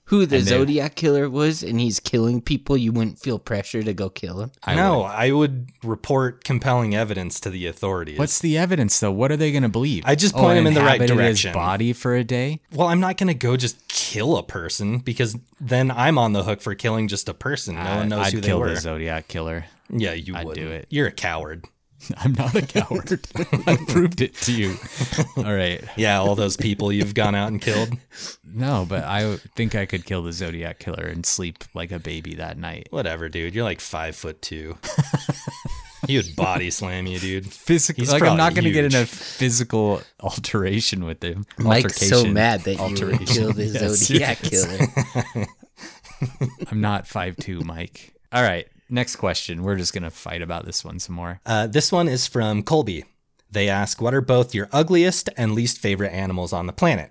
[0.06, 3.82] who the And they- Zodiac killer was and he's killing people, you wouldn't feel pressure
[3.84, 4.52] to go kill him.
[4.64, 5.06] I no, would.
[5.08, 8.20] I would report compelling evidence to the authorities.
[8.20, 9.12] What's the evidence though?
[9.12, 10.04] What are they going to believe?
[10.06, 11.50] I just Oh, point him in the right direction.
[11.52, 12.60] His body for a day.
[12.74, 16.44] well, I'm not going to go just kill a person because then I'm on the
[16.44, 17.76] hook for killing just a person.
[17.76, 19.66] No one knows I'd who they kill the Zodiac killer.
[19.90, 20.56] Yeah, you I'd would.
[20.56, 20.88] do it.
[20.90, 21.66] You're a coward.
[22.18, 23.20] I'm not a coward.
[23.68, 24.76] I proved it to you.
[25.38, 25.84] All right.
[25.96, 27.98] Yeah, all those people you've gone out and killed.
[28.46, 32.36] No, but I think I could kill the Zodiac killer and sleep like a baby
[32.36, 32.88] that night.
[32.92, 33.56] Whatever, dude.
[33.56, 34.78] You're like five foot two.
[36.08, 37.52] he would body slam you, dude.
[37.52, 39.38] Physically, like I'm not going to get in a huge.
[39.40, 41.46] pisical alteration with him.
[41.58, 42.34] Mike's so Altercation.
[42.34, 43.96] mad that you killed the Yes.
[44.06, 45.48] Zodiac killer.
[46.72, 48.14] I'm not five two, Mike.
[48.32, 48.68] All right.
[48.94, 49.64] Next question.
[49.64, 51.40] We're just going to fight about this one some more.
[51.48, 53.06] Uh, this one is from Colby.
[53.50, 57.10] They ask, What are both your ugliest and least favorite animals on the planet?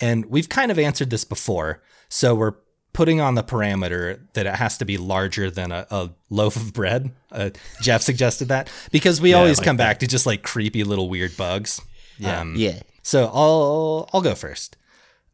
[0.00, 1.82] And we've kind of answered this before.
[2.08, 2.54] So we're
[2.94, 6.72] putting on the parameter that it has to be larger than a, a loaf of
[6.72, 7.10] bread.
[7.30, 7.50] Uh,
[7.82, 9.84] Jeff suggested that because we I always like come that.
[9.84, 11.80] back to just like creepy little weird bugs.
[12.16, 12.40] Yeah.
[12.40, 12.80] Um, Yeah.
[13.02, 14.76] so I'll I'll go first.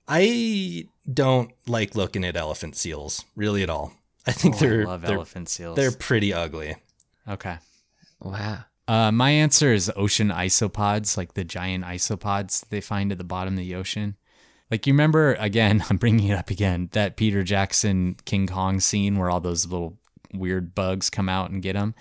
[0.08, 3.92] I don't like looking at elephant seals really at all.
[4.26, 5.76] I think Oh, they're I love they're, elephant seals.
[5.76, 6.76] they're pretty ugly.
[7.28, 7.59] okay.
[8.20, 8.64] Wow.
[8.86, 13.55] Uh, my answer is ocean isopods, like the giant isopods they find at the bottom
[13.55, 14.16] of the ocean.
[14.70, 19.16] Like you remember again, I'm bringing it up again, that Peter Jackson King Kong scene
[19.18, 19.98] where all those little
[20.32, 21.94] weird bugs come out and get them.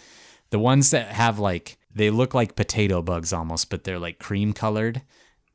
[0.50, 4.54] The ones that have like they look like potato bugs almost, but they're like cream
[4.54, 5.02] colored.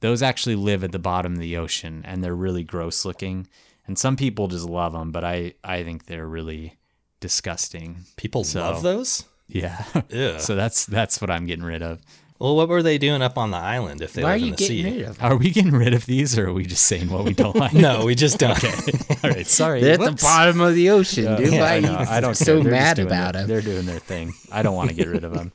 [0.00, 3.48] Those actually live at the bottom of the ocean and they're really gross looking.
[3.88, 6.78] And some people just love them, but I I think they're really
[7.20, 8.04] disgusting.
[8.16, 9.24] People So- love those.
[9.48, 9.82] Yeah.
[9.94, 10.04] Ugh.
[10.40, 12.00] so that's that's what I'm getting rid of.
[12.38, 14.50] Well, what were they doing up on the island if they Why are live in
[14.50, 14.98] the getting sea?
[15.00, 15.26] rid of them?
[15.32, 17.72] Are we getting rid of these, or are we just saying what we don't like?
[17.74, 18.62] No, we just don't.
[19.24, 19.80] All right, sorry.
[19.80, 21.52] They're at the bottom of the ocean, dude.
[21.54, 21.96] Yeah, Why I, are know.
[22.08, 22.70] I don't so care.
[22.70, 23.48] Mad about their- them?
[23.48, 24.34] They're doing their thing.
[24.52, 25.52] I don't want to get rid of them.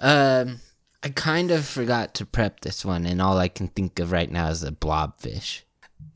[0.00, 0.60] Um,
[1.02, 4.30] I kind of forgot to prep this one, and all I can think of right
[4.30, 5.62] now is a blobfish.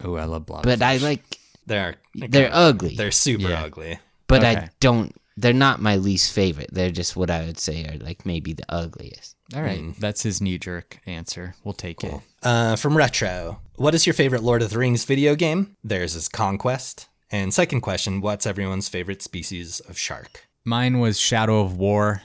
[0.04, 0.62] Oh, I love blobfish.
[0.64, 2.94] But I like They're they're ugly.
[2.96, 3.62] they're super Yeah.
[3.64, 3.98] ugly.
[4.26, 4.56] but okay.
[4.62, 5.14] I don't.
[5.36, 6.68] They're not my least favorite.
[6.72, 9.34] They're just what I would say are like maybe the ugliest.
[9.54, 9.96] All right, Mm.
[9.96, 11.54] that's his knee jerk answer.
[11.64, 12.14] We'll take it.
[12.42, 15.76] Uh, from Retro, what is your favorite Lord of the Rings video game?
[15.84, 17.08] Theirs is Conquest.
[17.30, 20.46] And second question, what's everyone's favorite species of shark?
[20.64, 22.22] Mine was Shadow of War,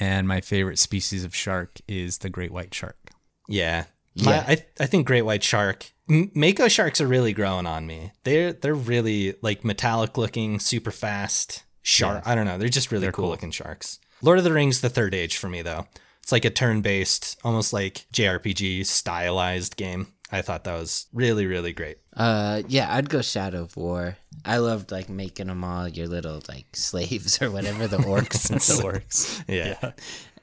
[0.00, 3.10] and my favorite species of shark is the great white shark.
[3.48, 3.84] Yeah.
[4.22, 4.44] My, Yeah.
[4.48, 5.92] I, I think great white shark.
[6.08, 8.12] Mako sharks are really growing on me.
[8.24, 12.22] They're they're really like metallic looking, super fast shark.
[12.26, 12.58] I don't know.
[12.58, 13.30] They're just really They're cool, cool.
[13.30, 13.98] looking sharks.
[14.22, 15.86] Lord of the Rings, the third age for me though.
[16.22, 20.08] It's like a turn based, almost like JRPG stylized game.
[20.32, 21.98] I thought that was really really great.
[22.16, 24.16] Uh, yeah, I'd go Shadow of War.
[24.44, 28.60] I loved like making them all your little like slaves or whatever the orcs and
[28.60, 28.84] The stuff.
[28.84, 29.42] works.
[29.48, 29.92] Yeah.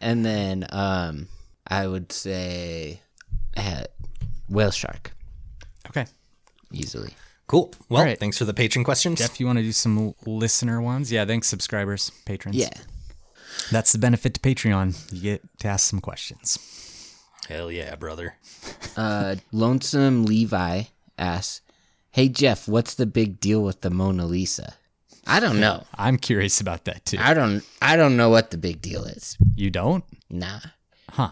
[0.01, 1.27] And then um,
[1.67, 3.01] I would say
[3.55, 3.83] uh,
[4.49, 5.13] whale shark
[5.89, 6.05] Okay,
[6.71, 7.13] easily.
[7.47, 7.73] Cool.
[7.89, 8.17] Well, All right.
[8.19, 9.19] thanks for the patron questions.
[9.19, 11.11] Jeff, you want to do some listener ones?
[11.11, 12.55] Yeah, thanks, subscribers, patrons.
[12.57, 12.69] Yeah.
[13.71, 15.11] that's the benefit to Patreon.
[15.13, 16.57] You get to ask some questions.
[17.49, 18.35] Hell yeah, brother.
[18.95, 20.83] Uh, Lonesome Levi
[21.17, 21.61] asks,
[22.11, 24.75] "Hey Jeff, what's the big deal with the Mona Lisa?"
[25.27, 25.83] I don't know.
[25.95, 27.17] I'm curious about that too.
[27.19, 27.61] I don't.
[27.81, 29.37] I don't know what the big deal is.
[29.55, 30.03] You don't?
[30.29, 30.59] Nah.
[31.09, 31.31] Huh.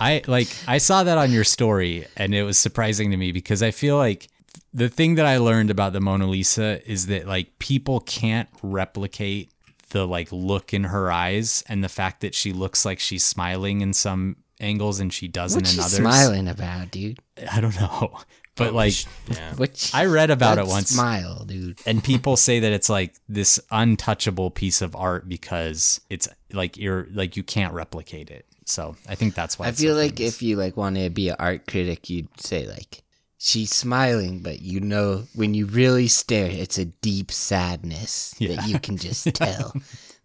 [0.00, 3.62] I like I saw that on your story and it was surprising to me because
[3.62, 4.28] I feel like
[4.72, 9.50] the thing that I learned about the Mona Lisa is that like people can't replicate
[9.90, 13.80] the like look in her eyes and the fact that she looks like she's smiling
[13.80, 15.96] in some angles and she doesn't What's in she others.
[15.98, 17.18] smiling about, dude?
[17.50, 18.18] I don't know.
[18.56, 18.92] But like
[19.28, 19.54] Yeah.
[19.54, 19.90] What?
[19.94, 20.90] I read about it once.
[20.90, 21.78] Smile, dude.
[21.86, 27.06] and people say that it's like this untouchable piece of art because it's like you're
[27.12, 28.44] like you can't replicate it.
[28.70, 30.34] So I think that's why I feel so like famous.
[30.36, 33.02] if you like wanted to be an art critic, you'd say like
[33.38, 38.56] she's smiling, but you know when you really stare, it's a deep sadness Yeah.
[38.56, 39.74] that you can just tell.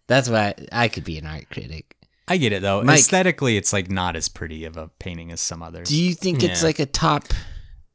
[0.07, 1.95] That's why I could be an art critic.
[2.27, 2.83] I get it though.
[2.83, 5.89] Mike- Aesthetically, it's like not as pretty of a painting as some others.
[5.89, 7.25] Do you think it's like a top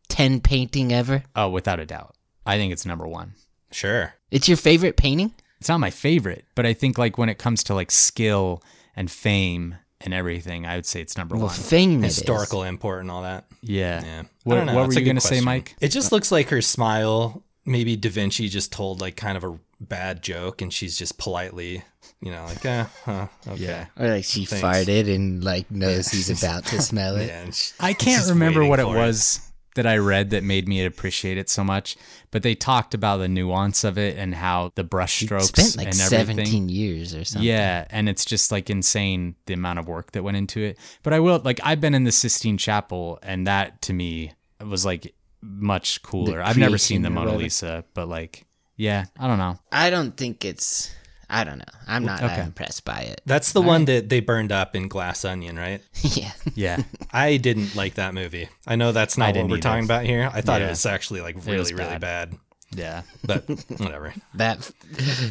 [0.08, 1.22] ten painting ever?
[1.36, 2.14] oh, without a doubt.
[2.46, 3.34] I think it's number one.
[3.72, 4.14] Sure.
[4.30, 5.32] It's your favorite painting?
[5.60, 8.62] It's not my favorite, but I think like when it comes to like skill
[8.96, 11.54] and fame and everything, I would say it's number Well, one.
[11.54, 12.02] Thing.
[12.02, 13.44] Historical import and all that.
[13.62, 14.02] yeah.
[14.04, 14.22] Yeah.
[14.22, 14.74] I What, don't know.
[14.74, 15.40] what That's were you gonna say.
[15.40, 15.76] Mike?
[15.80, 17.42] It just looks like her smile.
[17.66, 21.82] Maybe Da Vinci just told like kind of a bad joke, and she's just politely,
[22.20, 23.62] you know, like, eh, huh, okay.
[23.62, 23.86] Yeah.
[23.98, 24.64] Or like she Thanks.
[24.64, 27.26] farted and like knows he's about to smell it.
[27.26, 29.40] Yeah, she- I can't remember what it for was
[29.80, 31.96] that I read that made me appreciate it so much,
[32.30, 35.86] but they talked about the nuance of it and how the brush strokes Spent like
[35.86, 36.36] and everything.
[36.36, 37.48] seventeen years or something.
[37.48, 40.78] Yeah, and it's just like insane the amount of work that went into it.
[41.02, 44.84] But I will like I've been in the Sistine Chapel, and that to me was
[44.84, 46.42] like much cooler.
[46.42, 47.34] I've never seen the Mona.
[47.36, 48.44] Lisa, but like,
[48.76, 49.58] yeah, I don't know.
[49.72, 50.94] I don't think it's.
[51.30, 51.64] I don't know.
[51.86, 53.20] I'm not that impressed by it.
[53.24, 55.80] That's the one that they burned up in Glass Onion, right?
[56.02, 56.32] yeah.
[56.54, 56.82] Yeah,
[57.12, 58.48] I didn't like that movie.
[58.66, 59.62] I know that's not what we're either.
[59.62, 60.28] talking about here.
[60.32, 62.00] I thought it was actually like really, really bad.
[62.00, 62.34] bad.
[62.74, 63.02] yeah.
[63.24, 63.48] But
[63.78, 64.12] whatever.
[64.34, 64.70] That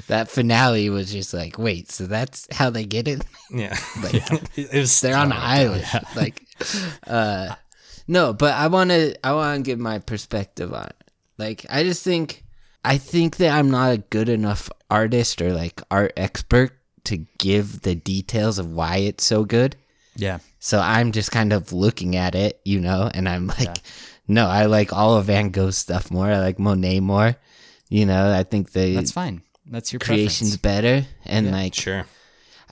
[0.08, 3.24] that finale was just like, wait, so that's how they get it?
[3.52, 3.76] Yeah.
[4.04, 4.14] Like
[4.58, 5.86] It was they're on an island.
[6.16, 6.46] Like
[7.08, 7.56] uh
[8.08, 11.12] no, but I wanna I wanna give my perspective on it.
[11.38, 12.44] Like I just think
[12.84, 16.72] I think that I'm not a good enough artist or like art expert
[17.06, 19.76] to give the details of why it's so good.
[20.16, 20.40] Yeah.
[20.60, 23.78] So I'm just kind of looking at it, you know, and I'm like,
[24.28, 26.28] no, I like all of Van Gogh's stuff more.
[26.28, 27.36] I like Monet more.
[27.90, 29.42] You know, I think the That's fine.
[29.66, 31.08] That's your creation's preference.
[31.08, 31.08] better.
[31.26, 32.06] And like, Sure.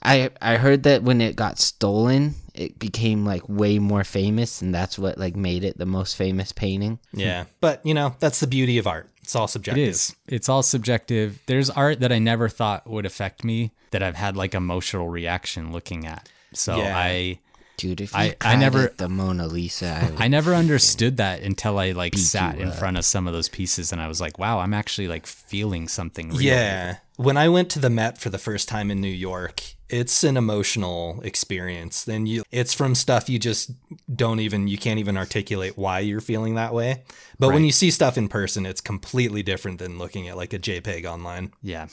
[0.02, 4.74] I I heard that when it got stolen, it became like way more famous, and
[4.74, 6.98] that's what like made it the most famous painting.
[7.12, 7.44] Yeah.
[7.60, 9.10] But, you know, that's the beauty of art.
[9.22, 9.88] It's all subjective.
[9.88, 10.16] is.
[10.26, 11.40] It's all subjective.
[11.46, 15.70] There's art that I never thought would affect me that I've had like emotional reaction
[15.72, 16.28] looking at.
[16.54, 16.96] So Yeah.
[16.96, 17.38] I
[17.78, 21.42] Dude, if you I- I, I never- the Mona Lisa, I, I never understood that
[21.42, 22.74] until I like sat in up.
[22.74, 25.88] front of some of those pieces and I was like, wow, I'm actually like feeling
[25.88, 26.42] something real.
[26.42, 26.96] Yeah.
[27.16, 30.36] When I went to the Met for the first time in New York, it's an
[30.36, 32.04] emotional experience.
[32.04, 33.70] Then you it's from stuff you just
[34.14, 37.02] don't even you can't even articulate why you're feeling that way.
[37.38, 40.58] But when you see stuff in person, it's completely different than looking at like a
[40.58, 41.52] JPEG online.
[41.62, 41.86] Yeah.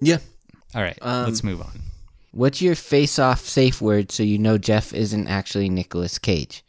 [0.00, 0.18] yeah.
[0.74, 0.98] All right.
[1.02, 1.80] Um, let's move on.
[2.36, 6.62] What's your face-off safe word so you know Jeff isn't actually Nicolas Cage?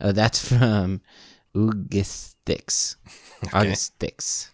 [0.00, 1.02] Oh, that's from
[1.54, 2.96] Augustix.
[3.44, 4.50] Augustix.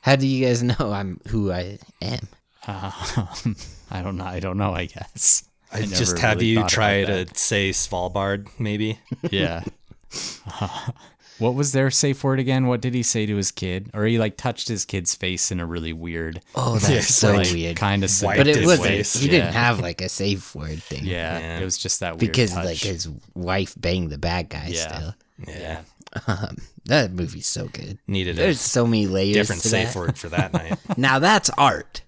[0.00, 2.26] How do you guys know I'm who I am?
[2.66, 3.54] Um,
[3.90, 4.24] I don't know.
[4.24, 5.46] I don't know, I guess.
[5.70, 8.98] I, never just have really you try about to say Svalbard, maybe.
[9.30, 9.62] Yeah.
[11.38, 12.66] what was their safe word again?
[12.66, 13.90] What did he say to his kid?
[13.94, 17.32] Or he like touched his kid's face in a really weird, Oh, that's Yeah, so
[17.34, 17.76] like, weird.
[17.76, 19.14] kind of Wiped But it his was face.
[19.14, 21.04] he didn't have like a safe word thing.
[21.04, 21.58] Yeah, Yeah.
[21.60, 22.64] it was just that weird because touch.
[22.64, 24.88] like his wife banged the bad guy Yeah.
[24.96, 25.14] still.
[25.48, 25.80] yeah.
[26.26, 26.56] Um,
[26.86, 27.98] that movie's so good.
[28.06, 29.98] Needed a There's so many layers different to safe that.
[29.98, 30.78] word for that night.
[30.96, 32.02] Now that's art.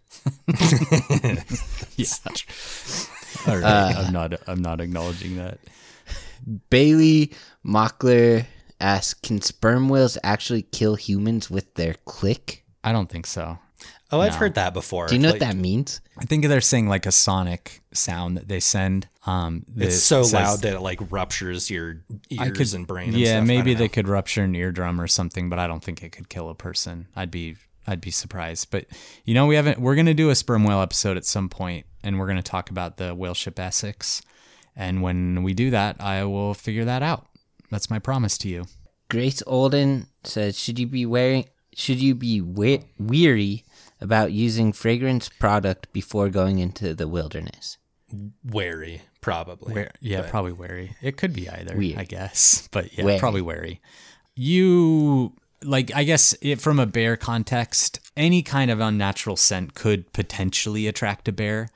[1.96, 2.06] Yeah.
[3.46, 3.96] All right.
[3.96, 4.34] I'm not.
[4.46, 5.58] I'm not acknowledging that.
[6.70, 7.32] Bailey
[7.66, 8.46] Mockler
[8.80, 13.58] asks, "Can sperm whales actually kill humans with their click?" I don't think so.
[14.10, 14.38] Oh, I've No.
[14.38, 15.06] heard that before.
[15.06, 16.00] Do you know Like, what that means?
[16.16, 19.06] I think they're saying like a sonic sound that they send.
[19.26, 21.98] Um, that It's so says- loud that it like ruptures your
[22.30, 23.10] ears could, and brain.
[23.10, 23.46] And yeah, stuff.
[23.46, 23.88] Maybe they know.
[23.90, 27.06] could rupture an eardrum or something, but I don't think it could kill a person.
[27.14, 27.56] I'd be
[27.86, 28.68] I'd be surprised.
[28.70, 28.86] But
[29.24, 29.78] you know, we haven't.
[29.80, 32.96] We're gonna do a sperm whale episode at some point, and we're gonna talk about
[32.96, 34.22] the whale ship Essex.
[34.74, 37.26] And when we do that, I will figure that out.
[37.70, 38.66] That's my promise to you.
[39.10, 41.46] Grace Olden says, "Should you be wearing?
[41.74, 43.64] Should you be we- weary
[44.00, 47.78] about using fragrance product before going into the wilderness?"
[48.42, 49.74] wary, probably.
[49.74, 50.96] Where, yeah, But- probably wary.
[51.02, 51.98] It could be either, Weird.
[51.98, 52.66] I guess.
[52.72, 53.18] But yeah, Wary.
[53.18, 53.80] probably wary.
[54.34, 60.12] You like I guess it, from a bear context, any kind of unnatural scent could
[60.12, 61.68] potentially attract a bear,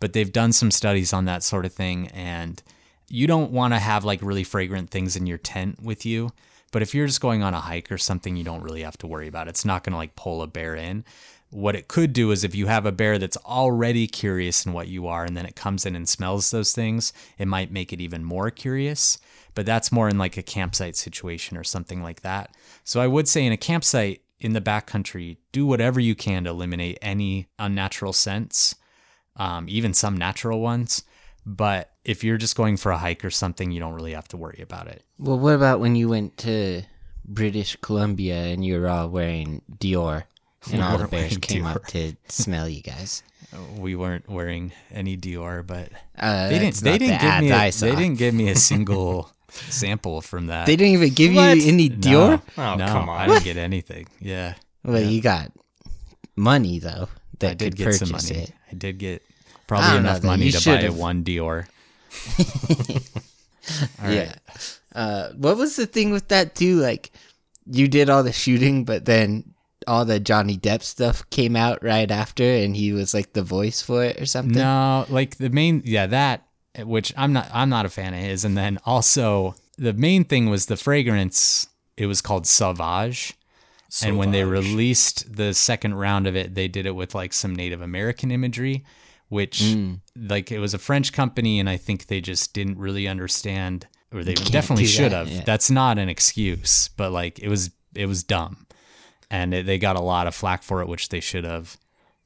[0.00, 2.62] but they've done some studies on that sort of thing and
[3.08, 6.30] you don't want to have like really fragrant things in your tent with you.
[6.70, 9.06] But if you're just going on a hike or something, you don't really have to
[9.06, 9.50] worry about it.
[9.50, 11.04] It's not going to like pull a bear in.
[11.50, 14.88] What it could do is if you have a bear that's already curious in what
[14.88, 18.02] you are and then it comes in and smells those things, it might make it
[18.02, 19.16] even more curious.
[19.54, 22.54] But that's more in like a campsite situation or something like that.
[22.84, 26.50] So I would say in a campsite in the backcountry, do whatever you can to
[26.50, 28.74] eliminate any unnatural scents,
[29.36, 31.02] um, even some natural ones.
[31.50, 34.36] But if you're just going for a hike or something, you don't really have to
[34.36, 35.02] worry about it.
[35.18, 36.82] Well, what about when you went to
[37.24, 40.24] British Columbia and you were all wearing Dior,
[40.66, 41.76] and We all the bears came Dior.
[41.76, 43.22] up to smell you guys?
[43.78, 45.88] We weren't wearing any Dior, but
[46.18, 46.76] Uh, they didn't.
[46.80, 47.50] They didn't the give me.
[47.50, 47.86] ads A, I saw.
[47.86, 50.66] they didn't give me a single sample from that.
[50.66, 51.56] They didn't even give What?
[51.56, 52.42] you any Dior.
[52.58, 53.18] Oh, no, come on!
[53.20, 54.06] I didn't get anything.
[54.20, 54.52] Yeah,
[54.84, 55.50] Well, you got
[56.36, 57.08] money though
[57.38, 58.44] that I did could get purchase some money.
[58.44, 58.52] it.
[58.70, 59.37] I did get I
[59.68, 61.66] probably don't know, enough money to buy should've- one Dior.
[64.02, 64.34] All yeah.
[64.94, 66.76] Uh, what was the thing with that too?
[66.80, 67.12] Like,
[67.66, 69.54] you did all the shooting, but then
[69.86, 73.82] all the Johnny Depp stuff came out right after, and he was like the voice
[73.82, 74.56] for it or something.
[74.56, 76.46] No, like the main yeah, that
[76.78, 80.48] which I'm not I'm not a fan of his and then also the main thing
[80.48, 83.34] was the fragrance it was called Sauvage.
[84.04, 87.56] And when they released the second round of it, they did it with like some
[87.56, 88.84] Native American imagery,
[89.28, 90.00] which Mm.
[90.16, 94.24] like it was a French company and I think they just didn't really understand or
[94.24, 95.28] they can't definitely should that, have.
[95.28, 95.42] yeah.
[95.44, 98.66] That's not an excuse, but like it was it was dumb.
[99.30, 101.76] And it, they got a lot of flack for it, which they should have.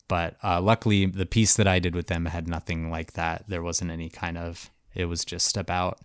[0.07, 3.45] But uh, luckily, the piece that I did with them had nothing like that.
[3.49, 4.71] There wasn't any kind of.
[4.95, 5.99] It was just about,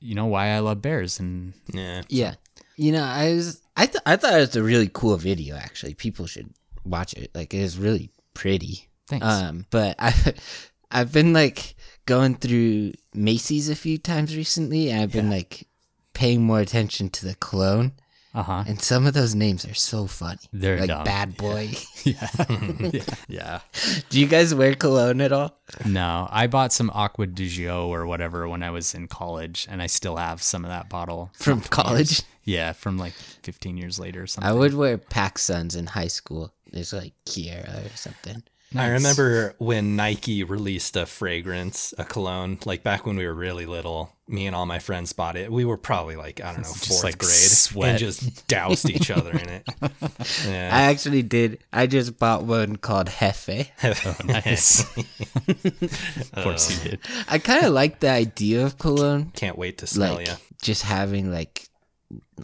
[0.00, 2.02] you know, why I love bears, and Yeah.
[2.08, 2.34] Yeah.
[2.76, 5.56] You know, I was I th- I thought it was a really cool video.
[5.56, 6.50] Actually, people should
[6.84, 7.30] watch it.
[7.34, 8.87] Like, it is really pretty.
[9.08, 9.26] Thanks.
[9.26, 10.12] Um, but I
[10.90, 11.74] I've been like
[12.06, 15.66] going through Macy's a few times recently, and I've been like
[16.14, 17.92] paying more attention to the cologne.
[18.34, 18.64] Uh huh.
[18.68, 20.38] and some of those names are so funny.
[20.52, 21.02] They're like dumb.
[21.04, 21.70] Bad Boy.
[22.04, 22.28] Yeah.
[22.92, 23.02] yeah.
[23.26, 23.60] Yeah.
[24.10, 25.58] Do you guys wear cologne at all?
[25.86, 29.82] No, I bought some Acqua di Gio or whatever when I was in college, and
[29.82, 32.22] I still have some of that bottle From college?
[32.44, 34.48] Yeah, from like 15 years later or something.
[34.48, 36.52] I would wear Pac Suns in high school.
[36.70, 38.42] There's like Kiera or something.
[38.76, 43.64] I remember when Nike released a fragrance, a cologne, like back when we were really
[43.64, 44.12] little.
[44.30, 45.50] Me and all my friends bought it.
[45.50, 47.88] We were probably like I don't know, fourth like, grade, sweat.
[47.90, 49.68] and just doused each other in it.
[50.46, 50.70] Yeah.
[50.70, 51.64] I actually did.
[51.72, 53.68] I just bought one called Hefe.
[53.82, 54.80] Oh, nice.
[56.32, 57.00] of course you did.
[57.28, 60.34] I kind of like the idea of cologne, Can't wait to smell like you.
[60.62, 61.68] just having like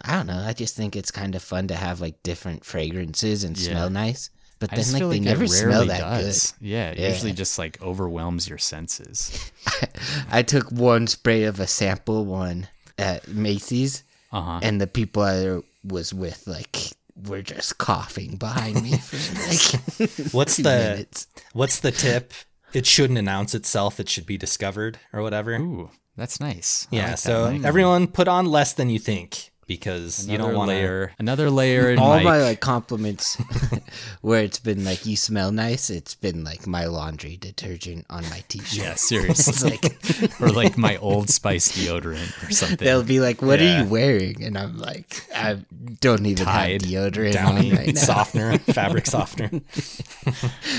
[0.04, 0.38] I don't know.
[0.46, 3.70] I just think it's kind of fun to have like different fragrances and Yeah.
[3.72, 4.30] smell nice.
[4.68, 6.54] But I then just like they like never it smell that does.
[6.60, 7.08] Yeah, it Yeah.
[7.08, 9.52] usually just like overwhelms your senses.
[10.30, 12.68] I took one spray of a sample one
[12.98, 14.60] at Macy's, Uh huh.
[14.62, 16.76] and the people I was with like
[17.28, 19.16] were just coughing behind me for
[19.48, 21.26] like What's the minutes.
[21.52, 22.32] what's the tip?
[22.72, 24.00] It shouldn't announce itself.
[24.00, 25.54] It should be discovered or whatever.
[25.56, 26.88] Ooh, that's nice.
[26.92, 27.08] I yeah.
[27.10, 27.64] like so Mike.
[27.64, 31.98] everyone put on less than you think because you don't want layer, another layer in
[31.98, 32.24] all Mike.
[32.24, 33.36] my like compliments
[34.20, 38.42] where it's been like you smell nice it's been like my laundry detergent on my
[38.48, 39.70] t-shirt yeah, seriously.
[39.82, 42.78] like or like my Old Spice deodorant or something.
[42.84, 43.80] they'll be like what Yeah.
[43.80, 45.58] are you wearing and i'm like i
[46.00, 49.50] don't even Tide, have deodorant Downy on right now softener, fabric softener.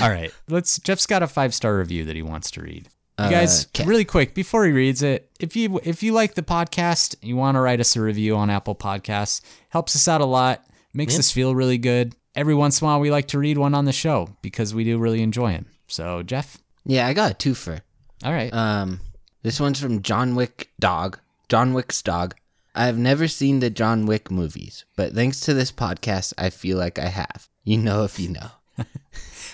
[0.02, 0.78] All right, let's.
[0.78, 2.88] Jeff's got a five star review that he wants to read.
[3.18, 3.84] You Uh, guys, 'kay.
[3.86, 7.56] really quick before he reads it, if you if you like the podcast, you want
[7.56, 9.40] to write us a review on Apple Podcasts,
[9.70, 12.14] helps us out a lot, makes us feel really good.
[12.34, 14.84] Every once in a while, we like to read one on the show because we
[14.84, 15.66] do really enjoy them.
[15.88, 17.80] So, Jeff, yeah i got a twofer
[18.24, 19.00] all right, um
[19.42, 21.18] this one's from john wick dog
[21.48, 22.34] john wick's dog
[22.76, 26.78] i have never seen the john wick movies but thanks to this podcast i feel
[26.78, 28.50] like i have you know if you know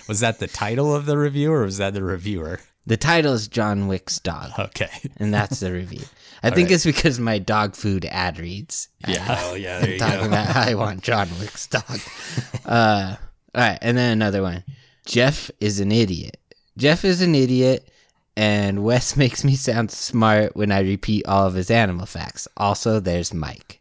[0.07, 2.59] was that the title of the review or was that the reviewer?
[2.85, 6.03] The title is john wick's dog Okay, and that's the review.
[6.45, 8.89] I think it's because my dog food ad reads.
[9.07, 10.25] yeah, Oh yeah, there you talking go.
[10.27, 11.83] about how I want John Wick's dog.
[12.65, 13.15] Uh,
[13.55, 14.63] all right, and then another one.
[15.05, 16.37] Jeff is an idiot.
[16.77, 17.89] Jeff is an idiot,
[18.35, 22.47] and Wes makes me sound smart when I repeat all of his animal facts.
[22.57, 23.79] Also, there's Mike.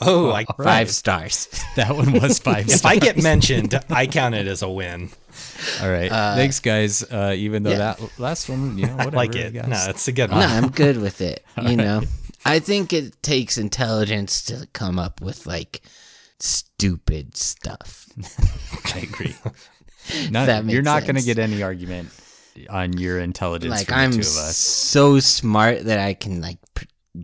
[0.00, 1.48] Oh, I, Five stars.
[1.76, 2.68] that one was five.
[2.68, 2.84] if.
[2.86, 5.10] I get mentioned, I count it as a win.
[5.82, 7.02] All right, thanks guys.
[7.02, 7.94] Uh, even though yeah.
[7.94, 9.16] that last one, you know, whatever.
[9.16, 9.52] like it.
[9.52, 9.66] guess.
[9.68, 10.40] No, it's a good one.
[10.40, 10.46] no.
[10.46, 11.44] I'm good with it.
[11.62, 12.02] You know,
[12.44, 15.82] I think it takes intelligence to come up with like
[16.38, 18.06] stupid stuff.
[18.94, 19.34] I agree.
[20.30, 22.10] Not, That you're not going to get any argument
[22.70, 24.56] on your intelligence like from the I'm two of us.
[24.56, 26.58] so smart that I can like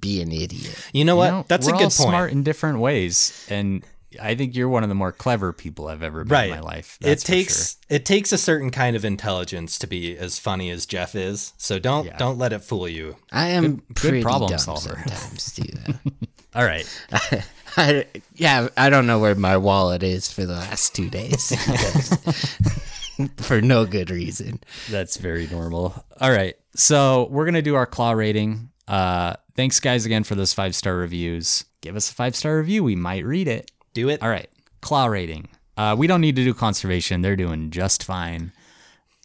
[0.01, 0.75] be an idiot.
[0.93, 1.27] You know what?
[1.27, 2.09] You know, That's we're a good all point.
[2.11, 3.85] smart in different ways, and
[4.21, 6.45] I think you're one of the more clever people I've ever met right.
[6.45, 6.99] in my life.
[7.01, 10.71] it That's for takes it takes a certain kind of intelligence to be as funny
[10.71, 11.53] as Jeff is.
[11.57, 12.17] So don't Yeah.
[12.17, 13.17] don't let it fool you.
[13.31, 15.03] I am good pretty problem dumb solver.
[15.07, 15.63] sometimes too.
[15.87, 15.93] Though.
[15.93, 16.13] sure.
[16.55, 16.87] All right,
[17.79, 21.51] I, yeah, I don't know where my wallet is for the last two days
[23.39, 24.61] for no good reason.
[24.91, 26.05] that's very normal.
[26.21, 28.69] All right, so we're gonna do our claw rating.
[28.87, 31.65] Uh, thanks guys again for those five star reviews.
[31.81, 32.85] Give us a five star review.
[32.85, 33.71] We might read it.
[33.95, 34.23] Do it.
[34.23, 34.49] All right,
[34.81, 35.49] claw rating.
[35.77, 38.53] Uh, we don't need to do conservation; they're doing just fine.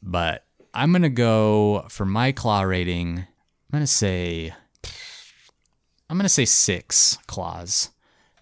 [0.04, 3.20] But I'm gonna go for my claw rating.
[3.20, 3.26] I'm
[3.72, 4.54] gonna say,
[6.10, 7.90] I'm gonna say six claws.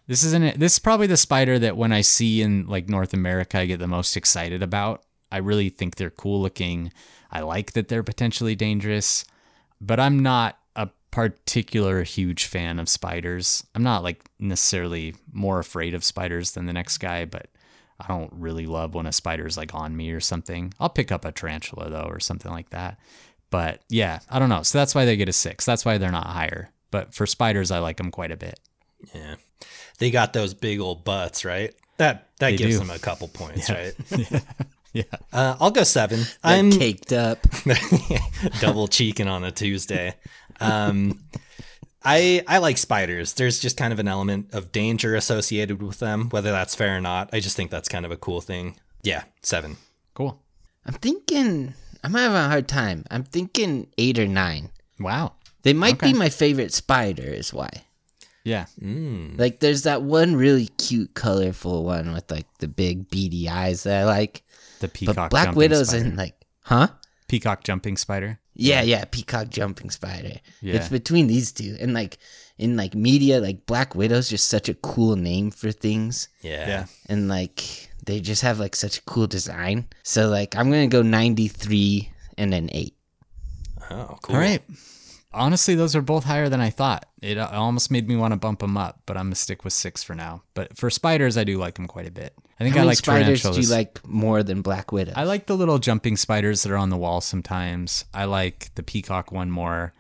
[0.08, 0.60] This isn't.
[0.60, 3.80] This is probably the spider that when I see in like North America, I get
[3.80, 5.04] the most excited about.
[5.32, 6.92] I really think they're cool looking.
[7.32, 9.26] I like that they're potentially dangerous,
[9.82, 10.58] but I'm not
[11.16, 13.66] particular huge fan of spiders.
[13.74, 17.48] I'm not like necessarily more afraid of spiders than the next guy, but
[18.02, 20.74] I don't really love when a spider's like on me or something.
[20.78, 23.00] I'll pick up a tarantula though or something like that.
[23.50, 24.64] But yeah, I don't know.
[24.64, 25.66] So that's why they get a six.
[25.66, 26.72] That's why they're not higher.
[26.92, 28.60] But for spiders, I like them quite a bit.
[29.14, 29.36] Yeah.
[30.00, 31.74] They got those big old butts, right?
[31.96, 32.80] That that They gives do.
[32.80, 33.96] them a couple points, right?
[34.96, 35.04] Yeah.
[35.34, 36.22] Uh, I'll go seven.
[36.42, 37.40] I'm I'm caked up.
[38.62, 40.16] double cheeking on a Tuesday.
[40.60, 41.20] Um,
[42.04, 43.34] I I like spiders.
[43.34, 47.02] There's just kind of an element of danger associated with them, whether that's fair or
[47.02, 47.30] not.
[47.34, 48.78] I just think that's kind of a cool thing.
[49.04, 49.78] Yeah, seven.
[50.14, 50.42] Cool.
[50.86, 51.74] I'm thinking.
[52.04, 53.06] I'm having a hard time.
[53.10, 54.70] I'm thinking eight or nine.
[55.00, 55.34] Wow.
[55.64, 56.12] They might Okay.
[56.12, 57.24] be my favorite spider.
[57.24, 57.70] Is why.
[58.44, 58.68] Yeah.
[58.80, 64.02] Like, there's that one really cute, colorful one with like the big beady eyes that
[64.02, 64.44] I like.
[64.82, 66.06] The peacock But Black jumping Widow's spider.
[66.06, 66.90] in like, huh?
[67.28, 68.40] peacock jumping spider.
[68.56, 70.40] Yeah, yeah, peacock jumping spider.
[70.62, 70.76] Yeah.
[70.76, 71.78] It's between these two.
[71.80, 72.18] And like
[72.58, 76.30] in like media, like Black Widow's just such a cool name for things.
[76.42, 76.68] Yeah.
[76.68, 76.86] Yeah.
[77.08, 79.88] And like they just have like such a cool design.
[80.04, 82.96] So like I'm gonna go 93 and then eight.
[83.92, 84.36] Oh, cool.
[84.36, 84.62] All right.
[85.34, 87.08] Honestly, those are both higher than I thought.
[87.22, 89.74] It uh, almost made me want to bump them up, but I'm gonna stick with
[89.74, 90.44] six for now.
[90.54, 92.34] But for spiders, I do like them quite a bit.
[92.60, 95.12] I think How I many like spiders do you like more than Black Widow?
[95.16, 98.06] I like the little jumping spiders that are on the wall sometimes.
[98.14, 99.94] I like the peacock one more.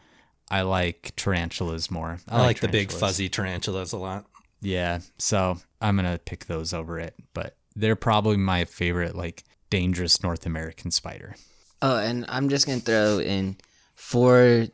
[0.49, 2.19] I like tarantulas more.
[2.30, 4.26] I like the big fuzzy tarantulas a lot.
[4.61, 7.14] Yeah, so I'm gonna pick those over it.
[7.34, 11.36] But they're probably my favorite, like dangerous North American spider.
[11.82, 13.57] Oh, and I'm just gonna throw in
[13.95, 14.68] four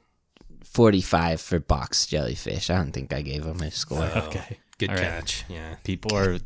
[0.64, 2.70] forty-five for box jellyfish.
[2.70, 4.10] I don't think I gave them a score.
[4.14, 5.03] Oh, okay, Good All right.
[5.03, 5.45] catch.
[5.49, 5.76] Yeah.
[5.84, 6.40] People are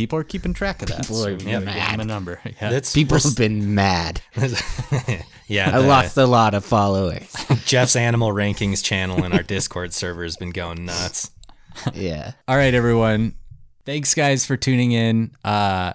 [0.00, 1.02] people are keeping track of that.
[1.02, 2.00] People are we gotta give mad.
[2.00, 2.40] a number.
[2.60, 2.70] Yeah.
[2.70, 4.22] That's People we're- have been mad.
[5.46, 5.68] yeah.
[5.76, 7.30] I the- lost a lot of followers.
[7.66, 11.30] Jeff's animal rankings channel in our Discord server has been going nuts.
[11.92, 12.32] yeah.
[12.48, 13.34] All right, everyone.
[13.84, 15.32] Thanks, guys, for tuning in.
[15.44, 15.92] Uh,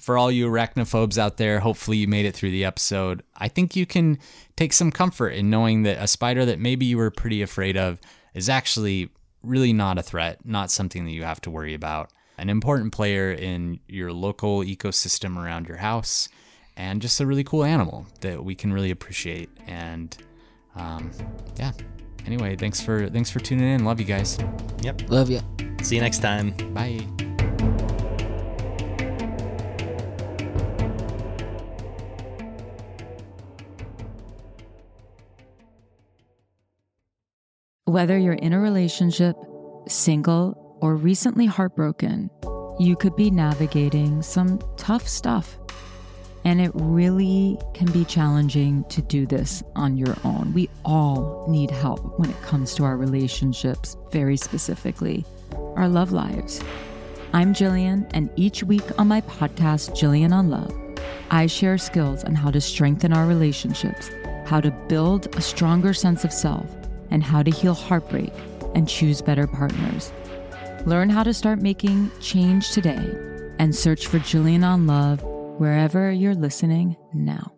[0.00, 3.22] for all you arachnophobes out there, hopefully you made it through the episode.
[3.36, 4.18] I think you can
[4.56, 8.00] take some comfort in knowing that a spider that maybe you were pretty afraid of
[8.34, 9.08] is actually
[9.42, 12.10] really not a threat, not something that you have to worry about.
[12.38, 16.28] An important player in your local ecosystem around your house,
[16.76, 19.48] and just a really cool animal that we can really appreciate.
[19.66, 20.16] And
[20.74, 21.10] um,
[21.56, 21.72] yeah.
[22.26, 23.84] Anyway, thanks for thanks for tuning in.
[23.84, 24.38] Love you guys.
[24.82, 25.08] Yep.
[25.08, 25.40] Love you.
[25.82, 26.50] See you next time.
[26.74, 27.00] Bye.
[37.84, 39.36] Whether you're in a relationship,
[39.88, 42.30] single, or recently heartbroken,
[42.78, 45.58] you could be navigating some tough stuff.
[46.44, 50.52] And it really can be challenging to do this on your own.
[50.54, 55.24] We all need help when it comes to our relationships, very specifically,
[55.74, 56.62] our love lives.
[57.32, 60.72] I'm Jillian, and each week on my podcast, Jillian on Love,
[61.30, 64.10] I share skills on how to strengthen our relationships,
[64.46, 66.70] how to build a stronger sense of self,
[67.10, 68.32] and how to heal heartbreak
[68.76, 70.12] and choose better partners.
[70.86, 73.12] Learn how to start making change today
[73.58, 75.20] and search for Jillian on Love
[75.58, 77.55] wherever you're listening now.